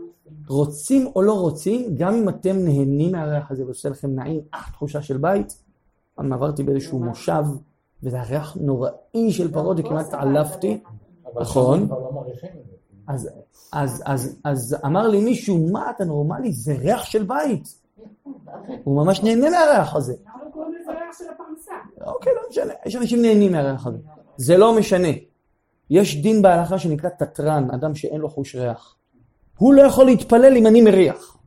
רוצים 0.47 1.07
או 1.15 1.21
לא 1.21 1.33
רוצים, 1.33 1.95
גם 1.95 2.13
אם 2.13 2.29
אתם 2.29 2.55
נהנים 2.57 3.11
מהריח 3.11 3.51
הזה 3.51 3.65
ועושה 3.65 3.89
לכם 3.89 4.15
נעים, 4.15 4.41
אך 4.51 4.71
תחושה 4.71 5.01
של 5.01 5.17
בית, 5.17 5.63
פעם 6.15 6.33
עברתי 6.33 6.63
באיזשהו 6.63 6.99
מושב, 6.99 7.43
וזה 8.03 8.15
היה 8.15 8.25
ריח 8.25 8.57
נוראי 8.61 9.31
של 9.31 9.51
פרות 9.51 9.77
וכמעט 9.79 10.05
התעלפתי. 10.07 10.79
אבל 11.33 11.41
נכון. 11.41 11.87
לא 11.89 11.95
אז 14.43 14.75
אמר 14.85 15.07
לי 15.07 15.21
מישהו, 15.21 15.67
מה 15.71 15.91
אתה 15.91 16.05
נורמלי? 16.05 16.51
זה 16.51 16.73
ריח 16.73 17.05
של 17.05 17.23
בית. 17.23 17.78
הוא 18.83 19.05
ממש 19.05 19.23
נהנה 19.23 19.49
מהריח 19.49 19.95
הזה. 19.95 20.13
אנחנו 20.27 20.51
קוראים 20.51 20.73
לזה 20.73 20.91
ריח 20.91 21.17
של 21.17 21.23
הפרנסה. 21.33 21.71
אוקיי, 22.01 22.33
לא 22.35 22.41
משנה, 22.49 22.73
יש 22.85 22.95
אנשים 22.95 23.21
נהנים 23.21 23.51
מהריח 23.51 23.87
הזה. 23.87 23.97
זה 24.37 24.57
לא 24.57 24.77
משנה. 24.77 25.07
יש 25.89 26.21
דין 26.21 26.41
בהלכה 26.41 26.79
שנקרא 26.79 27.09
תתרן, 27.09 27.67
אדם 27.71 27.95
שאין 27.95 28.21
לו 28.21 28.29
חוש 28.29 28.55
ריח. 28.55 28.95
הוא 29.57 29.73
לא 29.73 29.81
יכול 29.81 30.05
להתפלל 30.05 30.57
אם 30.57 30.67
אני 30.67 30.81
מריח. 30.81 31.37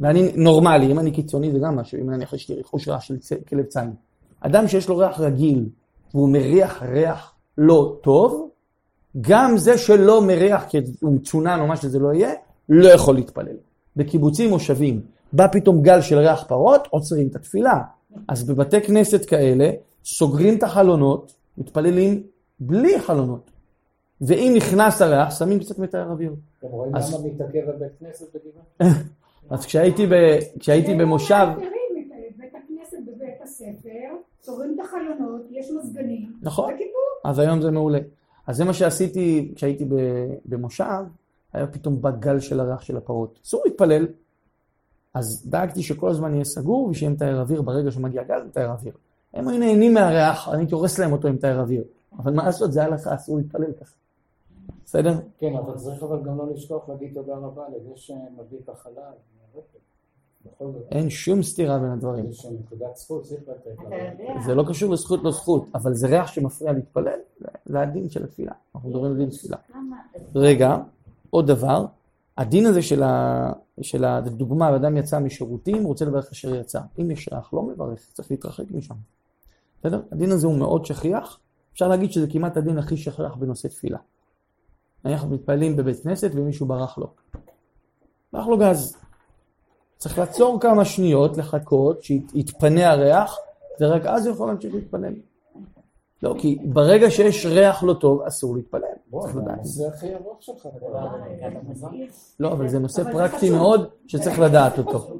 ואני 0.00 0.32
נורמלי, 0.36 0.92
אם 0.92 0.98
אני 0.98 1.10
קיצוני 1.10 1.52
זה 1.52 1.58
גם 1.58 1.76
משהו, 1.76 2.00
אם 2.00 2.10
נניח 2.10 2.32
יש 2.32 2.48
לי 2.48 2.62
חוש 2.62 2.88
ריח 2.88 3.00
של 3.00 3.16
כלב 3.48 3.64
ציים. 3.64 3.94
אדם 4.40 4.68
שיש 4.68 4.88
לו 4.88 4.96
ריח 4.96 5.20
רגיל 5.20 5.68
והוא 6.14 6.28
מריח 6.28 6.82
ריח 6.82 7.34
לא 7.58 7.96
טוב, 8.02 8.50
גם 9.20 9.56
זה 9.56 9.78
שלא 9.78 10.22
מריח 10.22 10.64
כי 10.68 10.78
הוא 11.00 11.14
מצונן 11.14 11.60
או 11.60 11.66
מה 11.66 11.76
שזה 11.76 11.98
לא 11.98 12.12
יהיה, 12.14 12.32
לא 12.68 12.88
יכול 12.88 13.14
להתפלל. 13.14 13.56
בקיבוצים 13.96 14.50
מושבים, 14.50 15.00
בא 15.32 15.46
פתאום 15.52 15.82
גל 15.82 16.00
של 16.00 16.18
ריח 16.18 16.44
פרות, 16.48 16.88
עוצרים 16.90 17.28
את 17.28 17.36
התפילה. 17.36 17.80
אז 18.28 18.44
בבתי 18.44 18.80
כנסת 18.80 19.24
כאלה, 19.24 19.70
סוגרים 20.04 20.58
את 20.58 20.62
החלונות, 20.62 21.32
מתפללים 21.58 22.22
בלי 22.60 23.00
חלונות. 23.00 23.50
ואם 24.20 24.52
נכנס 24.56 25.02
הריח, 25.02 25.38
שמים 25.38 25.58
קצת 25.58 25.78
מתאר 25.78 26.10
אוויר. 26.10 26.34
אתם 26.58 26.66
רואים 26.66 26.96
אז- 26.96 27.14
למה 27.14 27.26
מתעכב 27.28 27.68
הבית 27.68 27.92
כנסת 28.00 28.26
בגבעה? 28.34 28.92
אז 29.50 29.66
כשהייתי, 29.66 30.06
ב, 30.06 30.12
כשהייתי 30.58 30.94
במושב, 30.94 31.46
בית 32.38 32.52
הכנסת 32.64 32.96
בבית 33.06 33.42
הספר, 33.42 33.88
סוגרים 34.42 34.76
את 34.80 34.84
החלונות, 34.84 35.42
יש 35.50 35.70
מזגנים. 35.78 36.32
נכון, 36.42 36.74
וכיפור. 36.74 36.90
אז 37.24 37.38
היום 37.38 37.62
זה 37.62 37.70
מעולה. 37.70 37.98
אז 38.46 38.56
זה 38.56 38.64
מה 38.64 38.74
שעשיתי 38.74 39.52
כשהייתי 39.56 39.84
במושב, 40.46 40.84
היה 41.52 41.66
פתאום 41.66 42.02
בא 42.02 42.10
גל 42.10 42.40
של 42.40 42.60
הריח 42.60 42.80
של 42.80 42.96
הפרות. 42.96 43.38
אסור 43.44 43.62
להתפלל, 43.64 44.06
אז 45.14 45.46
דאגתי 45.50 45.82
שכל 45.82 46.08
הזמן 46.10 46.34
יהיה 46.34 46.44
סגור 46.44 46.88
ושיהיה 46.90 47.10
מתאר 47.12 47.40
אוויר 47.40 47.62
ברגע 47.62 47.90
שמגיע 47.90 48.22
גל, 48.22 48.42
מתאר 48.46 48.70
אוויר. 48.70 48.92
הם 49.34 49.48
היו 49.48 49.58
נהנים 49.58 49.94
מהריח, 49.94 50.48
אני 50.48 50.58
הייתי 50.58 50.74
הורס 50.74 50.98
להם 50.98 51.12
אותו 51.12 51.28
עם 51.28 51.34
מתאר 51.34 51.60
אוויר. 51.60 51.84
אבל 52.18 52.32
מה 52.34 52.44
לעשות, 52.44 52.72
זה 52.72 52.84
הלכה, 52.84 53.14
אסור 53.14 53.36
להתפלל 53.36 53.72
ככה. 53.80 53.94
בסדר? 54.84 55.18
כן, 55.38 55.54
אבל 55.56 55.76
צריך 55.76 56.02
אבל 56.02 56.22
גם 56.22 56.38
לא 56.38 56.52
לשכוח 56.54 56.88
להגיד 56.88 57.14
תודה 57.14 57.34
רבה 57.36 57.62
לזה 57.76 57.90
שמביא 57.96 58.58
את 58.64 58.68
החלל 58.68 59.02
אין 60.90 61.10
שום 61.10 61.42
סתירה 61.42 61.78
בין 61.78 61.90
הדברים. 61.90 62.24
יודע, 62.72 62.86
זה 64.46 64.54
לא 64.54 64.64
קשור 64.68 64.92
לזכות 64.92 65.20
לא 65.22 65.30
זכות, 65.30 65.66
אבל 65.74 65.94
זה 65.94 66.06
ריח 66.06 66.26
שמפריע 66.26 66.72
להתפלל, 66.72 67.18
זה- 67.66 67.80
הדין 67.80 68.10
של 68.10 68.24
התפילה. 68.24 68.52
אנחנו 68.74 68.88
מדברים 68.88 69.12
על 69.12 69.16
דין 69.18 69.30
תפילה. 69.30 69.56
רגע, 70.34 70.76
עוד 71.30 71.46
דבר, 71.46 71.84
הדין 72.38 72.66
הזה 72.66 72.82
של 72.82 73.02
ה... 73.02 73.52
של 73.82 74.04
ה... 74.04 74.20
דוגמה, 74.20 74.76
אדם 74.76 74.96
יצא 74.96 75.18
משירותים, 75.18 75.84
רוצה 75.84 76.04
לברך 76.04 76.30
אשר 76.32 76.54
יצא. 76.54 76.80
אם 77.00 77.10
יש 77.10 77.28
ריח, 77.32 77.52
לא 77.52 77.62
מברך, 77.62 78.10
צריך 78.12 78.30
להתרחק 78.30 78.64
משם. 78.70 78.94
בסדר? 79.80 80.02
הדין 80.12 80.30
הזה 80.30 80.46
הוא 80.46 80.58
מאוד 80.58 80.86
שכיח, 80.86 81.38
אפשר 81.72 81.88
להגיד 81.88 82.12
שזה 82.12 82.26
כמעט 82.30 82.56
הדין 82.56 82.78
הכי 82.78 82.96
שכיח 82.96 83.34
בנושא 83.34 83.68
תפילה. 83.68 83.98
אנחנו 85.04 85.30
מתפללים 85.30 85.76
בבית 85.76 86.02
כנסת 86.02 86.30
ומישהו 86.34 86.66
ברח 86.66 86.98
לו. 86.98 87.06
ברח 88.32 88.46
לו 88.46 88.58
גז. 88.58 88.96
צריך 89.96 90.18
לעצור 90.18 90.60
כמה 90.60 90.84
שניות, 90.84 91.36
לחכות, 91.36 92.02
שיתפנה 92.02 92.90
הריח, 92.90 93.36
ורק 93.80 94.06
אז 94.06 94.26
הוא 94.26 94.34
יכול 94.34 94.48
להמשיך 94.48 94.74
להתפלל. 94.74 95.14
לא, 96.22 96.34
כי 96.38 96.58
ברגע 96.64 97.10
שיש 97.10 97.46
ריח 97.46 97.82
לא 97.82 97.94
טוב, 97.94 98.22
אסור 98.22 98.56
להתפלל. 98.56 98.82
זה 99.62 99.88
הכי 99.88 100.14
ארוך 100.14 100.42
שלך. 100.42 100.68
לא, 102.40 102.52
אבל 102.52 102.68
זה 102.68 102.78
נושא 102.78 103.12
פרקטי. 103.12 103.50
מאוד 103.50 103.88
שצריך 104.06 104.38
לדעת 104.38 104.78
אותו. 104.78 105.16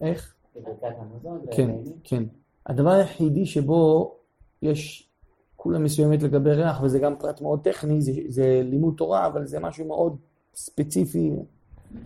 איך? 0.00 0.34
כן? 1.50 1.70
כן. 2.04 2.24
הדבר 2.66 2.90
היחידי 2.90 3.46
שבו 3.46 4.14
יש 4.62 5.08
כולה 5.56 5.78
מסוימת 5.78 6.22
לגבי 6.22 6.50
ריח, 6.50 6.80
וזה 6.82 6.98
גם 6.98 7.16
פרט 7.18 7.40
מאוד 7.40 7.60
טכני, 7.64 8.02
זה, 8.02 8.12
זה 8.28 8.62
לימוד 8.64 8.94
תורה, 8.96 9.26
אבל 9.26 9.46
זה 9.46 9.60
משהו 9.60 9.86
מאוד 9.86 10.16
ספציפי, 10.54 11.30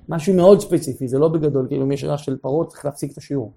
משהו 0.08 0.34
מאוד 0.34 0.60
ספציפי, 0.60 1.08
זה 1.08 1.18
לא 1.18 1.28
בגדול, 1.28 1.66
כאילו 1.68 1.84
אם 1.84 1.92
יש 1.92 2.04
ריח 2.04 2.22
של 2.22 2.36
פרות 2.36 2.68
צריך 2.68 2.84
להפסיק 2.84 3.12
את 3.12 3.18
השיעור. 3.18 3.52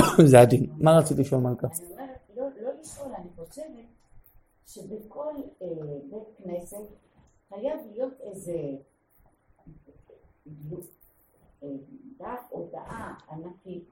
זה 0.30 0.40
הדין. 0.40 0.72
מה 0.78 0.98
רצית 0.98 1.18
לשאול 1.18 1.40
מלכה? 1.40 1.66
אני 1.66 1.92
אומרת, 1.92 2.30
לא, 2.36 2.44
לא 2.60 2.70
לשאול, 2.80 3.12
אני 3.14 3.28
חושבת 3.36 3.86
שבכל 4.66 5.34
אה, 5.62 5.68
בית 6.10 6.36
כנסת 6.36 6.86
חייב 7.48 7.80
להיות 7.92 8.20
איזה 8.20 8.58
אה, 11.62 11.68
דף 12.18 12.42
הודעה 12.50 13.14
ענקית. 13.30 13.88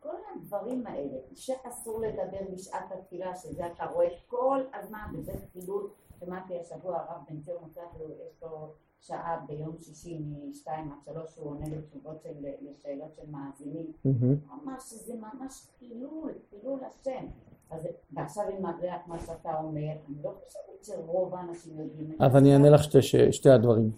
כל 0.00 0.16
הדברים 0.34 0.86
האלה, 0.86 1.18
שאסור 1.34 2.00
לדבר 2.00 2.40
בשעת 2.52 2.92
התפילה, 2.92 3.36
שזה 3.36 3.66
אתה 3.66 3.84
רואה 3.84 4.08
כל 4.26 4.60
הזמן, 4.74 5.06
וזה 5.14 5.32
חילול, 5.52 5.90
שמעתי 6.20 6.60
השבוע 6.60 6.96
הרב 6.96 7.22
בן 7.28 7.40
ציון 7.40 7.62
מוצח 7.62 7.96
לו, 7.98 8.08
יש 8.10 8.42
לו 8.42 8.72
שעה 9.06 9.36
ביום 9.46 9.76
שישי 9.80 10.18
משתיים 10.50 10.92
עד 10.92 11.04
שלוש, 11.04 11.30
הוא 11.36 11.50
עונה 11.50 11.64
לתשובות 11.76 12.22
של, 12.22 12.28
לשאלות 12.62 13.14
של 13.14 13.22
מאזינים. 13.30 13.86
מהמם. 14.04 14.36
ממש, 14.64 14.92
זה 14.92 15.12
ממש 15.14 15.66
חילול, 15.78 16.32
חילול 16.50 16.80
השם. 16.86 17.26
אז 17.70 17.88
ועכשיו 18.12 18.44
עם 18.58 18.66
הריח, 18.66 19.00
מה 19.06 19.18
שאתה 19.18 19.50
אומר, 19.62 19.80
אני 19.80 20.16
לא 20.24 20.34
חושבת 20.44 20.84
שרוב 20.84 21.34
האנשים 21.34 21.72
יודעים 21.78 22.12
את 22.12 22.18
זה. 22.18 22.24
אז 22.24 22.36
אני 22.36 22.52
אענה 22.52 22.70
לך 22.70 22.84
שתי, 22.84 23.32
שתי 23.32 23.50
הדברים. 23.50 23.90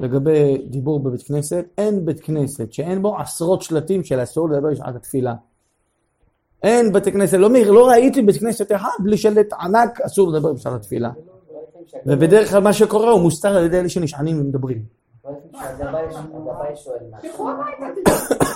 לגבי 0.00 0.58
דיבור 0.68 1.00
בבית 1.00 1.22
כנסת, 1.22 1.64
אין 1.78 2.04
בית 2.04 2.20
כנסת 2.20 2.72
שאין 2.72 3.02
בו 3.02 3.16
עשרות 3.18 3.62
שלטים 3.62 4.04
של 4.04 4.22
אסור 4.22 4.48
לדבר 4.48 4.70
בשעת 4.70 4.94
התפילה. 4.94 5.34
אין 6.62 6.92
בתי 6.92 7.12
כנסת, 7.12 7.38
לא, 7.38 7.48
לא 7.66 7.88
ראיתי 7.88 8.22
בית 8.22 8.36
כנסת 8.36 8.72
אחד 8.72 8.88
בלי 9.04 9.16
שלט 9.16 9.52
ענק 9.52 10.00
אסור 10.00 10.32
לדבר 10.32 10.52
בשעת 10.52 10.72
התפילה. 10.72 11.10
ובדרך 12.06 12.50
כלל 12.50 12.62
מה 12.62 12.72
שקורה 12.72 13.10
הוא 13.10 13.20
מוסתר 13.20 13.56
על 13.56 13.64
ידי 13.64 13.80
אלה 13.80 13.88
שנשענים 13.88 14.40
ומדברים. 14.40 14.82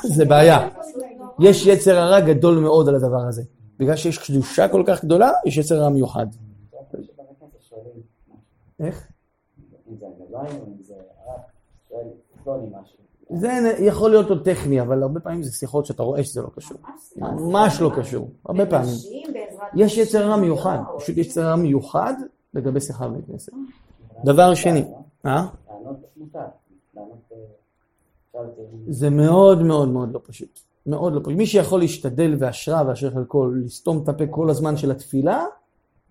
זה 0.16 0.24
בעיה. 0.24 0.68
יש 1.40 1.66
יצר 1.66 1.98
הרע 1.98 2.20
גדול 2.20 2.58
מאוד 2.58 2.88
על 2.88 2.94
הדבר 2.94 3.22
הזה. 3.28 3.42
בגלל 3.78 3.96
שיש 3.96 4.18
קדושה 4.18 4.68
כל 4.68 4.82
כך 4.86 5.04
גדולה, 5.04 5.30
יש 5.46 5.56
יצר 5.56 5.78
רע 5.78 5.88
מיוחד. 5.88 6.26
איך? 8.80 9.08
זה 13.30 13.48
יכול 13.78 14.10
להיות 14.10 14.30
עוד 14.30 14.44
טכני, 14.44 14.80
אבל 14.80 15.02
הרבה 15.02 15.20
פעמים 15.20 15.42
זה 15.42 15.52
שיחות 15.52 15.86
שאתה 15.86 16.02
רואה 16.02 16.24
שזה 16.24 16.42
לא 16.42 16.48
קשור. 16.56 16.78
ממש 17.16 17.80
לא 17.80 17.90
קשור, 17.96 18.30
הרבה 18.46 18.66
פעמים. 18.66 18.94
יש 19.74 19.98
יצר 19.98 20.28
רע 20.28 20.36
מיוחד, 20.36 20.78
פשוט 20.98 21.16
יש 21.16 21.26
יצר 21.26 21.48
רע 21.48 21.56
מיוחד 21.56 22.14
לגבי 22.54 22.80
שיחה 22.80 23.08
בבית 23.08 23.26
כנסת. 23.26 23.52
דבר 24.24 24.54
שני, 24.54 24.84
אה? 25.26 25.36
אה, 25.36 25.46
זה 28.88 29.10
מאוד 29.10 29.62
מאוד 29.62 29.88
מאוד 29.88 30.12
לא 30.12 30.20
פשוט. 30.24 30.60
מאוד 30.86 31.12
לא 31.12 31.20
פשוט. 31.20 31.36
מי 31.36 31.46
שיכול 31.46 31.80
להשתדל 31.80 32.36
והשראה 32.38 32.88
ואשר 32.88 33.10
חלקו 33.10 33.50
לסתום 33.50 34.02
את 34.02 34.08
הפה 34.08 34.26
כל 34.26 34.50
הזמן 34.50 34.76
של 34.76 34.90
התפילה, 34.90 35.44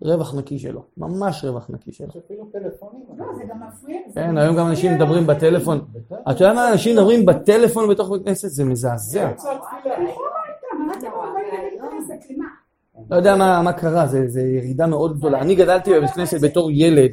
רווח 0.02 0.34
נקי 0.34 0.58
שלו. 0.58 0.84
ממש 0.96 1.44
רווח 1.44 1.70
נקי 1.70 1.92
שלו. 1.92 2.08
יש 2.08 2.16
אפילו 2.16 2.44
טלפונים. 2.52 3.02
לא, 3.18 3.26
זה 3.36 3.42
גם 3.48 3.60
מפריע. 3.68 3.98
זה 4.08 4.20
כן, 4.20 4.38
היום 4.38 4.56
גם 4.56 4.66
אנשים 4.66 4.94
מדברים. 4.94 5.26
בטלפון. 5.26 5.84
אתה 6.30 6.44
יודע 6.44 6.54
מה 6.54 6.72
אנשים 6.72 6.96
מדברים 6.96 7.26
בטלפון 7.26 7.88
בתוך 7.88 8.10
בית 8.10 8.24
כנסת? 8.24 8.48
זה 8.48 8.64
מזעזע. 8.64 9.26
באמצע 9.26 9.52
התפילה. 9.52 9.96
תלכו 9.96 10.20
הביתה, 10.26 10.84
מה 10.86 10.92
אתם 10.98 11.08
באים 11.34 11.66
לבית 11.66 11.80
כנסת? 11.90 12.30
למה? 12.30 12.46
לא 13.14 13.18
יודע 13.18 13.36
מה 13.36 13.62
מה 13.62 13.72
קרה, 13.72 14.06
זה 14.06 14.40
ירידה 14.40 14.86
מאוד 14.86 15.18
גדולה. 15.18 15.40
אני 15.40 15.54
גדלתי 15.54 15.90
בבית 15.92 16.10
כנסת 16.10 16.40
בתור 16.40 16.70
ילד. 16.70 17.10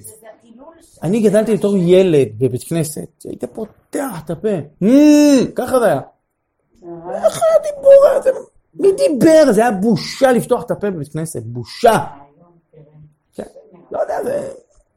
אני 1.03 1.19
גדלתי 1.19 1.55
בתור 1.55 1.77
ילד 1.77 2.27
בבית 2.37 2.63
כנסת. 2.63 3.23
היית 3.23 3.43
פותח 3.43 4.21
את 4.25 4.29
הפה. 4.29 4.85
ככה 5.55 5.79
זה 5.79 5.85
היה. 5.85 6.01
איך 7.13 7.41
היה 7.43 7.73
דיבור 7.75 8.05
הזה? 8.17 8.29
מי 8.73 8.87
דיבר? 8.91 9.51
זה 9.51 9.61
היה 9.61 9.71
בושה 9.71 10.31
לפתוח 10.31 10.63
את 10.63 10.71
הפה 10.71 10.91
בבית 10.91 11.13
כנסת. 11.13 11.43
בושה. 11.43 12.05
כן. 13.33 13.43
לא 13.91 13.99
יודע, 13.99 14.23
זה 14.23 14.49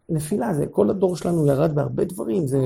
נפילה, 0.09 0.55
זה 0.55 0.67
כל 0.67 0.91
הדור 0.91 1.17
שלנו 1.17 1.47
ירד 1.47 1.75
בהרבה 1.75 2.05
דברים, 2.05 2.47
זה... 2.47 2.59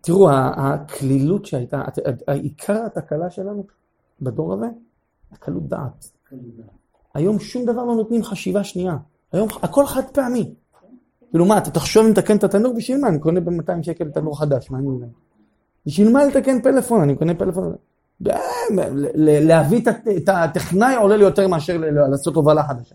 תראו, 0.00 0.30
הקלילות 0.30 1.46
שהייתה, 1.46 1.82
העיקר 2.28 2.84
התקלה 2.86 3.30
שלנו 3.30 3.64
בדור 4.20 4.52
הזה, 4.54 4.66
הקלות 5.32 5.68
דעת. 5.68 6.10
היום 7.14 7.38
שום 7.38 7.64
דבר 7.64 7.84
לא 7.84 7.94
נותנים 7.94 8.22
חשיבה 8.24 8.64
שנייה. 8.64 8.96
היום 9.32 9.48
הכל 9.62 9.86
חד 9.86 10.02
פעמי. 10.12 10.54
כאילו 11.30 11.44
מה, 11.44 11.58
אתה 11.58 11.70
תחשוב 11.70 12.04
אם 12.04 12.10
לתקן 12.10 12.36
את 12.36 12.44
התנור, 12.44 12.74
בשביל 12.76 12.98
מה? 13.00 13.08
אני 13.08 13.18
קונה 13.18 13.40
ב-200 13.40 13.82
שקל 13.82 14.10
תנור 14.10 14.38
חדש, 14.38 14.70
מה 14.70 14.78
אני 14.78 14.86
אומר? 14.86 15.06
בשביל 15.86 16.12
מה 16.12 16.24
לתקן 16.24 16.62
פלאפון? 16.62 17.00
אני 17.00 17.16
קונה 17.16 17.34
פלאפון. 17.34 17.74
להביא 19.40 19.80
את 19.82 19.88
הט- 19.88 20.08
את 20.16 20.28
הטכנאי 20.28 20.94
עולה 20.96 21.16
לי 21.16 21.24
יותר 21.24 21.48
מאשר 21.48 21.80
לעשות 22.10 22.34
הובלה 22.36 22.62
חדשה. 22.62 22.94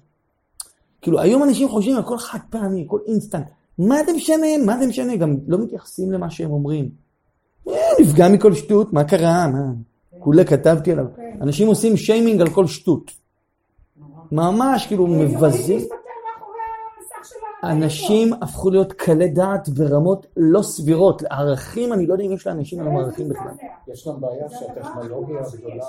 כאילו, 1.02 1.20
היום 1.20 1.44
אנשים 1.44 1.70
חושבים 1.70 1.98
הכל 1.98 2.18
חד 2.18 2.40
פעמי, 2.50 2.84
הכל 2.86 3.00
אינסטנט. 3.08 3.46
מה 3.78 3.96
זה 4.06 4.14
משנה? 4.14 4.48
מה 4.66 4.78
זה 4.80 4.88
משנה? 4.88 5.16
גם 5.16 5.38
לא 5.48 5.58
מתייחסים 5.58 6.12
למה 6.12 6.30
שהם 6.30 6.52
אומרים. 6.52 6.90
אה, 7.68 7.74
נפגע 8.02 8.30
מכל 8.30 8.54
שטות, 8.54 8.94
מה 8.94 9.04
קרה? 9.04 9.48
מה? 9.48 9.60
כולה 10.20 10.44
כתבתי 10.44 10.92
עליו. 10.92 11.06
אנשים 11.42 11.68
עושים 11.68 11.98
שיימינג 11.98 12.42
על 12.42 12.50
כל 12.50 12.68
שטות. 12.68 13.12
ממש, 14.32 14.88
כאילו, 14.88 15.08
מבזים. 15.08 15.82
אנשים 17.64 18.34
הפכו 18.42 18.70
להיות 18.70 18.94
קלי 18.94 19.30
דעת 19.30 19.70
ברמות 19.70 20.26
לא 20.38 20.62
סבירות. 20.62 21.24
ערכים, 21.30 21.94
אני 21.94 22.06
לא 22.06 22.14
יודע 22.14 22.26
אם 22.26 22.32
יש 22.32 22.48
לאנשים 22.48 22.80
היום 22.80 22.98
ערכים 22.98 23.30
בכלל. 23.30 23.52
יש 23.88 24.08
גם 24.08 24.22
בעיה 24.22 24.50
שהטכנולוגיה 24.50 25.40
הגדולה 25.40 25.86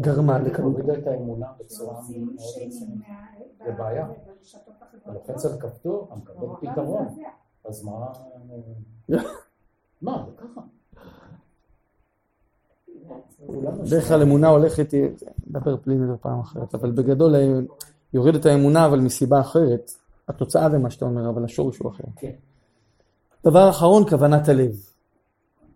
גרמה 0.00 0.38
לקלות. 0.38 0.72
הורידה 0.72 0.98
את 0.98 1.06
האמונה 1.06 1.46
בצורה 1.60 1.92
מאוד 1.92 2.34
רצינית. 2.34 2.72
זה 3.64 3.72
בעיה. 3.78 4.06
אתה 5.02 5.12
לוחץ 5.12 5.44
על 5.44 5.60
כפתור, 5.60 6.08
אתה 6.08 6.16
מקבל 6.16 6.46
פתרון. 6.60 7.06
אז 7.64 7.84
מה... 7.84 8.06
מה, 10.02 10.24
זה 10.26 10.32
ככה. 10.36 10.60
בדרך 13.84 14.08
כלל 14.08 14.22
אמונה 14.22 14.48
הולכת, 14.48 14.94
נדבר 15.46 15.76
פליני 15.76 16.06
זה 16.06 16.16
פעם 16.20 16.40
אחרת, 16.40 16.74
אבל 16.74 16.90
בגדול 16.90 17.34
אה, 17.34 17.58
יוריד 18.14 18.34
את 18.34 18.46
האמונה, 18.46 18.86
אבל 18.86 19.00
מסיבה 19.00 19.40
אחרת. 19.40 19.90
התוצאה 20.28 20.70
זה 20.70 20.78
מה 20.78 20.90
שאתה 20.90 21.04
אומר, 21.04 21.28
אבל 21.28 21.44
השורש 21.44 21.78
הוא 21.78 21.90
אחר. 21.90 22.04
כן. 22.16 22.30
דבר 23.44 23.70
אחרון, 23.70 24.08
כוונת 24.08 24.48
הלב. 24.48 24.72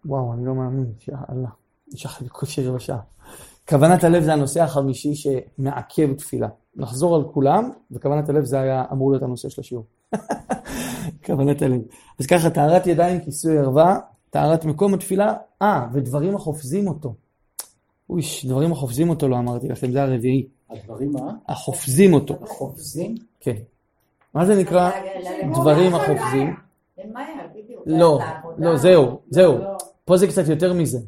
וואו, 0.04 0.32
אני 0.32 0.44
לא 0.44 0.54
מאמין, 0.54 0.92
יאללה. 1.08 1.48
יש 1.94 2.04
לך 2.04 2.22
קושי 2.28 2.66
רבע 2.66 2.78
שעה. 2.78 3.00
כוונת 3.68 4.04
הלב 4.04 4.22
זה 4.22 4.32
הנושא 4.32 4.62
החמישי 4.62 5.14
שמעכב 5.14 6.14
תפילה. 6.14 6.48
נחזור 6.76 7.16
על 7.16 7.24
כולם, 7.32 7.70
וכוונת 7.90 8.28
הלב 8.28 8.44
זה 8.44 8.60
היה 8.60 8.84
אמור 8.92 9.10
להיות 9.10 9.22
הנושא 9.22 9.48
של 9.48 9.60
השיעור. 9.60 9.84
כוונת 11.26 11.62
הלב. 11.62 11.80
אז 12.20 12.26
ככה, 12.26 12.50
טהרת 12.50 12.86
ידיים, 12.86 13.20
כיסוי 13.20 13.58
ערווה, 13.58 13.98
טהרת 14.30 14.64
מקום 14.64 14.94
התפילה, 14.94 15.34
אה, 15.62 15.86
ודברים 15.92 16.36
החופזים 16.36 16.88
אותו. 16.88 17.14
אויש, 18.10 18.46
דברים 18.46 18.72
החופזים 18.72 19.10
אותו 19.10 19.28
לא 19.28 19.36
אמרתי 19.38 19.68
לכם, 19.68 19.90
זה 19.90 20.02
הרביעי. 20.02 20.46
הדברים 20.70 21.12
מה? 21.12 21.32
החופזים 21.48 22.14
אותו. 22.14 22.34
חופזים? 22.46 23.14
כן. 23.40 23.56
מה 24.34 24.46
זה 24.46 24.54
נקרא 24.60 24.90
דברים 25.54 25.94
החופזים? 25.94 26.56
לא. 27.86 28.18
לא, 28.58 28.76
זהו, 28.76 29.20
זהו. 29.30 29.58
פה 30.04 30.16
זה 30.16 30.26
קצת 30.26 30.48
יותר 30.48 30.72
מזה. 30.72 30.98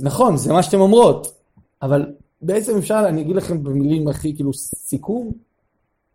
נכון, 0.00 0.36
זה 0.36 0.52
מה 0.52 0.62
שאתן 0.62 0.76
אומרות, 0.78 1.34
אבל 1.82 2.12
בעצם 2.42 2.78
אפשר, 2.78 3.04
אני 3.08 3.20
אגיד 3.22 3.36
לכם 3.36 3.62
במילים 3.64 4.08
הכי 4.08 4.34
כאילו 4.36 4.52
סיכום, 4.54 5.32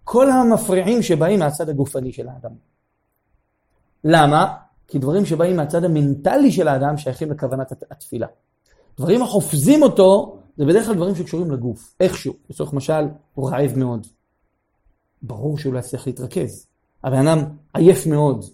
כל 0.03 0.31
המפריעים 0.31 1.01
שבאים 1.01 1.39
מהצד 1.39 1.69
הגופני 1.69 2.11
של 2.13 2.29
האדם. 2.29 2.51
למה? 4.03 4.55
כי 4.87 4.99
דברים 4.99 5.25
שבאים 5.25 5.55
מהצד 5.57 5.83
המנטלי 5.83 6.51
של 6.51 6.67
האדם 6.67 6.97
שייכים 6.97 7.31
לכוונת 7.31 7.71
הת- 7.71 7.91
התפילה. 7.91 8.27
דברים 8.97 9.21
החופזים 9.21 9.83
אותו, 9.83 10.37
זה 10.57 10.65
בדרך 10.65 10.85
כלל 10.85 10.95
דברים 10.95 11.15
שקשורים 11.15 11.51
לגוף, 11.51 11.95
איכשהו. 11.99 12.33
לצורך 12.49 12.73
משל, 12.73 13.05
הוא 13.33 13.49
רעב 13.49 13.77
מאוד. 13.77 14.07
ברור 15.21 15.57
שהוא 15.57 15.73
לא 15.73 15.79
יצליח 15.79 16.07
להתרכז. 16.07 16.67
הבן 17.03 17.27
אדם 17.27 17.43
עייף 17.73 18.07
מאוד. 18.07 18.45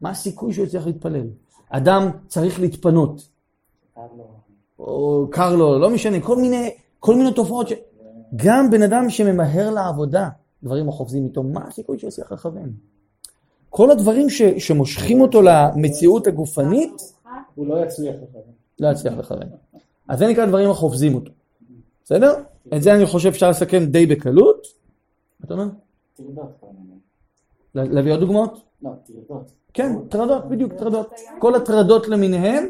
מה 0.00 0.10
הסיכוי 0.10 0.52
שהוא 0.52 0.66
יצליח 0.66 0.86
להתפלל? 0.86 1.26
אדם 1.70 2.10
צריך 2.28 2.60
להתפנות. 2.60 3.28
או 4.78 5.26
קר 5.30 5.56
לו, 5.56 5.78
לא 5.78 5.90
משנה, 5.90 6.20
כל 6.20 6.36
מיני, 6.36 6.70
כל 6.98 7.14
מיני 7.14 7.32
תופעות 7.32 7.68
ש... 7.68 7.72
גם 8.36 8.70
בן 8.70 8.82
אדם 8.82 9.10
שממהר 9.10 9.70
לעבודה, 9.70 10.28
דברים 10.62 10.88
החופזים 10.88 11.24
איתו, 11.24 11.42
מה 11.42 11.64
הסיכוי 11.68 11.98
שהוא 11.98 12.08
יצליח 12.08 12.32
לכוון? 12.32 12.72
כל 13.70 13.90
הדברים 13.90 14.30
ש, 14.30 14.42
שמושכים 14.42 15.20
אותו 15.20 15.42
למציאות 15.42 16.26
הגופנית, 16.26 17.02
הוא 17.54 17.66
לא 17.66 17.84
יצליח 17.84 18.14
לכוון. 18.14 18.42
לא 18.80 18.88
יצליח 18.88 19.14
לכוון. 19.14 19.48
אז 20.10 20.18
זה 20.18 20.26
נקרא 20.26 20.46
דברים 20.46 20.70
החופזים 20.70 21.14
אותו. 21.14 21.32
בסדר? 22.04 22.34
את 22.76 22.82
זה 22.82 22.94
אני 22.94 23.06
חושב 23.06 23.28
אפשר 23.28 23.50
לסכם 23.50 23.84
די 23.84 24.06
בקלות. 24.06 24.66
מה 25.40 25.46
אתה 25.46 25.54
אומר? 25.54 25.64
להביא 27.74 28.12
עוד 28.12 28.20
דוגמאות? 28.20 28.60
לא, 28.82 28.90
טרדות. 29.04 29.52
כן, 29.74 29.92
טרדות, 30.08 30.48
בדיוק, 30.48 30.72
טרדות. 30.72 31.12
כל 31.38 31.54
הטרדות 31.54 32.08
למיניהן, 32.08 32.66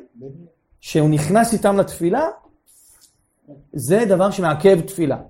שהוא 0.80 1.08
נכנס 1.08 1.52
איתם 1.52 1.76
לתפילה, 1.76 2.26
זה 3.72 4.04
דבר 4.08 4.30
שמעכב 4.30 4.80
תפילה. 4.80 5.22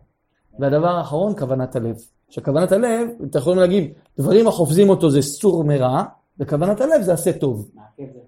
והדבר 0.59 0.89
האחרון, 0.89 1.39
כוונת 1.39 1.77
הלב. 1.77 1.97
שכוונת 2.29 2.73
הלב, 2.73 3.09
אתם 3.25 3.39
יכולים 3.39 3.59
להגיד, 3.59 3.93
דברים 4.19 4.49
החופזים 4.49 4.89
אותו 4.89 5.11
זה 5.11 5.23
סור 5.23 5.65
מרע, 5.65 6.03
וכוונת 6.39 6.81
הלב 6.81 7.03
זה 7.03 7.13
עשה 7.13 7.33
טוב. 7.33 7.71
מעכב 7.75 8.13
זה 8.13 8.21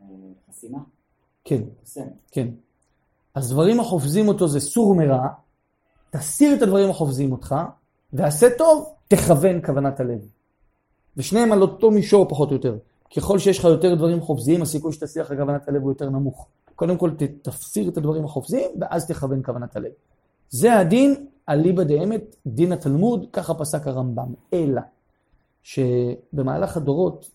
אה, 0.00 0.06
חסימה? 0.50 0.78
כן, 1.46 1.62
חוסם. 1.80 2.06
כן. 2.30 2.48
אז 3.34 3.50
דברים 3.50 3.80
החופזים 3.80 4.28
אותו 4.28 4.48
זה 4.48 4.60
סור 4.60 4.94
מרע, 4.94 5.28
תסיר 6.10 6.54
את 6.56 6.62
הדברים 6.62 6.90
החופזים 6.90 7.32
אותך, 7.32 7.54
ועשה 8.12 8.46
טוב, 8.58 8.92
תכוון 9.08 9.62
כוונת 9.66 10.00
הלב. 10.00 10.20
ושניהם 11.16 11.52
על 11.52 11.62
אותו 11.62 11.90
מישור 11.90 12.28
פחות 12.28 12.48
או 12.48 12.54
יותר. 12.54 12.78
ככל 13.16 13.38
שיש 13.38 13.58
לך 13.58 13.64
יותר 13.64 13.94
דברים 13.94 14.20
חופזיים, 14.20 14.62
הסיכוי 14.62 14.92
שתצליח 14.92 15.30
לכוונת 15.30 15.68
הלב 15.68 15.82
הוא 15.82 15.90
יותר 15.90 16.10
נמוך. 16.10 16.48
קודם 16.74 16.96
כל 16.96 17.10
תפסיר 17.42 17.88
את 17.88 17.96
הדברים 17.96 18.24
החופזיים, 18.24 18.70
ואז 18.80 19.06
תכוון 19.06 19.42
כוונת 19.42 19.76
הלב. 19.76 19.90
זה 20.50 20.78
הדין, 20.78 21.26
אליבא 21.48 21.84
דאמת, 21.84 22.36
דין 22.46 22.72
התלמוד, 22.72 23.26
ככה 23.32 23.54
פסק 23.54 23.86
הרמב"ם. 23.86 24.34
אלא 24.52 24.80
שבמהלך 25.62 26.76
הדורות 26.76 27.30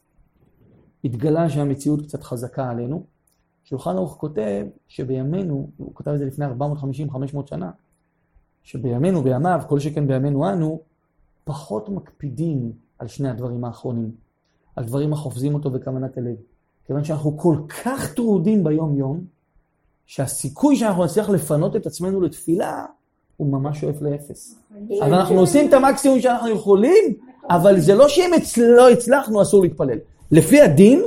התגלה 1.04 1.50
שהמציאות 1.50 2.02
קצת 2.02 2.24
חזקה 2.24 2.70
עלינו. 2.70 3.04
שולחן 3.72 3.96
ערוך 3.96 4.18
כותב 4.20 4.66
שבימינו, 4.88 5.70
הוא 5.78 5.96
כתב 5.96 6.12
את 6.12 6.20
זה 6.20 6.26
לפני 6.26 6.46
450-500 6.46 6.50
שנה, 7.46 7.72
שבימינו, 8.64 9.24
בימיו, 9.24 9.62
כל 9.68 9.80
שכן 9.80 10.08
בימינו 10.08 10.50
אנו, 10.50 10.82
פחות 11.44 11.90
מקפידים 11.90 12.72
על 13.00 13.08
שני 13.08 13.30
הדברים 13.30 13.64
האחרונים, 13.64 14.12
על 14.76 14.84
דברים 14.84 15.14
החופזים 15.14 15.54
אותו 15.54 15.70
בכוונת 15.70 16.18
הלב. 16.18 16.36
כיוון 16.86 17.04
שאנחנו 17.04 17.38
כל 17.38 17.58
כך 17.84 18.14
טרודים 18.14 18.64
ביום-יום, 18.64 19.26
שהסיכוי 20.06 20.76
שאנחנו 20.76 21.06
נצליח 21.06 21.30
לפנות 21.30 21.76
את 21.76 21.86
עצמנו 21.86 22.22
לתפילה, 22.22 22.86
הוא 23.38 23.52
ממש 23.52 23.80
שואף 23.80 24.02
לאפס. 24.02 24.56
אז 25.04 25.14
אנחנו 25.14 25.40
עושים 25.40 25.70
את 25.70 25.74
המקסימום 25.74 26.20
שאנחנו 26.20 26.50
יכולים, 26.50 27.14
אבל 27.50 27.80
זה 27.80 27.96
לא 27.96 28.08
שאם 28.08 28.32
לא 28.58 28.90
הצלחנו, 28.90 29.42
אסור 29.42 29.62
להתפלל. 29.64 29.98
לפי 30.32 30.62
הדין, 30.62 31.04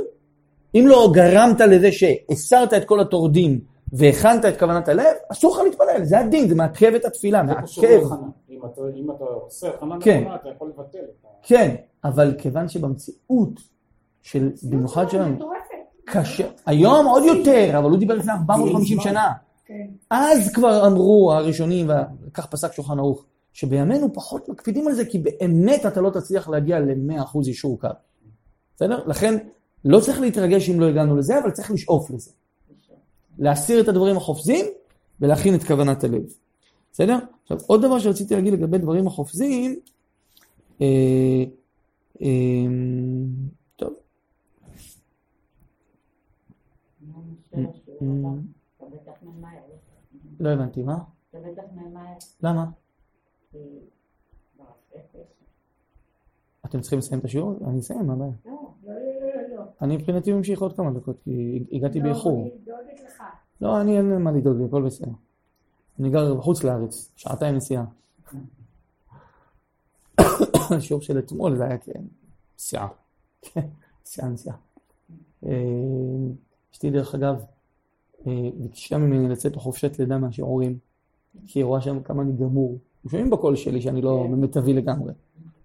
אם 0.75 0.85
לא 0.87 1.09
גרמת 1.13 1.61
לזה 1.61 1.91
שהסרת 1.91 2.73
את 2.73 2.85
כל 2.85 2.99
הטורדים 2.99 3.59
והכנת 3.93 4.45
את 4.45 4.59
כוונת 4.59 4.87
הלב, 4.87 5.13
אסור 5.31 5.55
לך 5.55 5.61
להתפלל, 5.63 6.03
זה 6.03 6.19
הדין, 6.19 6.49
זה 6.49 6.55
מעכב 6.55 6.93
את 6.95 7.05
התפילה, 7.05 7.43
מעכב. 7.43 7.83
אם 8.49 9.11
אתה- 9.11 9.23
עושה 9.23 9.69
הכנה 9.69 9.95
כן. 10.01 10.21
נכונה, 10.21 10.35
אתה 10.35 10.49
יכול 10.49 10.67
לבטל 10.69 10.97
את 10.97 11.25
ה... 11.25 11.27
כן, 11.43 11.75
אבל 12.03 12.35
כיוון 12.37 12.69
שבמציאות 12.69 13.59
של, 14.21 14.49
במיוחד 14.69 15.09
שלנו, 15.09 15.49
קשה, 16.05 16.47
היום 16.65 17.05
עוד 17.05 17.23
יותר, 17.23 17.77
אבל 17.77 17.89
הוא 17.89 17.99
דיבר 17.99 18.13
לפני 18.15 18.31
450 18.33 18.99
שנה. 18.99 19.31
כן. 19.65 19.87
אז 20.09 20.51
כבר 20.53 20.87
אמרו 20.87 21.33
הראשונים, 21.33 21.89
וכך 22.27 22.45
פסק 22.45 22.73
שולחן 22.73 22.99
ערוך, 22.99 23.25
שבימינו 23.53 24.13
פחות 24.13 24.49
מקפידים 24.49 24.87
על 24.87 24.93
זה, 24.93 25.05
כי 25.05 25.19
באמת 25.19 25.85
אתה 25.85 26.01
לא 26.01 26.09
תצליח 26.09 26.49
להגיע 26.49 26.79
ל-100% 26.79 27.47
אישור 27.47 27.79
קו. 27.79 27.87
בסדר? 28.75 29.03
לכן, 29.07 29.37
לא 29.85 29.99
צריך 29.99 30.19
להתרגש 30.19 30.69
אם 30.69 30.79
לא 30.79 30.85
הגענו 30.85 31.17
לזה, 31.17 31.39
אבל 31.39 31.51
צריך 31.51 31.71
לשאוף 31.71 32.11
לזה. 32.11 32.31
להסיר 33.39 33.81
את 33.81 33.87
הדברים 33.87 34.17
החופזים 34.17 34.65
ולהכין 35.19 35.55
את 35.55 35.63
כוונת 35.63 36.03
הלב. 36.03 36.23
בסדר? 36.91 37.17
עכשיו, 37.43 37.57
עוד 37.67 37.81
דבר 37.81 37.99
שרציתי 37.99 38.35
להגיד 38.35 38.53
לגבי 38.53 38.77
דברים 38.77 39.07
החופזים, 39.07 39.79
אה, 40.81 40.87
אה, 42.21 42.27
טוב. 43.75 43.93
לא 50.39 50.49
הבנתי, 50.49 50.83
מה? 50.83 50.97
ממהר. 51.75 52.13
למה? 52.43 52.65
אתם 56.65 56.81
צריכים 56.81 56.99
לסיים 56.99 57.19
את 57.19 57.25
השיעור? 57.25 57.59
אני 57.67 57.79
אסיים, 57.79 58.07
מה 58.07 58.13
הבעיה? 58.13 58.31
לא, 58.45 58.51
לא, 58.85 58.93
לא. 59.55 59.63
אני 59.81 59.97
מבחינתי 59.97 60.33
ממשיך 60.33 60.61
עוד 60.61 60.75
כמה 60.75 60.91
דקות, 60.91 61.19
כי 61.23 61.63
הגעתי 61.71 61.99
באיחור. 61.99 62.49
לא, 63.61 63.81
אני 63.81 63.97
אין 63.97 64.17
מה 64.21 64.31
לדאוג 64.31 64.57
לי, 64.57 64.65
הכל 64.65 64.83
בסדר. 64.83 65.11
אני 65.99 66.09
גר 66.09 66.35
בחוץ 66.35 66.63
לארץ, 66.63 67.11
שעתיים 67.15 67.55
נסיעה. 67.55 67.85
השיעור 70.77 71.01
של 71.01 71.19
אתמול 71.19 71.55
זה 71.55 71.65
היה 71.65 71.77
כן, 71.77 72.01
פסיעה. 72.55 72.87
כן, 73.41 73.67
סיאנסיה. 74.05 74.53
אה, 75.45 75.51
אשתי 76.73 76.89
דרך 76.89 77.15
אגב, 77.15 77.43
אה, 78.27 78.49
ביקשה 78.55 78.97
ממני 78.97 79.29
לצאת 79.29 79.55
לחופשת 79.55 79.99
לידה 79.99 80.17
מהשיעורים, 80.17 80.77
כי 81.47 81.59
היא 81.59 81.65
רואה 81.65 81.81
שם 81.81 82.03
כמה 82.03 82.21
אני 82.21 82.31
גמור. 82.33 82.77
שומעים 83.07 83.29
בקול 83.29 83.55
שלי 83.55 83.81
שאני 83.81 84.01
לא 84.01 84.23
כן. 84.23 84.31
במיטבי 84.31 84.73
לגמרי. 84.73 85.13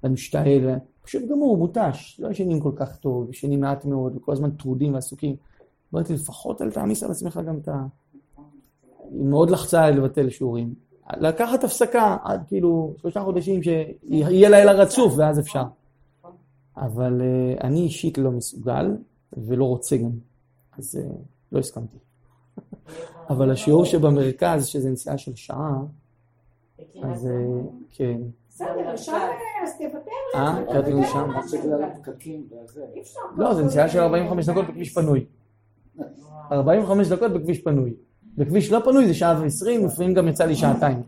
ואני 0.03 0.15
משתעל, 0.15 0.71
פשוט 1.03 1.23
גמור, 1.31 1.57
מותש, 1.57 2.21
לא 2.23 2.29
ישנים 2.29 2.61
כל 2.61 2.73
כך 2.77 2.97
טוב, 2.97 3.31
ישנים 3.31 3.61
מעט 3.61 3.85
מאוד, 3.85 4.17
וכל 4.17 4.33
הזמן 4.33 4.51
טרודים 4.51 4.95
ועסוקים. 4.95 5.37
אמרתי, 5.95 6.15
לפחות 6.15 6.63
אל 6.63 6.71
תעמיס 6.71 7.03
על 7.03 7.11
עצמך 7.11 7.41
גם 7.47 7.59
את 7.59 7.69
ה... 7.69 7.87
היא 9.11 9.25
מאוד 9.25 9.51
לחצה 9.51 9.91
לבטל 9.91 10.31
שיעורים. 10.31 10.75
לקחת 11.17 11.65
הפסקה 11.65 12.17
עד 12.23 12.43
כאילו 12.47 12.95
שלושה 13.01 13.23
חודשים 13.23 13.63
שיהיה 13.63 14.49
לילה 14.49 14.73
רצוף 14.73 15.15
ואז 15.17 15.39
אפשר. 15.39 15.65
אבל 16.77 17.21
uh, 17.21 17.65
אני 17.65 17.81
אישית 17.81 18.19
לא 18.19 18.31
מסוגל 18.31 18.97
ולא 19.33 19.65
רוצה 19.65 19.97
גם, 19.97 20.11
אז 20.79 20.99
uh, 21.03 21.15
לא 21.53 21.59
הסכמתי. 21.59 21.97
אבל 23.31 23.51
השיעור 23.51 23.85
שבמרכז, 23.85 24.67
שזה 24.67 24.91
נסיעה 24.91 25.19
של 25.19 25.35
שעה, 25.35 25.83
אז 27.03 27.27
uh, 27.27 27.67
כן. 27.89 28.21
בסדר, 28.49 28.95
אפשר 28.95 29.13
אז 29.63 29.79
תוותר 29.79 30.11
אה, 30.35 30.61
לעצמך, 30.61 31.17
המשהו. 31.17 31.83
הפקקים 31.85 32.47
והזה. 32.51 32.85
אי 32.95 33.01
אפשר 33.01 33.21
לא, 33.37 33.63
נסיעה 33.63 33.89
של 33.89 34.01
45 34.01 34.49
דקות 34.49 34.67
בכביש 34.67 34.95
פנוי. 34.95 35.25
45 36.53 37.09
דקות 37.09 37.33
בכביש 37.33 37.59
פנוי. 37.59 37.95
בכביש 38.39 38.73
לא 38.73 38.81
פנוי 38.85 39.07
זה 39.07 39.15
שעה 39.15 39.41
ועשרים, 39.43 39.87
לפעמים 39.87 40.15
גם 40.15 40.29
יצא 40.29 40.45
לי 40.45 40.57
שעתיים. 40.57 41.03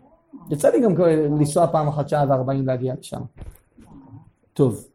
יצא 0.49 0.69
לי 0.69 0.81
גם 0.81 0.95
לנסוע 1.39 1.67
פעם 1.67 1.87
אחת 1.87 2.09
שעה 2.09 2.25
וארבעים 2.29 2.67
להגיע 2.67 2.93
לשם. 2.99 3.21
טוב, 4.53 4.87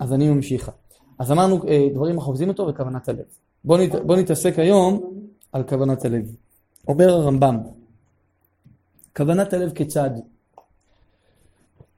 אז 0.00 0.12
אני 0.12 0.30
ממשיכה. 0.30 0.72
אז 1.18 1.32
אמרנו 1.32 1.68
אה, 1.68 1.88
דברים 1.94 2.18
החופזים 2.18 2.48
אותו 2.48 2.66
וכוונת 2.68 3.08
הלב. 3.08 3.24
בואו 3.64 3.78
נת, 3.78 3.94
בוא 4.06 4.16
נתעסק 4.16 4.58
היום 4.58 5.00
על 5.52 5.62
כוונת 5.62 6.04
הלב. 6.04 6.34
אומר 6.88 7.08
הרמב"ם, 7.08 7.58
כוונת 9.16 9.52
הלב 9.52 9.72
כיצד? 9.72 10.10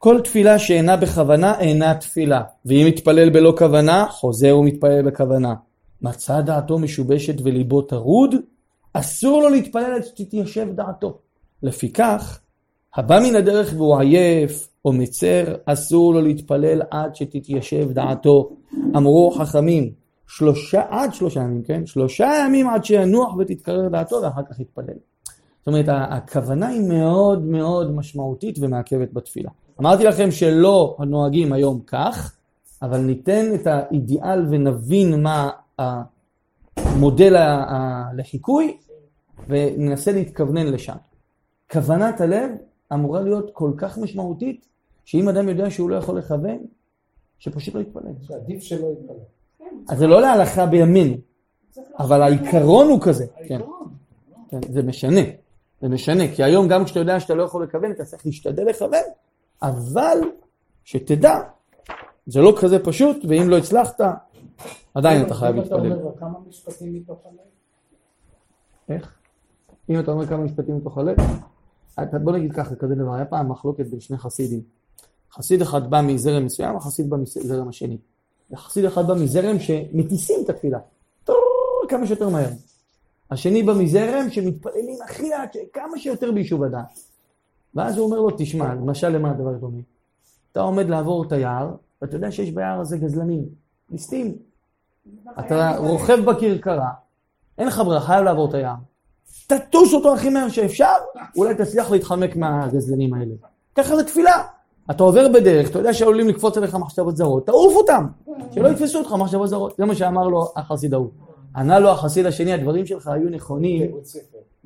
כל 0.06 0.20
תפילה 0.20 0.58
שאינה 0.58 0.96
בכוונה 0.96 1.60
אינה 1.60 1.94
תפילה, 1.94 2.42
ואם 2.66 2.86
מתפלל 2.86 3.30
בלא 3.30 3.54
כוונה, 3.58 4.06
חוזר 4.10 4.56
ומתפלל 4.58 5.02
בכוונה. 5.02 5.54
מצא 6.02 6.40
דעתו 6.40 6.78
משובשת 6.78 7.34
וליבו 7.44 7.82
טרוד, 7.82 8.34
אסור 8.92 9.42
לו 9.42 9.48
להתפלל 9.48 9.92
עד 9.94 10.04
שתתיישב 10.04 10.66
דעתו. 10.74 11.18
לפיכך, 11.62 12.40
הבא 12.96 13.20
מן 13.20 13.36
הדרך 13.36 13.72
והוא 13.76 13.98
עייף 13.98 14.68
או 14.84 14.92
מצר, 14.92 15.54
אסור 15.64 16.14
לו 16.14 16.20
להתפלל 16.20 16.82
עד 16.90 17.16
שתתיישב 17.16 17.92
דעתו. 17.92 18.50
אמרו 18.96 19.30
חכמים, 19.30 19.92
שלושה, 20.28 20.82
עד 20.88 21.14
שלושה 21.14 21.40
ימים, 21.40 21.62
כן? 21.62 21.86
שלושה 21.86 22.30
ימים 22.44 22.68
עד 22.68 22.84
שינוח 22.84 23.36
ותתקרר 23.36 23.88
דעתו 23.88 24.16
ואחר 24.22 24.42
כך 24.50 24.60
יתפלל. 24.60 24.98
זאת 25.58 25.66
אומרת, 25.66 25.86
הכוונה 25.88 26.66
היא 26.66 26.88
מאוד 26.88 27.44
מאוד 27.44 27.94
משמעותית 27.94 28.58
ומעכבת 28.60 29.12
בתפילה. 29.12 29.50
אמרתי 29.80 30.04
לכם 30.04 30.30
שלא 30.30 30.96
נוהגים 31.06 31.52
היום 31.52 31.80
כך, 31.86 32.36
אבל 32.82 32.98
ניתן 32.98 33.54
את 33.54 33.66
האידיאל 33.66 34.46
ונבין 34.50 35.22
מה 35.22 35.50
המודל 35.78 37.36
ה- 37.36 37.64
ה- 37.64 38.10
לחיקוי 38.16 38.76
וננסה 39.48 40.12
להתכוונן 40.12 40.66
לשם. 40.66 40.96
כוונת 41.72 42.20
הלב 42.20 42.50
אמורה 42.92 43.20
להיות 43.20 43.50
כל 43.52 43.72
כך 43.76 43.98
משמעותית, 43.98 44.66
שאם 45.04 45.28
אדם 45.28 45.48
יודע 45.48 45.70
שהוא 45.70 45.90
לא 45.90 45.96
יכול 45.96 46.18
לכוון, 46.18 46.58
שפשוט 47.38 47.74
לא 47.74 47.80
יתפלל. 47.80 48.12
שעדיף 48.22 48.62
שלא 48.62 48.86
יתפלל. 48.92 49.16
כן, 49.58 49.76
אז 49.88 49.98
זה 49.98 50.06
לא 50.06 50.20
להלכה 50.20 50.66
בימינו, 50.66 51.16
אבל 51.98 52.22
העיקרון 52.22 52.88
הוא 52.88 53.00
כזה. 53.00 53.26
כן. 53.48 53.60
כן, 54.50 54.60
זה 54.72 54.82
משנה, 54.82 55.20
זה 55.80 55.88
משנה, 55.88 56.24
כי 56.34 56.42
היום 56.44 56.68
גם 56.68 56.84
כשאתה 56.84 57.00
יודע 57.00 57.20
שאתה 57.20 57.34
לא 57.34 57.42
יכול 57.42 57.64
לכוון, 57.64 57.90
אתה 57.90 58.04
צריך 58.04 58.26
להשתדל 58.26 58.64
לכוון, 58.64 59.04
אבל 59.62 60.18
שתדע, 60.84 61.34
זה 62.26 62.40
לא 62.40 62.52
כזה 62.60 62.84
פשוט, 62.84 63.16
ואם 63.28 63.48
לא 63.48 63.58
הצלחת, 63.58 64.00
עדיין 64.94 65.22
אתה 65.26 65.34
חייב 65.34 65.56
אם 65.56 65.62
אתה 65.62 65.76
להתפלל. 65.76 65.92
אומר 65.92 66.12
כמה 66.18 66.38
משפטים 66.48 66.94
מתוך 66.94 67.18
הלב? 67.26 67.36
איך? 68.88 69.14
אם 69.90 70.00
אתה 70.00 70.10
אומר 70.10 70.26
כמה 70.26 70.44
משפטים 70.44 70.76
מתוך 70.76 70.98
הלב, 70.98 71.16
אתה- 72.02 72.18
בוא 72.18 72.32
נגיד 72.32 72.52
ככה, 72.52 72.74
כזה 72.74 72.94
דבר, 72.94 73.14
היה 73.14 73.24
פעם 73.24 73.48
מחלוקת 73.50 73.86
בין 73.86 74.00
שני 74.00 74.18
חסידים. 74.18 74.60
חסיד 75.32 75.62
אחד 75.62 75.90
בא 75.90 76.00
מזרם 76.00 76.44
מסוים, 76.44 76.76
החסיד 76.76 77.10
בא 77.10 77.16
מזרם 77.16 77.68
השני. 77.68 77.98
וחסיד 78.50 78.84
אחד 78.84 79.06
בא 79.06 79.14
מזרם 79.14 79.58
שמטיסים 79.58 80.36
את 80.44 80.50
התפילה, 80.50 80.78
כמה 81.88 82.06
שיותר 82.06 82.28
מהר. 82.28 82.48
השני 83.30 83.62
בא 83.62 83.72
מזרם 83.72 84.30
שמתפללים 84.30 84.98
הכי 85.04 85.30
לאט, 85.30 85.52
ש- 85.52 85.58
כמה 85.72 85.98
שיותר 85.98 86.32
ביישוב 86.32 86.62
הדעת. 86.62 87.00
ואז 87.76 87.98
הוא 87.98 88.06
אומר 88.06 88.20
לו, 88.20 88.28
תשמע, 88.38 88.74
למשל 88.74 89.08
למה 89.08 89.30
הדבר 89.30 89.52
דומה? 89.52 89.80
אתה 90.52 90.60
עומד 90.60 90.88
לעבור 90.88 91.24
את 91.24 91.32
היער, 91.32 91.70
ואתה 92.02 92.16
יודע 92.16 92.30
שיש 92.30 92.50
ביער 92.50 92.80
הזה 92.80 92.98
גזלנים, 92.98 93.44
ליסטים. 93.90 94.36
אתה 95.38 95.76
רוכב 95.78 96.18
בכרכרה, 96.24 96.90
אין 97.58 97.66
לך 97.68 97.82
ברירה, 97.84 98.00
חייב 98.00 98.24
לעבור 98.24 98.48
את 98.48 98.54
היער. 98.54 98.74
תטוש 99.46 99.94
אותו 99.94 100.14
הכי 100.14 100.28
מהר 100.30 100.48
שאפשר, 100.48 100.92
אולי 101.36 101.54
תצליח 101.54 101.90
להתחמק 101.90 102.36
מהגזלנים 102.36 103.14
האלה. 103.14 103.34
ככה 103.74 103.96
זה 103.96 104.04
תפילה. 104.04 104.42
אתה 104.90 105.02
עובר 105.02 105.28
בדרך, 105.28 105.70
אתה 105.70 105.78
יודע 105.78 105.94
שעלולים 105.94 106.28
לקפוץ 106.28 106.56
עליך 106.56 106.74
מחשבות 106.74 107.16
זרות, 107.16 107.46
תעוף 107.46 107.74
אותם, 107.76 108.06
שלא 108.50 108.68
יתפסו 108.68 108.98
אותך 108.98 109.12
מחשבות 109.12 109.48
זרות. 109.48 109.74
זה 109.78 109.84
מה 109.84 109.94
שאמר 109.94 110.28
לו 110.28 110.52
החסיד 110.56 110.94
ההוא. 110.94 111.10
ענה 111.56 111.78
לו 111.78 111.90
החסיד 111.90 112.26
השני, 112.26 112.52
הדברים 112.52 112.86
שלך 112.86 113.08
היו 113.08 113.30
נכונים. 113.30 113.90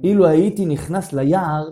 אילו 0.03 0.27
הייתי 0.27 0.67
נכנס 0.67 1.13
ליער 1.13 1.69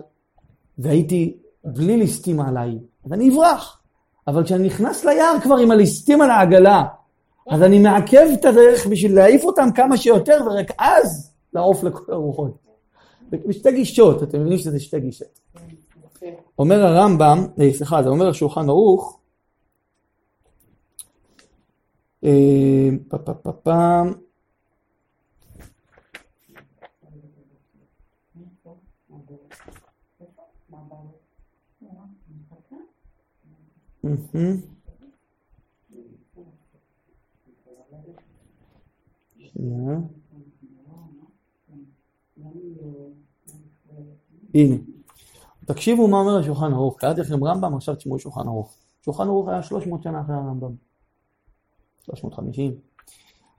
והייתי 0.79 1.37
בלי 1.63 1.97
ליסטים 1.97 2.39
עליי, 2.39 2.79
אז 3.05 3.13
אני 3.13 3.29
אברח. 3.29 3.79
אבל 4.27 4.43
כשאני 4.43 4.67
נכנס 4.67 5.05
ליער 5.05 5.39
כבר 5.43 5.57
עם 5.57 5.71
הליסטים 5.71 6.21
על 6.21 6.31
העגלה, 6.31 6.83
אז 7.49 7.61
אני 7.61 7.79
מעכב 7.79 8.27
את 8.33 8.45
הדרך 8.45 8.87
בשביל 8.87 9.15
להעיף 9.15 9.43
אותם 9.43 9.67
כמה 9.75 9.97
שיותר, 9.97 10.37
ורק 10.45 10.71
אז 10.77 11.33
לעוף 11.53 11.83
לכל 11.83 12.13
הרוחות. 12.13 12.57
בשתי 13.29 13.71
גישות, 13.71 14.23
אתם 14.23 14.39
מבינים 14.39 14.57
שזה 14.57 14.79
שתי 14.79 14.99
גישות. 14.99 15.39
אומר 16.59 16.85
הרמב"ם, 16.85 17.47
אה, 17.59 17.73
סליחה, 17.73 18.03
זה 18.03 18.09
אומר 18.09 18.29
השולחן 18.29 18.69
ערוך, 18.69 19.19
אה, 22.23 22.89
פה 23.09 23.17
פה 23.17 23.33
פה 23.33 23.51
פה, 23.51 23.71
מהמם. 23.71 24.29
שנייה. 39.37 39.99
הנה. 44.53 44.75
תקשיבו 45.65 46.07
מה 46.07 46.19
אומר 46.19 46.37
השולחן 46.37 46.73
ערוך. 46.73 46.99
קראתי 46.99 47.21
לכם 47.21 47.43
רמב"ם, 47.43 47.75
עכשיו 47.75 47.95
תשמעו 47.95 48.19
שולחן 48.19 48.47
ערוך. 48.47 48.75
שולחן 49.05 49.27
ערוך 49.27 49.47
היה 49.47 49.63
300 49.63 50.03
שנה 50.03 50.21
אחרי 50.21 50.35
הרמב"ם. 50.35 50.71
350. 52.05 52.75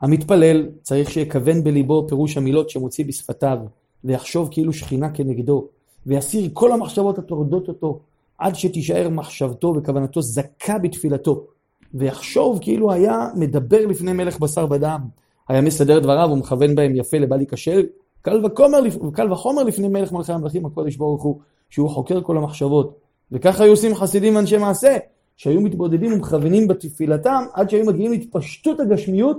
המתפלל 0.00 0.68
צריך 0.82 1.10
שיכוון 1.10 1.64
בליבו 1.64 2.08
פירוש 2.08 2.36
המילות 2.36 2.70
שמוציא 2.70 3.04
בשפתיו, 3.06 3.58
ויחשוב 4.04 4.48
כאילו 4.52 4.72
שכינה 4.72 5.10
כנגדו, 5.10 5.68
ויסיר 6.06 6.50
כל 6.52 6.72
המחשבות 6.72 7.18
הטורדות 7.18 7.68
אותו, 7.68 8.00
עד 8.40 8.54
שתישאר 8.54 9.08
מחשבתו 9.08 9.74
וכוונתו 9.76 10.22
זכה 10.22 10.78
בתפילתו, 10.78 11.46
ויחשוב 11.94 12.58
כאילו 12.62 12.92
היה 12.92 13.28
מדבר 13.34 13.86
לפני 13.86 14.12
מלך 14.12 14.38
בשר 14.38 14.66
ודם, 14.70 15.00
היה 15.48 15.60
מסדר 15.60 15.98
דבריו 15.98 16.28
ומכוון 16.32 16.74
בהם 16.74 16.96
יפה 16.96 17.18
לבל 17.18 17.40
ייכשל, 17.40 17.86
קל 18.22 18.46
וחומר, 18.46 18.78
קל 19.12 19.32
וחומר 19.32 19.62
לפני 19.62 19.88
מלך 19.88 20.12
מלכי 20.12 20.32
המלכים 20.32 20.66
הקודש 20.66 20.96
ברוך 20.96 21.22
הוא, 21.22 21.40
שהוא 21.70 21.88
חוקר 21.88 22.20
כל 22.22 22.36
המחשבות. 22.36 22.98
וככה 23.32 23.64
היו 23.64 23.72
עושים 23.72 23.94
חסידים 23.94 24.36
ואנשי 24.36 24.56
מעשה, 24.56 24.96
שהיו 25.36 25.60
מתבודדים 25.60 26.12
ומכוונים 26.12 26.68
בתפילתם 26.68 27.44
עד 27.52 27.70
שהיו 27.70 27.86
מגיעים 27.86 28.12
להתפשטות 28.12 28.80
הגשמיות 28.80 29.38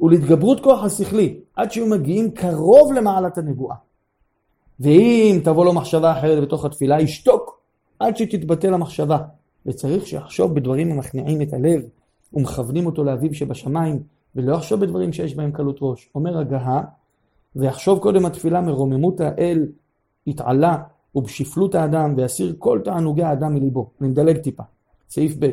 ולהתגברות 0.00 0.60
כוח 0.60 0.84
השכלי, 0.84 1.40
עד 1.56 1.72
שהיו 1.72 1.86
מגיעים 1.86 2.30
קרוב 2.30 2.92
למעלת 2.92 3.38
הנבואה. 3.38 3.76
ואם 4.80 5.40
תבוא 5.44 5.64
לו 5.64 5.72
מחשבה 5.72 6.18
אחרת 6.18 6.42
בתוך 6.42 6.64
התפילה, 6.64 7.00
ישתוק 7.00 7.43
עד 8.04 8.16
שתתבטל 8.16 8.74
המחשבה. 8.74 9.18
וצריך 9.66 10.06
שיחשוב 10.06 10.54
בדברים 10.54 10.92
המכניעים 10.92 11.42
את 11.42 11.52
הלב 11.52 11.82
ומכוונים 12.32 12.86
אותו 12.86 13.04
לאביו 13.04 13.34
שבשמיים, 13.34 14.02
ולא 14.36 14.56
יחשוב 14.56 14.80
בדברים 14.80 15.12
שיש 15.12 15.34
בהם 15.34 15.52
קלות 15.52 15.78
ראש. 15.80 16.10
אומר 16.14 16.38
הגהה, 16.38 16.82
ויחשוב 17.56 17.98
קודם 17.98 18.26
התפילה 18.26 18.60
מרוממות 18.60 19.20
האל 19.20 19.66
יתעלה 20.26 20.76
ובשפלות 21.14 21.74
האדם, 21.74 22.14
ויסיר 22.16 22.54
כל 22.58 22.80
תענוגי 22.84 23.22
האדם 23.22 23.54
מליבו. 23.54 23.90
אני 24.00 24.08
מדלג 24.08 24.36
טיפה. 24.36 24.62
סעיף 25.08 25.36
ב' 25.38 25.50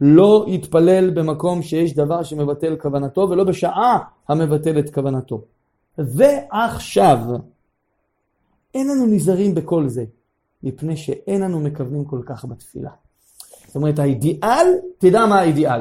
לא 0.00 0.46
יתפלל 0.48 1.10
במקום 1.10 1.62
שיש 1.62 1.94
דבר 1.94 2.22
שמבטל 2.22 2.76
כוונתו, 2.76 3.20
ולא 3.30 3.44
בשעה 3.44 3.98
המבטל 4.28 4.78
את 4.78 4.94
כוונתו. 4.94 5.42
ועכשיו, 5.98 7.18
אין 8.74 8.88
לנו 8.88 9.06
נזהרים 9.06 9.54
בכל 9.54 9.88
זה, 9.88 10.04
מפני 10.66 10.96
שאין 10.96 11.42
לנו 11.42 11.60
מכוונים 11.60 12.04
כל 12.04 12.20
כך 12.26 12.44
בתפילה. 12.44 12.90
זאת 13.66 13.76
אומרת, 13.76 13.98
האידיאל, 13.98 14.66
תדע 14.98 15.26
מה 15.26 15.38
האידיאל. 15.38 15.80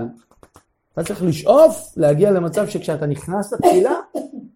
אתה 0.94 1.04
צריך 1.04 1.24
לשאוף 1.24 1.94
להגיע 1.98 2.32
למצב 2.32 2.68
שכשאתה 2.68 3.06
נכנס 3.06 3.54
לתפילה, 3.54 3.94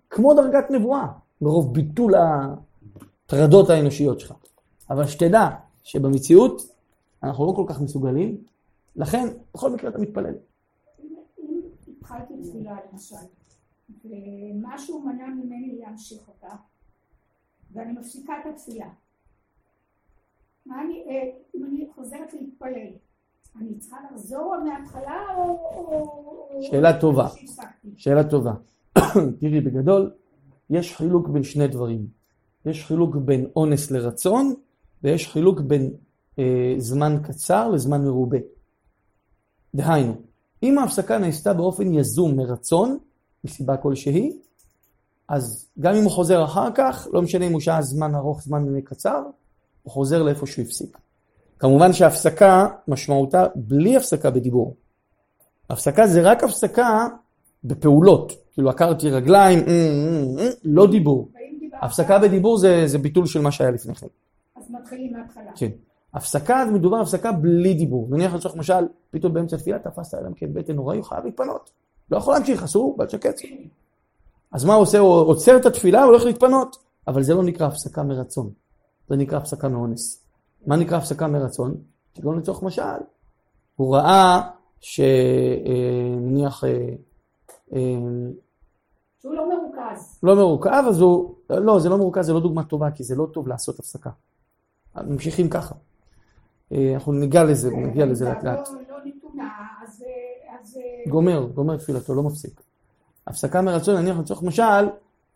כמו 0.09 0.33
דרגת 0.33 0.71
נבואה, 0.71 1.07
מרוב 1.41 1.73
ביטול 1.73 2.13
הטרדות 2.15 3.69
האנושיות 3.69 4.19
שלך. 4.19 4.33
אבל 4.89 5.07
שתדע 5.07 5.49
שבמציאות 5.83 6.61
אנחנו 7.23 7.45
לא 7.47 7.53
כל 7.55 7.65
כך 7.67 7.81
מסוגלים, 7.81 8.37
לכן 8.95 9.27
בכל 9.53 9.71
מקרה 9.71 9.89
אתה 9.89 9.99
מתפלל. 9.99 10.33
אם 11.39 11.61
התחלתי 11.97 12.33
תפילה 12.43 12.75
למשל, 12.91 13.15
ומשהו 14.05 14.99
מנע 14.99 15.27
ממני 15.27 15.79
להמשיך 15.79 16.27
אותה, 16.27 16.55
ואני 17.73 17.93
מפסיקה 17.93 18.33
את 18.41 18.53
התפילה. 18.53 18.87
מה 20.69 20.81
אני, 20.81 21.03
אה, 21.09 21.29
אם 21.55 21.65
אני 21.65 21.87
חוזרת 21.95 22.33
להתפלל, 22.33 22.91
אני 23.61 23.79
צריכה 23.79 23.97
לחזור 24.11 24.55
מההתחלה 24.65 25.21
או... 25.37 26.59
שאלה 26.61 26.99
טובה. 26.99 27.27
שאלה 27.95 28.29
טובה. 28.29 28.53
תראי, 29.39 29.61
בגדול, 29.61 30.11
יש 30.69 30.95
חילוק 30.95 31.27
בין 31.27 31.43
שני 31.43 31.67
דברים. 31.67 32.07
יש 32.65 32.85
חילוק 32.85 33.15
בין 33.15 33.47
אונס 33.55 33.91
לרצון, 33.91 34.53
ויש 35.03 35.27
חילוק 35.27 35.59
בין 35.59 35.93
אה, 36.39 36.73
זמן 36.77 37.17
קצר 37.23 37.69
לזמן 37.69 38.03
מרובה. 38.05 38.37
דהיינו, 39.75 40.13
אם 40.63 40.77
ההפסקה 40.77 41.17
נעשתה 41.17 41.53
באופן 41.53 41.93
יזום 41.93 42.37
מרצון, 42.37 42.97
מסיבה 43.43 43.77
כלשהי, 43.77 44.39
אז 45.27 45.69
גם 45.79 45.95
אם 45.95 46.03
הוא 46.03 46.11
חוזר 46.11 46.43
אחר 46.43 46.71
כך, 46.75 47.07
לא 47.13 47.21
משנה 47.21 47.47
אם 47.47 47.51
הוא 47.51 47.59
שעה 47.59 47.81
זמן 47.81 48.15
ארוך, 48.15 48.41
זמן 48.41 48.81
קצר, 48.81 49.23
הוא 49.83 49.91
חוזר 49.93 50.23
לאיפה 50.23 50.45
שהוא 50.45 50.65
הפסיק. 50.65 50.97
כמובן 51.59 51.93
שהפסקה 51.93 52.67
משמעותה 52.87 53.45
בלי 53.55 53.97
הפסקה 53.97 54.29
בדיבור. 54.29 54.75
הפסקה 55.69 56.07
זה 56.07 56.21
רק 56.21 56.43
הפסקה 56.43 57.07
בפעולות, 57.63 58.33
כאילו 58.51 58.69
עקרתי 58.69 59.09
רגליים, 59.09 59.59
אה, 59.59 59.65
אה, 59.67 60.45
אה, 60.45 60.49
לא 60.63 60.87
דיבור. 60.87 61.29
הפסקה 61.81 62.19
בדיבור 62.19 62.57
זה, 62.57 62.87
זה 62.87 62.97
ביטול 62.97 63.25
של 63.25 63.41
מה 63.41 63.51
שהיה 63.51 63.71
לפני 63.71 63.95
כן. 63.95 64.07
אז 64.55 64.71
מתחילים 64.71 65.13
מההתחלה. 65.13 65.51
כן. 65.55 65.69
הפסקה, 66.13 66.65
מדובר 66.73 66.97
הפסקה 66.97 67.31
בלי 67.31 67.73
דיבור. 67.73 68.07
נניח 68.09 68.33
לצורך 68.33 68.55
למשל, 68.55 68.87
פתאום 69.11 69.33
באמצע 69.33 69.57
תפילה 69.57 69.79
תפסת 69.79 70.17
אדם 70.17 70.33
כאב 70.33 70.49
בטן 70.53 70.73
נוראי, 70.73 70.97
הוא 70.97 71.05
חייב 71.05 71.25
להתפנות. 71.25 71.69
לא 72.11 72.17
יכול 72.17 72.33
להמשיך, 72.33 72.63
אסור, 72.63 72.97
בל 72.97 73.07
שקט. 73.07 73.41
אז 74.51 74.65
מה 74.65 74.73
הוא 74.73 74.81
עושה? 74.81 74.99
הוא 74.99 75.09
עוצר 75.09 75.57
את 75.57 75.65
התפילה, 75.65 76.03
הוא 76.03 76.11
הולך 76.11 76.25
להתפנות. 76.25 76.75
אבל 77.07 77.23
זה 77.23 77.33
לא 77.33 77.43
נקרא 77.43 77.67
הפסקה 77.67 78.03
מרצון, 78.03 78.49
זה 79.09 79.15
נקרא 79.15 79.37
הפסקה 79.37 79.69
מאונס. 79.69 80.25
מה 80.67 80.75
נקרא 80.75 80.97
הפסקה 80.97 81.27
מרצון? 81.27 81.75
כגון 82.15 82.39
לצורך 82.39 82.63
משל, 82.63 82.81
הוא 83.75 83.95
ראה 83.95 84.49
שנניח... 84.79 86.63
אה, 86.63 86.69
אה, 87.73 87.79
שהוא 89.21 89.33
לא 89.33 89.49
מרוכז. 89.49 90.19
לא 90.23 90.35
מרוכז, 90.35 90.87
אז 90.87 91.01
הוא... 91.01 91.35
לא, 91.49 91.79
זה 91.79 91.89
לא 91.89 91.97
מרוכז, 91.97 92.25
זה 92.25 92.33
לא 92.33 92.39
דוגמה 92.39 92.63
טובה, 92.63 92.91
כי 92.91 93.03
זה 93.03 93.15
לא 93.15 93.27
טוב 93.33 93.47
לעשות 93.47 93.79
הפסקה. 93.79 94.09
ממשיכים 94.95 95.49
ככה. 95.49 95.75
אה, 96.71 96.93
אנחנו 96.93 97.11
ניגע 97.11 97.43
לזה, 97.43 97.69
נגיע 97.75 98.05
לזה 98.05 98.25
לאט 98.25 98.43
לאט. 98.43 98.69
לא, 98.69 98.75
לא. 98.75 98.79
גומר, 101.09 101.47
גומר 101.53 101.77
תפילתו, 101.77 102.15
לא 102.15 102.23
מפסיק. 102.23 102.61
הפסקה 103.27 103.61
מרצון, 103.61 103.95
נניח 103.95 104.17
לצורך 104.17 104.43
משל, 104.43 104.89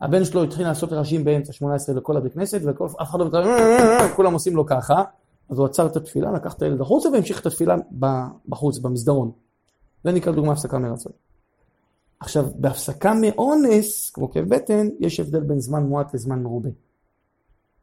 הבן 0.04 0.24
שלו 0.24 0.42
התחיל 0.42 0.66
לעשות 0.66 0.92
רעשים 0.92 1.24
באמצע 1.24 1.52
18 1.52 1.94
לכל 1.94 2.16
הבית 2.16 2.32
כנסת, 2.32 2.60
ואף 2.64 3.10
אחד 3.10 3.18
לא 3.18 3.26
מתחיל, 3.26 3.42
כולם 4.16 4.32
עושים 4.32 4.56
לו 4.56 4.66
ככה, 4.66 5.02
אז 5.50 5.58
הוא 5.58 5.66
עצר 5.66 5.86
את 5.86 5.96
התפילה, 5.96 6.32
לקח 6.32 6.54
את 6.54 6.62
הילד 6.62 6.80
החוצה 6.80 7.08
והמשיך 7.08 7.40
את 7.40 7.46
התפילה 7.46 7.76
בחוץ, 8.48 8.78
במסדרון. 8.78 9.30
זה 10.04 10.12
נקרא 10.12 10.32
דוגמה 10.32 10.52
הפסקה 10.52 10.78
מרצון. 10.78 11.12
עכשיו, 12.20 12.46
בהפסקה 12.54 13.12
מאונס, 13.20 14.10
כמו 14.10 14.30
כאב 14.30 14.48
בטן, 14.48 14.88
יש 15.00 15.20
הבדל 15.20 15.40
בין 15.40 15.60
זמן 15.60 15.82
מועט 15.82 16.14
לזמן 16.14 16.42
מרובה. 16.42 16.70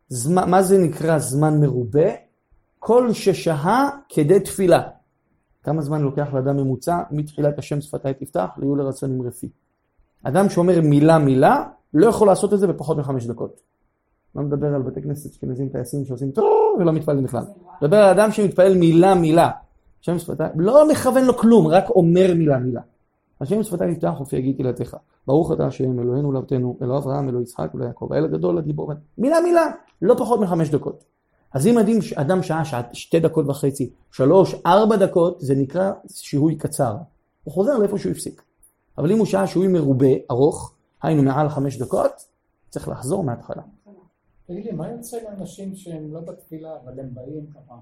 זמן, 0.09 0.49
מה 0.49 0.63
זה 0.63 0.77
נקרא 0.77 1.19
זמן 1.19 1.61
מרובה? 1.61 2.09
כל 2.79 3.13
ששהה 3.13 3.89
כדי 4.09 4.39
תפילה. 4.39 4.81
כמה 5.63 5.81
זמן 5.81 6.01
לוקח 6.01 6.33
לאדם 6.33 6.57
ממוצע 6.57 7.01
מתחילת 7.11 7.59
השם 7.59 7.81
שפתיי 7.81 8.13
תפתח 8.13 8.49
ליהיו 8.57 8.75
לרצון 8.75 9.11
עם 9.11 9.21
רפי. 9.21 9.49
אדם 10.23 10.49
שאומר 10.49 10.81
מילה 10.81 11.17
מילה, 11.17 11.63
לא 11.93 12.07
יכול 12.07 12.27
לעשות 12.27 12.53
את 12.53 12.59
זה 12.59 12.67
בפחות 12.67 12.97
מחמש 12.97 13.25
דקות. 13.25 13.61
לא 14.35 14.41
מדבר 14.41 14.75
על 14.75 14.81
בתי 14.81 15.01
כנסת 15.01 15.31
אשכנזים 15.31 15.69
טייסים 15.69 16.05
שעושים 16.05 16.31
טוב 16.31 16.45
ולא 16.79 16.91
מתפללים 16.91 17.23
בכלל. 17.23 17.43
מדבר 17.81 17.97
על 17.97 18.09
אדם 18.09 18.31
שמתפלל 18.31 18.77
מילה 18.77 19.15
מילה. 19.15 19.49
השם 20.01 20.19
שפתיי, 20.19 20.47
לא 20.55 20.89
מכוון 20.89 21.25
לו 21.25 21.37
כלום, 21.37 21.67
רק 21.67 21.89
אומר 21.89 22.33
מילה 22.35 22.57
מילה. 22.57 22.81
השם 23.41 23.63
שפתיי 23.63 23.91
יפתח 23.91 24.13
ופי 24.21 24.35
יגיד 24.35 24.55
תהילתך. 24.55 24.97
ברוך 25.27 25.51
אתה 25.51 25.67
השם 25.67 25.99
אלוהינו 25.99 26.31
לאבותינו, 26.31 26.77
אלוה 26.81 26.97
אברהם, 26.97 27.29
אלוה 27.29 27.41
יצחק, 27.41 27.71
אלוה 27.75 27.87
יעקב, 27.87 28.13
האל 28.13 28.25
הגדול, 28.25 28.57
הגיבור. 28.57 28.91
מילה 29.17 29.41
מילה, 29.41 29.65
לא 30.01 30.15
פחות 30.17 30.39
מחמש 30.39 30.69
דקות. 30.69 31.03
אז 31.53 31.67
אם 31.67 31.77
אדם, 31.77 31.97
אדם 32.15 32.43
שעה, 32.43 32.65
שעה, 32.65 32.81
שתי 32.93 33.19
דקות 33.19 33.47
וחצי, 33.47 33.89
שלוש, 34.11 34.55
ארבע 34.65 34.95
דקות, 34.95 35.37
זה 35.39 35.55
נקרא 35.55 35.91
שיהוי 36.09 36.55
קצר. 36.55 36.95
הוא 37.43 37.53
חוזר 37.53 37.77
לאיפה 37.77 37.97
שהוא 37.97 38.11
הפסיק. 38.11 38.41
אבל 38.97 39.11
אם 39.11 39.17
הוא 39.17 39.25
שעה 39.25 39.47
שיהוי 39.47 39.67
מרובה, 39.67 40.07
ארוך, 40.31 40.73
היינו 41.03 41.23
מעל 41.23 41.49
חמש 41.49 41.77
דקות, 41.77 42.11
צריך 42.69 42.87
לחזור 42.89 43.23
מההתחלה. 43.23 43.63
תגיד 44.45 44.65
לי, 44.65 44.71
מה 44.71 44.89
יוצא 44.89 45.17
לאנשים 45.23 45.75
שהם 45.75 46.13
לא 46.13 46.19
בתפילה, 46.19 46.77
אבל 46.83 46.99
הם 46.99 47.13
באים 47.13 47.45
ככה? 47.47 47.75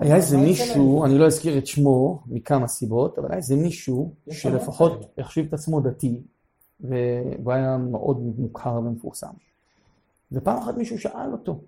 היה 0.00 0.16
איזה 0.16 0.36
מישהו, 0.36 1.04
אני 1.04 1.18
לא 1.18 1.26
אזכיר 1.26 1.58
את 1.58 1.66
שמו 1.66 2.22
מכמה 2.26 2.68
סיבות, 2.68 3.18
אבל 3.18 3.28
היה 3.28 3.36
איזה 3.36 3.56
מישהו 3.56 4.14
שלפחות 4.30 5.18
החשיב 5.18 5.46
את 5.46 5.54
עצמו 5.54 5.80
דתי, 5.80 6.22
והוא 6.80 7.52
היה 7.52 7.76
מאוד 7.76 8.18
מוכר 8.38 8.74
ומפורסם. 8.74 9.32
ופעם 10.32 10.58
אחת 10.58 10.76
מישהו 10.76 10.98
שאל 10.98 11.32
אותו, 11.32 11.60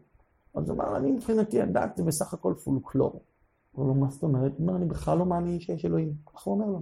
אז 0.55 0.71
הוא 0.71 0.77
אמר, 0.77 0.97
אני 0.97 1.11
מבחינתי 1.11 1.63
הדת 1.63 1.97
זה 1.97 2.05
בסך 2.05 2.35
הכל 2.35 2.55
פולקלור. 2.65 3.21
הוא 3.73 3.85
אומר 3.89 4.01
מה 4.01 4.11
זאת 4.11 4.23
אומרת? 4.23 4.53
הוא 4.59 4.67
אומר, 4.67 4.77
אני 4.77 4.87
בכלל 4.87 5.19
לא 5.19 5.27
מאמין 5.27 5.61
שיש 5.61 5.85
אלוהים. 5.85 6.15
ככה 6.27 6.51
הוא 6.51 6.61
אומר 6.61 6.71
לו. 6.71 6.81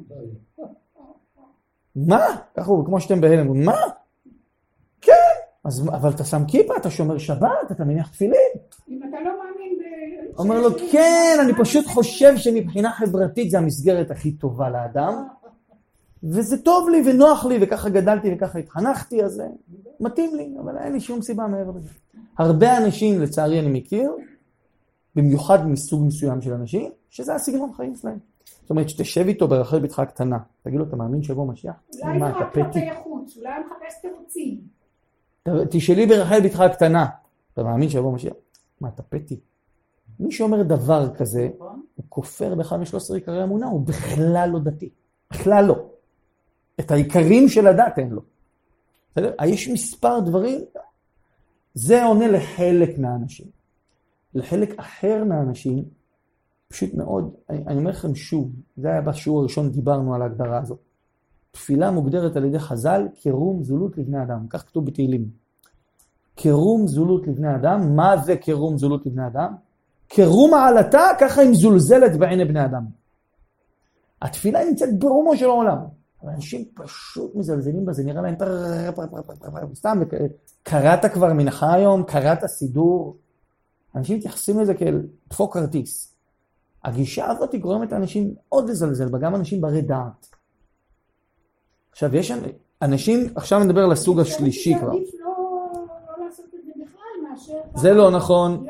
מה? 1.97 2.37
ככה 2.57 2.71
הוא, 2.71 2.87
כמו 2.87 3.01
שאתם 3.01 3.21
בהלם, 3.21 3.65
מה? 3.65 3.77
כן, 5.01 5.13
אז, 5.65 5.89
אבל 5.89 6.11
אתה 6.11 6.25
שם 6.25 6.43
כיפה, 6.49 6.77
אתה 6.77 6.91
שומר 6.91 7.19
שבת, 7.19 7.71
אתה 7.71 7.85
מניח 7.85 8.09
תפילין. 8.09 8.53
אם 8.89 9.01
אתה 9.09 9.17
לא 9.25 9.31
מאמין 9.31 9.79
ב... 9.79 10.39
אומר 10.39 10.61
לו, 10.61 10.71
כן, 10.93 11.37
אני 11.43 11.53
פשוט 11.55 11.87
חושב 11.87 12.37
שמבחינה 12.37 12.93
חברתית 12.93 13.51
זה 13.51 13.59
המסגרת 13.59 14.11
הכי 14.11 14.33
טובה 14.33 14.71
לאדם, 14.71 15.27
וזה 16.23 16.63
טוב 16.63 16.89
לי 16.89 17.03
ונוח 17.07 17.45
לי, 17.45 17.59
וככה 17.61 17.89
גדלתי 17.89 18.35
וככה 18.35 18.59
התחנכתי, 18.59 19.25
אז 19.25 19.43
מתאים 20.01 20.35
לי, 20.35 20.55
אבל 20.61 20.79
אין 20.79 20.93
לי 20.93 21.01
שום 21.01 21.23
סיבה 21.23 21.47
מעבר 21.47 21.71
לזה. 21.71 21.89
הרבה 22.39 22.77
אנשים, 22.77 23.23
לצערי 23.23 23.61
אני 23.61 23.79
מכיר, 23.79 24.13
במיוחד 25.15 25.69
מסוג 25.69 26.07
מסוים 26.07 26.41
של 26.43 26.53
אנשים, 26.53 26.91
שזה 27.11 27.35
הסגנון 27.35 27.73
חיים 27.73 27.95
שלהם. 27.97 28.19
זאת 28.65 28.71
אומרת, 28.71 28.89
שתשב 28.89 29.27
איתו 29.27 29.49
ברחל 29.49 29.79
בתך 29.79 29.99
הקטנה, 29.99 30.39
תגיד 30.63 30.79
לו, 30.79 30.85
אתה 30.85 30.97
מאמין 30.97 31.23
שיבוא 31.23 31.47
משיח? 31.47 31.75
אולי 32.03 32.19
זה 32.19 32.27
רק 32.27 32.55
כלפי 32.55 32.95
חוץ, 33.03 33.37
אולי 33.37 33.49
הוא 33.49 33.65
מחפש 33.67 34.01
תירוצים. 34.01 34.61
תשאלי 35.71 36.07
ברחל 36.07 36.41
בתך 36.41 36.61
הקטנה, 36.61 37.07
אתה 37.53 37.63
מאמין 37.63 37.89
שיבוא 37.89 38.13
משיח? 38.13 38.33
מה, 38.81 38.89
אתה 38.89 39.03
פתי? 39.03 39.41
מי 40.21 40.33
שאומר 40.33 40.63
דבר 40.63 41.15
כזה, 41.15 41.49
הוא 41.59 42.05
כופר 42.09 42.55
באחד 42.55 42.77
משלוש 42.77 43.03
עשרה 43.03 43.17
עיקרי 43.17 43.45
אמונה, 43.45 43.67
הוא 43.67 43.81
בכלל 43.87 44.49
לא 44.53 44.59
דתי. 44.59 44.91
בכלל 45.31 45.65
לא. 45.65 45.87
את 46.81 46.91
העיקרים 46.91 47.49
של 47.49 47.67
הדת 47.67 47.99
אין 47.99 48.11
לו. 48.11 48.23
בסדר? 49.13 49.35
יש 49.45 49.69
מספר 49.69 50.21
דברים, 50.21 50.61
זה 51.75 52.05
עונה 52.05 52.29
לחלק 52.29 52.99
מהאנשים. 52.99 53.47
לחלק 54.35 54.79
אחר 54.79 55.25
מהאנשים, 55.25 55.85
פשוט 56.75 56.95
מאוד, 56.95 57.35
אני, 57.51 57.79
אומר 57.79 57.91
לכם 57.91 58.15
שוב, 58.15 58.51
זה 58.77 58.89
היה 58.89 59.01
בשיעור 59.01 59.41
הראשון, 59.41 59.71
דיברנו 59.71 60.15
על 60.15 60.23
ההגדרה 60.23 60.59
הזאת. 60.59 60.79
תפילה 61.51 61.91
מוגדרת 61.91 62.37
על 62.37 62.45
ידי 62.45 62.59
חז"ל 62.59 63.09
כרום 63.23 63.63
זולות 63.63 63.99
לבני 63.99 64.23
אדם, 64.23 64.47
כך 64.51 64.67
כתוב 64.67 64.87
בתהילים. 64.87 65.29
כרום 66.37 66.87
זולות 66.87 67.27
לבני 67.27 67.55
אדם, 67.55 67.97
מה 67.97 68.17
זה 68.17 68.37
כרום 68.37 68.79
זולות 68.79 69.07
לבני 69.07 69.27
אדם? 69.27 69.55
כרום 70.09 70.55
העלתה, 70.55 71.03
ככה 71.21 71.41
היא 71.41 71.51
מזולזלת 71.51 72.17
בעיני 72.17 72.45
בני 72.45 72.65
אדם. 72.65 72.85
התפילה 74.23 74.65
נמצאת 74.65 74.99
ברומו 74.99 75.37
של 75.37 75.45
העולם. 75.45 75.79
אנשים 76.25 76.65
פשוט 76.75 77.35
מזלזלים 77.35 77.85
בזה, 77.85 78.05
נראה 78.05 78.23
להם 78.23 78.35
סתם, 79.75 80.01
קראת 80.63 81.05
כבר 81.13 81.33
מנחה 81.33 81.75
היום, 81.75 82.03
קראת 82.03 82.47
סידור. 82.47 83.17
אנשים 83.97 84.19
מתייחסים 84.19 84.61
לזה 84.61 84.75
כאל 84.75 85.03
דפוק 85.31 85.55
כרטיס. 85.55 86.14
הגישה 86.85 87.31
הזאת 87.31 87.53
היא 87.53 87.61
גורמת 87.61 87.93
לאנשים 87.93 88.35
עוד 88.49 88.71
לזלזל 88.71 89.09
בה, 89.09 89.19
גם 89.19 89.35
אנשים 89.35 89.61
ברי 89.61 89.83
דעת. 89.83 90.29
עכשיו, 91.93 92.17
יש 92.17 92.33
אנשים, 92.83 93.27
עכשיו 93.35 93.65
נדבר 93.65 93.81
על 93.81 93.93
הסוג 93.93 94.21
השלישי 94.21 94.75
כבר. 94.79 94.91
עדיף 94.91 95.11
לא 95.21 95.31
לא 96.19 96.25
לעשות 96.25 96.45
את 96.45 96.61
זה 96.65 96.73
בכלל 96.77 97.31
מאשר... 97.31 97.61
זה 97.75 97.93
לא 97.93 98.11
נכון, 98.11 98.67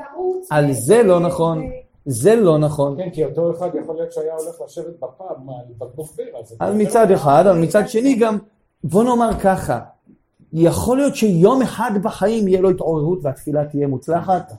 על 0.51 0.73
זה 0.73 1.03
לא 1.03 1.21
נכון. 1.21 1.71
זה 2.07 2.37
לא 2.37 2.59
נכון. 2.59 2.97
כן, 2.97 3.11
כי 3.11 3.25
אותו 3.25 3.53
אחד 3.53 3.69
יכול 3.83 3.97
להיות 3.97 4.13
שהיה 4.13 4.35
הולך 4.35 4.61
לשבת 4.65 4.97
בפאב 4.97 5.37
על 5.49 5.75
בקבוק 5.79 6.15
בירה. 6.17 6.41
אז 6.61 6.75
מצד. 6.77 7.11
אחד, 7.11 7.47
אבל 7.47 7.59
מצד 7.59 7.89
שני 7.89 8.15
גם, 8.15 8.39
בוא 8.85 9.05
נאמר 9.05 9.31
ככה, 9.41 9.81
יכול 10.57 10.97
להיות 10.97 11.17
שיום 11.17 11.63
אחד 11.63 11.91
בחיים 12.03 12.49
יהיה 12.49 12.61
לו 12.61 12.71
התעוררות 12.71 13.19
והתפילה 13.23 13.65
תהיה 13.65 13.87
מוצלחת. 13.87 14.53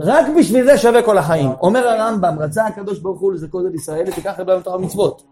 רק 0.00 0.26
בשביל 0.38 0.64
זה 0.64 0.78
שווה 0.78 1.02
כל 1.02 1.18
החיים. 1.18 1.50
אומר 1.60 1.88
הרמב"ם, 1.88 2.36
רצה 2.38 2.66
הקדוש 2.66 2.98
ברוך 2.98 3.20
הוא 3.20 3.32
לזכות 3.32 3.66
את 3.66 3.74
ישראל, 3.74 4.04
ותיקח 4.08 4.34
הרבה 4.38 4.58
מתוך 4.58 4.74
המצוות. 4.74 5.22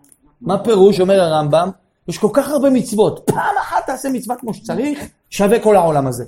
מה 0.41 0.65
פירוש, 0.65 1.01
אומר 1.01 1.21
הרמב"ם, 1.21 1.71
יש 2.09 2.19
כל 2.19 2.29
כך 2.33 2.51
הרבה 2.51 2.71
מצוות, 2.71 3.31
פעם 3.31 3.55
אחת 3.61 3.87
תעשה 3.87 4.09
מצווה 4.09 4.37
כמו 4.37 4.55
שצריך, 4.55 5.09
שווה 5.31 5.63
כל 5.63 5.77
העולם 5.77 6.07
הזה. 6.07 6.25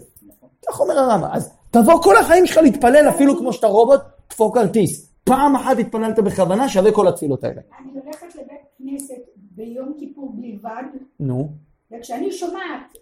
כך 0.69 0.81
אומר 0.81 0.99
הרמב"ם. 0.99 1.29
אז 1.33 1.53
תבוא 1.71 2.03
כל 2.03 2.17
החיים 2.17 2.47
שלך 2.47 2.57
להתפלל, 2.57 3.09
אפילו 3.09 3.39
כמו 3.39 3.53
שאתה 3.53 3.67
רובוט, 3.67 4.01
תפור 4.29 4.55
כרטיס. 4.55 5.13
פעם 5.25 5.57
אחת 5.57 5.79
התפללת 5.79 6.19
בכוונה, 6.19 6.69
שווה 6.69 6.93
כל 6.93 7.09
התפילות 7.09 7.45
האלה. 7.45 7.61
אני 7.81 8.01
הולכת 8.05 8.35
לבית 8.35 8.61
כנסת 8.79 9.23
ביום 9.37 9.93
כיפור 9.99 10.33
בלבד, 10.35 10.83
נו, 11.21 11.49
וכשאני 11.93 12.33
שומעת 12.33 12.99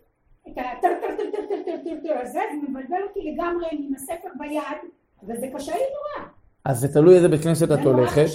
את 0.48 0.58
הטרטרטרטרטרטרטר 0.58 2.20
הזה, 2.22 2.40
זה 2.50 2.68
מבלבל 2.68 3.02
אותי 3.08 3.32
לגמרי 3.32 3.66
עם 3.70 3.94
הספר 3.94 4.28
ביד, 4.38 4.90
וזה 5.22 5.46
קשה 5.54 5.72
לי 5.72 5.78
נורא. 5.78 6.28
אז 6.64 6.80
זה 6.80 6.92
תלוי 6.92 7.16
איזה 7.16 7.28
בית 7.28 7.42
כנסת 7.42 7.72
את 7.72 7.84
הולכת. 7.84 8.26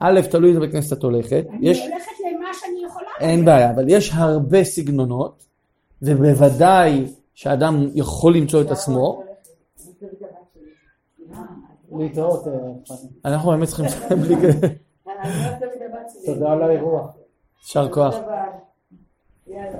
א', 0.00 0.20
תלוי 0.30 0.48
איזה 0.48 0.60
בית 0.60 0.72
כנסת 0.72 0.98
את 0.98 1.02
הולכת. 1.02 1.44
אני 1.50 1.68
הולכת 1.68 2.10
למה 2.36 2.54
שאני 2.54 2.84
יכולה. 2.86 3.08
אין 3.20 3.44
בעיה, 3.44 3.70
אבל 3.70 3.84
יש 3.88 4.10
הרבה 4.14 4.64
סגנונות, 4.64 5.44
ובוודאי 6.02 7.04
שאדם 7.34 7.74
יכול 7.94 8.36
למצוא 8.36 8.62
את 8.62 8.70
עצמו. 8.70 9.22
להתראות, 11.98 12.46
אה, 12.46 12.52
אנחנו 13.24 13.50
באמת 13.50 13.68
צריכים 13.68 13.86
תודה 16.26 16.52
על 16.52 16.62
האירוע. 16.62 17.08
יישר 17.62 17.92
כוח. 17.92 18.14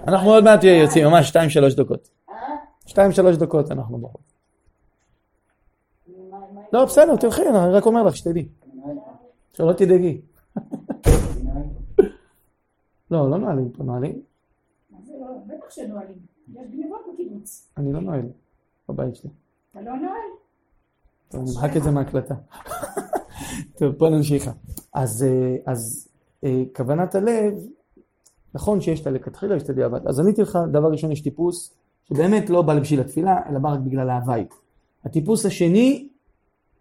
אנחנו 0.08 0.30
עוד 0.30 0.44
מעט 0.44 0.64
יוצאים, 0.64 1.06
ממש 1.06 1.28
שתיים 1.28 1.50
שלוש 1.50 1.74
דקות. 1.74 2.08
שתיים 2.86 3.12
שלוש 3.12 3.36
דקות 3.36 3.70
אנחנו 3.70 3.98
בחוץ. 3.98 4.22
לא, 6.72 6.84
בסדר, 6.84 7.16
תלכי, 7.16 7.42
אני 7.48 7.72
רק 7.72 7.86
אומר 7.86 8.02
לך 8.02 8.16
שתדעי. 8.16 8.48
שלא 9.52 9.72
תדאגי. 9.72 10.20
לא, 13.10 13.30
לא 13.30 13.38
נועלים 13.38 13.70
פה, 13.70 13.84
נועלים? 13.84 14.22
לא, 15.08 15.26
בטח 15.46 15.70
שנועלים. 15.70 16.16
יש 16.54 16.66
גניבות 16.70 17.00
בקיבוץ. 17.12 17.68
אני 17.76 17.92
לא 17.92 18.00
נועל 18.00 18.22
בבית 18.88 19.16
שלי. 19.16 19.30
אתה 19.70 19.80
לא 19.80 19.96
נועל? 19.96 20.28
טוב, 21.28 21.40
אני 21.40 21.50
מחק 21.56 21.76
את 21.76 21.82
זה 21.82 21.90
מההקלטה. 21.90 22.34
טוב, 23.78 23.94
בוא 23.94 24.08
נמשיך. 24.08 24.50
אז, 24.92 25.22
אה, 25.22 25.72
אה, 26.44 26.62
כוונת 26.76 27.14
הלב, 27.14 27.54
נכון 28.54 28.80
שיש 28.80 29.00
את 29.00 29.06
הלכתחילה, 29.06 29.56
יש 29.56 29.62
את 29.62 29.70
הדיעבד. 29.70 30.06
אז 30.06 30.20
עניתי 30.20 30.42
לך, 30.42 30.58
דבר 30.72 30.90
ראשון 30.90 31.12
יש 31.12 31.20
טיפוס 31.20 31.74
שבאמת 32.08 32.50
לא 32.50 32.62
בא 32.62 32.80
בשביל 32.80 33.00
התפילה, 33.00 33.40
אלא 33.50 33.58
בא 33.58 33.72
רק 33.72 33.78
בגלל 33.78 34.10
ההוואי. 34.10 34.44
הטיפוס 35.04 35.46
השני, 35.46 36.08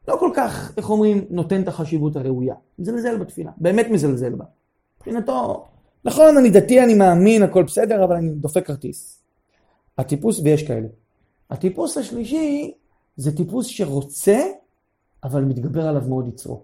לא 0.08 0.18
כל 0.20 0.32
כך, 0.36 0.74
איך 0.78 0.90
אומרים, 0.90 1.26
נותן 1.30 1.62
את 1.62 1.68
החשיבות 1.68 2.16
הראויה. 2.16 2.56
מזלזל 2.80 3.18
בתפילה, 3.18 3.52
באמת 3.58 3.88
מזלזל 3.92 4.36
בה. 4.36 4.46
מבחינתו, 4.98 5.66
נכון, 6.06 6.38
אני 6.38 6.50
דתי, 6.50 6.84
אני 6.84 6.94
מאמין, 6.94 7.44
הכל 7.44 7.64
בסדר, 7.64 8.04
אבל 8.04 8.16
אני 8.16 8.30
דופק 8.30 8.68
כרטיס. 8.68 9.24
הטיפוס, 9.98 10.40
ויש 10.40 10.64
כאלה. 10.64 10.88
הטיפוס 11.50 11.98
השלישי, 11.98 12.74
זה 13.18 13.38
טיפוס 13.38 13.68
שרוצה, 13.68 14.40
אבל 15.24 15.44
מתגבר 15.44 15.88
עליו 15.88 16.02
מאוד 16.10 16.28
יצרו. 16.28 16.64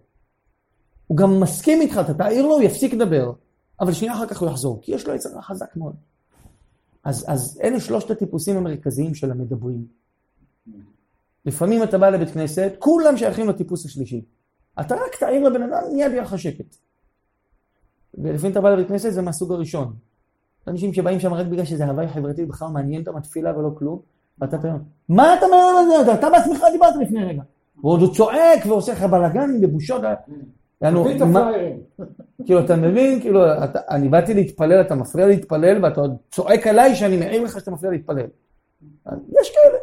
הוא 1.07 1.17
גם 1.17 1.39
מסכים 1.39 1.81
איתך, 1.81 1.99
אתה 2.01 2.13
תעיר 2.13 2.45
לו, 2.45 2.53
הוא 2.53 2.61
יפסיק 2.61 2.93
לדבר, 2.93 3.31
אבל 3.79 3.93
שנייה 3.93 4.13
אחר 4.13 4.25
כך 4.25 4.41
הוא 4.41 4.49
יחזור, 4.49 4.79
כי 4.81 4.95
יש 4.95 5.07
לו 5.07 5.15
יצר 5.15 5.41
חזק 5.41 5.75
מאוד. 5.75 5.95
אז, 7.03 7.25
אז 7.27 7.59
אלה 7.63 7.79
שלושת 7.79 8.11
הטיפוסים 8.11 8.57
המרכזיים 8.57 9.15
של 9.15 9.31
המדברים. 9.31 9.85
לפעמים 11.45 11.83
אתה 11.83 11.97
בא 11.97 12.09
לבית 12.09 12.29
כנסת, 12.29 12.71
כולם 12.79 13.17
שייכים 13.17 13.49
לטיפוס 13.49 13.85
השלישי. 13.85 14.25
אתה 14.81 14.95
רק 14.95 15.15
תעיר 15.19 15.49
לבן 15.49 15.63
אדם, 15.63 15.81
מיד 15.93 16.11
יהיה 16.11 16.21
לך 16.21 16.39
שקט. 16.39 16.75
ולפעמים 18.13 18.51
אתה 18.51 18.61
בא 18.61 18.69
לבית 18.69 18.87
כנסת, 18.87 19.11
זה 19.11 19.21
מהסוג 19.21 19.51
הראשון. 19.51 19.93
אנשים 20.67 20.93
שבאים 20.93 21.19
שם 21.19 21.33
רק 21.33 21.47
בגלל 21.47 21.65
שזה 21.65 21.85
הוואי 21.85 22.07
חברתי, 22.07 22.45
בכלל 22.45 22.67
מעניין 22.67 23.01
אותם 23.01 23.17
התפילה 23.17 23.57
ולא 23.57 23.69
כלום, 23.77 23.99
ואתה 24.39 24.57
תראה, 24.57 24.73
מה 25.09 25.33
אתה 25.33 25.45
אומר 25.45 25.57
על 25.57 26.05
זה? 26.05 26.13
אתה 26.13 26.29
בעצמך 26.29 26.63
דיברת 26.71 26.95
לפני 27.01 27.25
רגע. 27.25 27.41
ועוד 27.83 28.01
הוא 28.01 28.15
צועק 28.15 28.65
ועושה 28.65 28.93
לך 28.93 29.03
בלאגן 29.03 29.61
בבושות. 29.61 30.01
תביא 30.91 31.15
את 31.15 31.21
הפליירים. 31.21 31.79
כאילו, 32.45 32.59
אתה 32.65 32.75
מבין? 32.75 33.21
כאילו, 33.21 33.53
אתה, 33.63 33.79
אני 33.89 34.09
באתי 34.09 34.33
להתפלל, 34.33 34.81
אתה 34.81 34.95
מפריע 34.95 35.27
להתפלל, 35.27 35.85
ואתה 35.85 36.01
עוד 36.01 36.15
צועק 36.31 36.67
עליי 36.67 36.95
שאני 36.95 37.17
מעיר 37.17 37.43
לך 37.43 37.59
שאתה 37.59 37.71
מפריע 37.71 37.91
להתפלל. 37.91 38.27
יש 39.07 39.51
כאלה. 39.55 39.77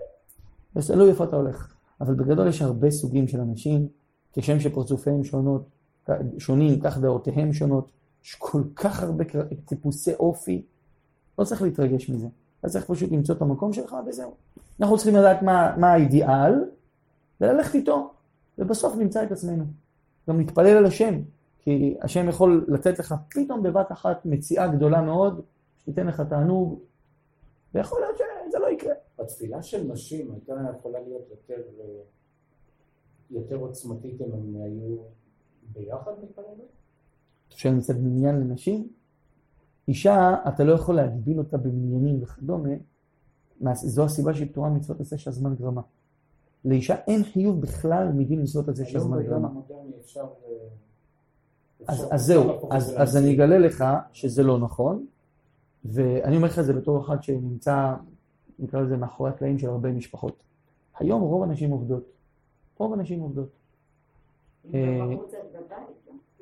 אז 0.75 0.91
תלוי 0.91 1.11
איפה 1.11 1.25
אתה 1.25 1.37
הולך. 1.37 1.75
אבל 2.01 2.15
בגדול 2.15 2.49
יש 2.49 2.63
הרבה 2.63 2.91
סוגים 2.91 3.29
של 3.29 3.41
אנשים, 3.41 3.89
כשם 4.33 4.61
שפרצופיהם 4.61 5.25
שונות, 5.25 5.69
שונים, 6.39 6.81
כך 6.81 6.99
דעותיהם 6.99 7.53
שונות. 7.53 7.91
יש 8.25 8.35
כל 8.39 8.63
כך 8.77 9.03
הרבה 9.03 9.25
טיפוסי 9.65 10.15
אופי, 10.15 10.63
לא 11.39 11.45
צריך 11.45 11.63
להתרגש 11.63 12.11
מזה. 12.11 12.27
אתה 12.61 12.69
צריך 12.69 12.85
פשוט 12.85 13.13
למצוא 13.13 13.35
את 13.35 13.43
המקום 13.43 13.73
שלך 13.73 13.97
וזהו. 14.07 14.35
אנחנו 14.81 14.97
צריכים 14.97 15.17
לדעת 15.17 15.43
מה, 15.43 15.77
מה 15.77 15.93
האידיאל, 15.93 16.65
וללכת 17.41 17.75
איתו, 17.75 18.11
ובסוף 18.59 18.97
נמצא 18.97 19.23
את 19.23 19.33
עצמנו. 19.33 19.65
גם 20.31 20.41
נתפלל 20.41 20.77
על 20.77 20.87
השם, 20.87 21.15
כי 21.59 21.97
השם 22.01 22.29
יכול 22.29 22.67
לתת 22.69 22.99
לך 22.99 23.15
פתאום 23.31 23.63
בבת 23.63 23.93
אחת 23.93 24.27
מציאה 24.27 24.69
גדולה 24.69 25.03
מאוד, 25.03 25.41
שתיתן 25.79 26.07
לך 26.07 26.21
תענוג, 26.21 26.81
ויכול 27.75 28.01
להיות 28.01 28.17
שזה 28.49 28.59
לא 28.59 28.67
יקרה. 28.67 28.95
התפילה 29.19 29.63
של 29.63 29.93
נשים 29.93 30.33
הייתה 30.33 30.53
יכולה 30.79 30.99
להיות 31.01 31.23
יותר, 31.31 31.63
אה, 31.81 31.85
יותר 33.31 33.57
עוצמתית 33.57 34.21
אם 34.21 34.33
הן 34.33 34.63
היו 34.63 34.97
ביחד 35.73 36.13
מתפללות? 36.23 36.69
אתה 37.49 37.57
שואל 37.57 37.75
מצד 37.75 37.95
מניין 37.99 38.41
לנשים? 38.41 38.89
אישה, 39.89 40.37
אתה 40.49 40.65
לא 40.65 40.73
יכול 40.73 40.97
להגביל 40.97 41.39
אותה 41.39 41.57
במניינים 41.57 42.23
וכדומה, 42.23 42.69
מה- 43.61 43.75
זו 43.75 44.05
הסיבה 44.05 44.35
שהיא 44.35 44.49
פטורה 44.49 44.71
מצוות 44.71 45.01
עשה 45.01 45.19
שהזמן 45.19 45.55
גרמה. 45.55 45.83
לאישה 46.65 46.95
אין 47.07 47.25
חיוב 47.25 47.61
בכלל 47.61 48.09
מדין 48.15 48.43
מצוות 48.43 48.69
עשה 48.69 48.83
היום 48.83 48.93
שהזמן 48.93 49.17
בעידן 49.17 49.31
גרמה. 49.31 49.49
אה, 49.49 49.75
אז, 51.89 52.07
אז 52.11 52.23
זהו, 52.23 52.73
אז, 52.73 52.87
זה 52.87 53.01
אז 53.01 53.17
אני. 53.17 53.35
אגלה 53.35 53.59
לך 53.59 53.85
שזה 54.13 54.43
לא 54.43 54.59
נכון, 54.59 55.07
ואני 55.85 56.37
אומר 56.37 56.49
לך 56.49 56.59
את 56.59 56.65
זה 56.65 56.73
בתור 56.73 57.01
אחד 57.01 57.23
שנמצא, 57.23 57.95
נקרא 58.59 58.81
לזה, 58.81 58.97
מאחורי 58.97 59.31
הקלעים 59.31 59.59
של 59.59 59.69
הרבה 59.69 59.93
משפחות. 59.93 60.43
היום 60.99 61.23
רוב 61.23 61.43
הנשים 61.43 61.71
עובדות. 61.71 62.05
רוב 62.79 62.93
הנשים 62.93 63.21
עובדות. 63.21 63.49
אה, 64.75 65.01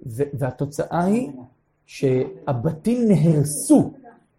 ו- 0.07 0.31
והתוצאה 0.33 1.05
היא 1.05 1.33
שהבתים 1.87 3.09
נהרסו. 3.09 3.93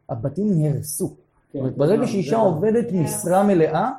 הבתים 0.09 0.47
נהרסו. 0.61 1.15
כן, 1.54 1.60
ברגע 1.78 2.08
שאישה 2.08 2.38
עובדת 2.38 2.91
משרה 2.91 3.43
מלאה, 3.43 3.91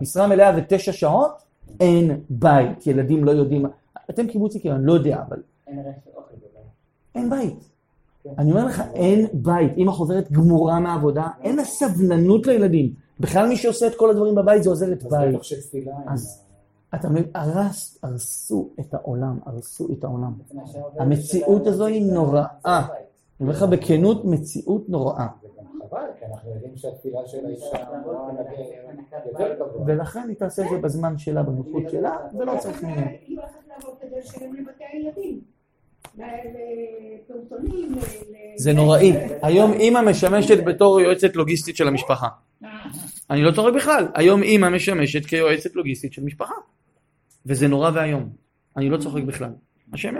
משרה 0.00 0.26
מלאה 0.26 0.52
ותשע 0.56 0.92
שעות, 0.92 1.32
אין 1.80 2.20
בית, 2.30 2.86
ילדים 2.86 3.24
לא 3.24 3.30
יודעים. 3.30 3.66
אתם 4.10 4.26
קיבוצניקים, 4.26 4.72
אני 4.72 4.86
לא 4.86 4.92
יודע, 4.92 5.22
אבל 5.28 5.36
אין. 5.66 5.78
אין 7.14 7.30
בית. 7.30 7.68
כן. 8.24 8.30
אני 8.38 8.50
אומר 8.50 8.64
לך, 8.64 8.82
אין 8.94 9.26
בית. 9.32 9.72
אמא 9.76 9.90
חוזרת 9.92 10.32
גמורה 10.32 10.80
מהעבודה, 10.80 11.28
אין 11.42 11.56
לה 11.56 11.64
סבלנות 11.64 12.46
לילדים. 12.46 12.92
בכלל 13.20 13.48
מי 13.48 13.56
שעושה 13.56 13.86
את 13.86 13.94
כל 13.94 14.10
הדברים 14.10 14.34
בבית 14.34 14.62
זה 14.62 14.70
עוזרת 14.70 15.02
בית. 15.02 15.34
אז- 16.06 16.42
אתה 16.94 17.08
מבין, 17.08 17.24
הרס, 17.34 17.98
הרסו 18.02 18.68
את 18.80 18.94
העולם, 18.94 19.38
הרסו 19.46 19.88
את 19.92 20.04
העולם. 20.04 20.32
המציאות 20.98 21.66
הזו 21.66 21.86
היא 21.86 22.12
נוראה. 22.12 22.46
אני 22.86 22.86
אומר 23.40 23.52
לך 23.52 23.62
בכנות, 23.62 24.24
מציאות 24.24 24.88
נוראה. 24.88 25.26
חבל, 25.88 26.00
כי 26.18 26.24
אנחנו 26.24 26.54
יודעים 26.54 26.76
שהתפילה 26.76 27.18
של 27.26 27.46
האישה 27.46 27.88
אמורה 27.96 28.32
להגיע 28.32 28.66
יותר. 29.24 29.54
גבוה. 29.54 29.82
ולכן 29.86 30.28
היא 30.28 30.36
תעשה 30.36 30.62
את 30.62 30.68
זה 30.70 30.78
בזמן 30.78 31.18
שלה, 31.18 31.42
בנוחות 31.42 31.82
שלה, 31.90 32.16
ולא 32.38 32.54
צריך 32.58 32.82
ממנו. 32.82 33.06
היא 33.26 33.38
הולכת 33.38 33.68
לעבוד 33.68 33.94
כדי 34.00 34.18
לשלם 34.20 34.54
לבתי 34.54 34.84
הילדים. 34.92 35.40
זה 38.56 38.72
נוראי. 38.72 39.12
היום 39.42 39.72
אימא 39.72 40.00
משמשת 40.00 40.64
בתור 40.64 41.00
יועצת 41.00 41.36
לוגיסטית 41.36 41.76
של 41.76 41.88
המשפחה. 41.88 42.28
אני 43.30 43.42
לא 43.42 43.52
צוחק 43.52 43.72
בכלל. 43.76 44.08
היום 44.14 44.42
אימא 44.42 44.68
משמשת 44.68 45.26
כיועצת 45.26 45.76
לוגיסטית 45.76 46.12
של 46.12 46.24
משפחה. 46.24 46.54
וזה 47.46 47.68
נורא 47.68 47.90
ואיום. 47.94 48.28
אני 48.76 48.88
לא 48.88 48.98
צוחק 48.98 49.22
בכלל. 49.22 49.50
השם 49.92 50.16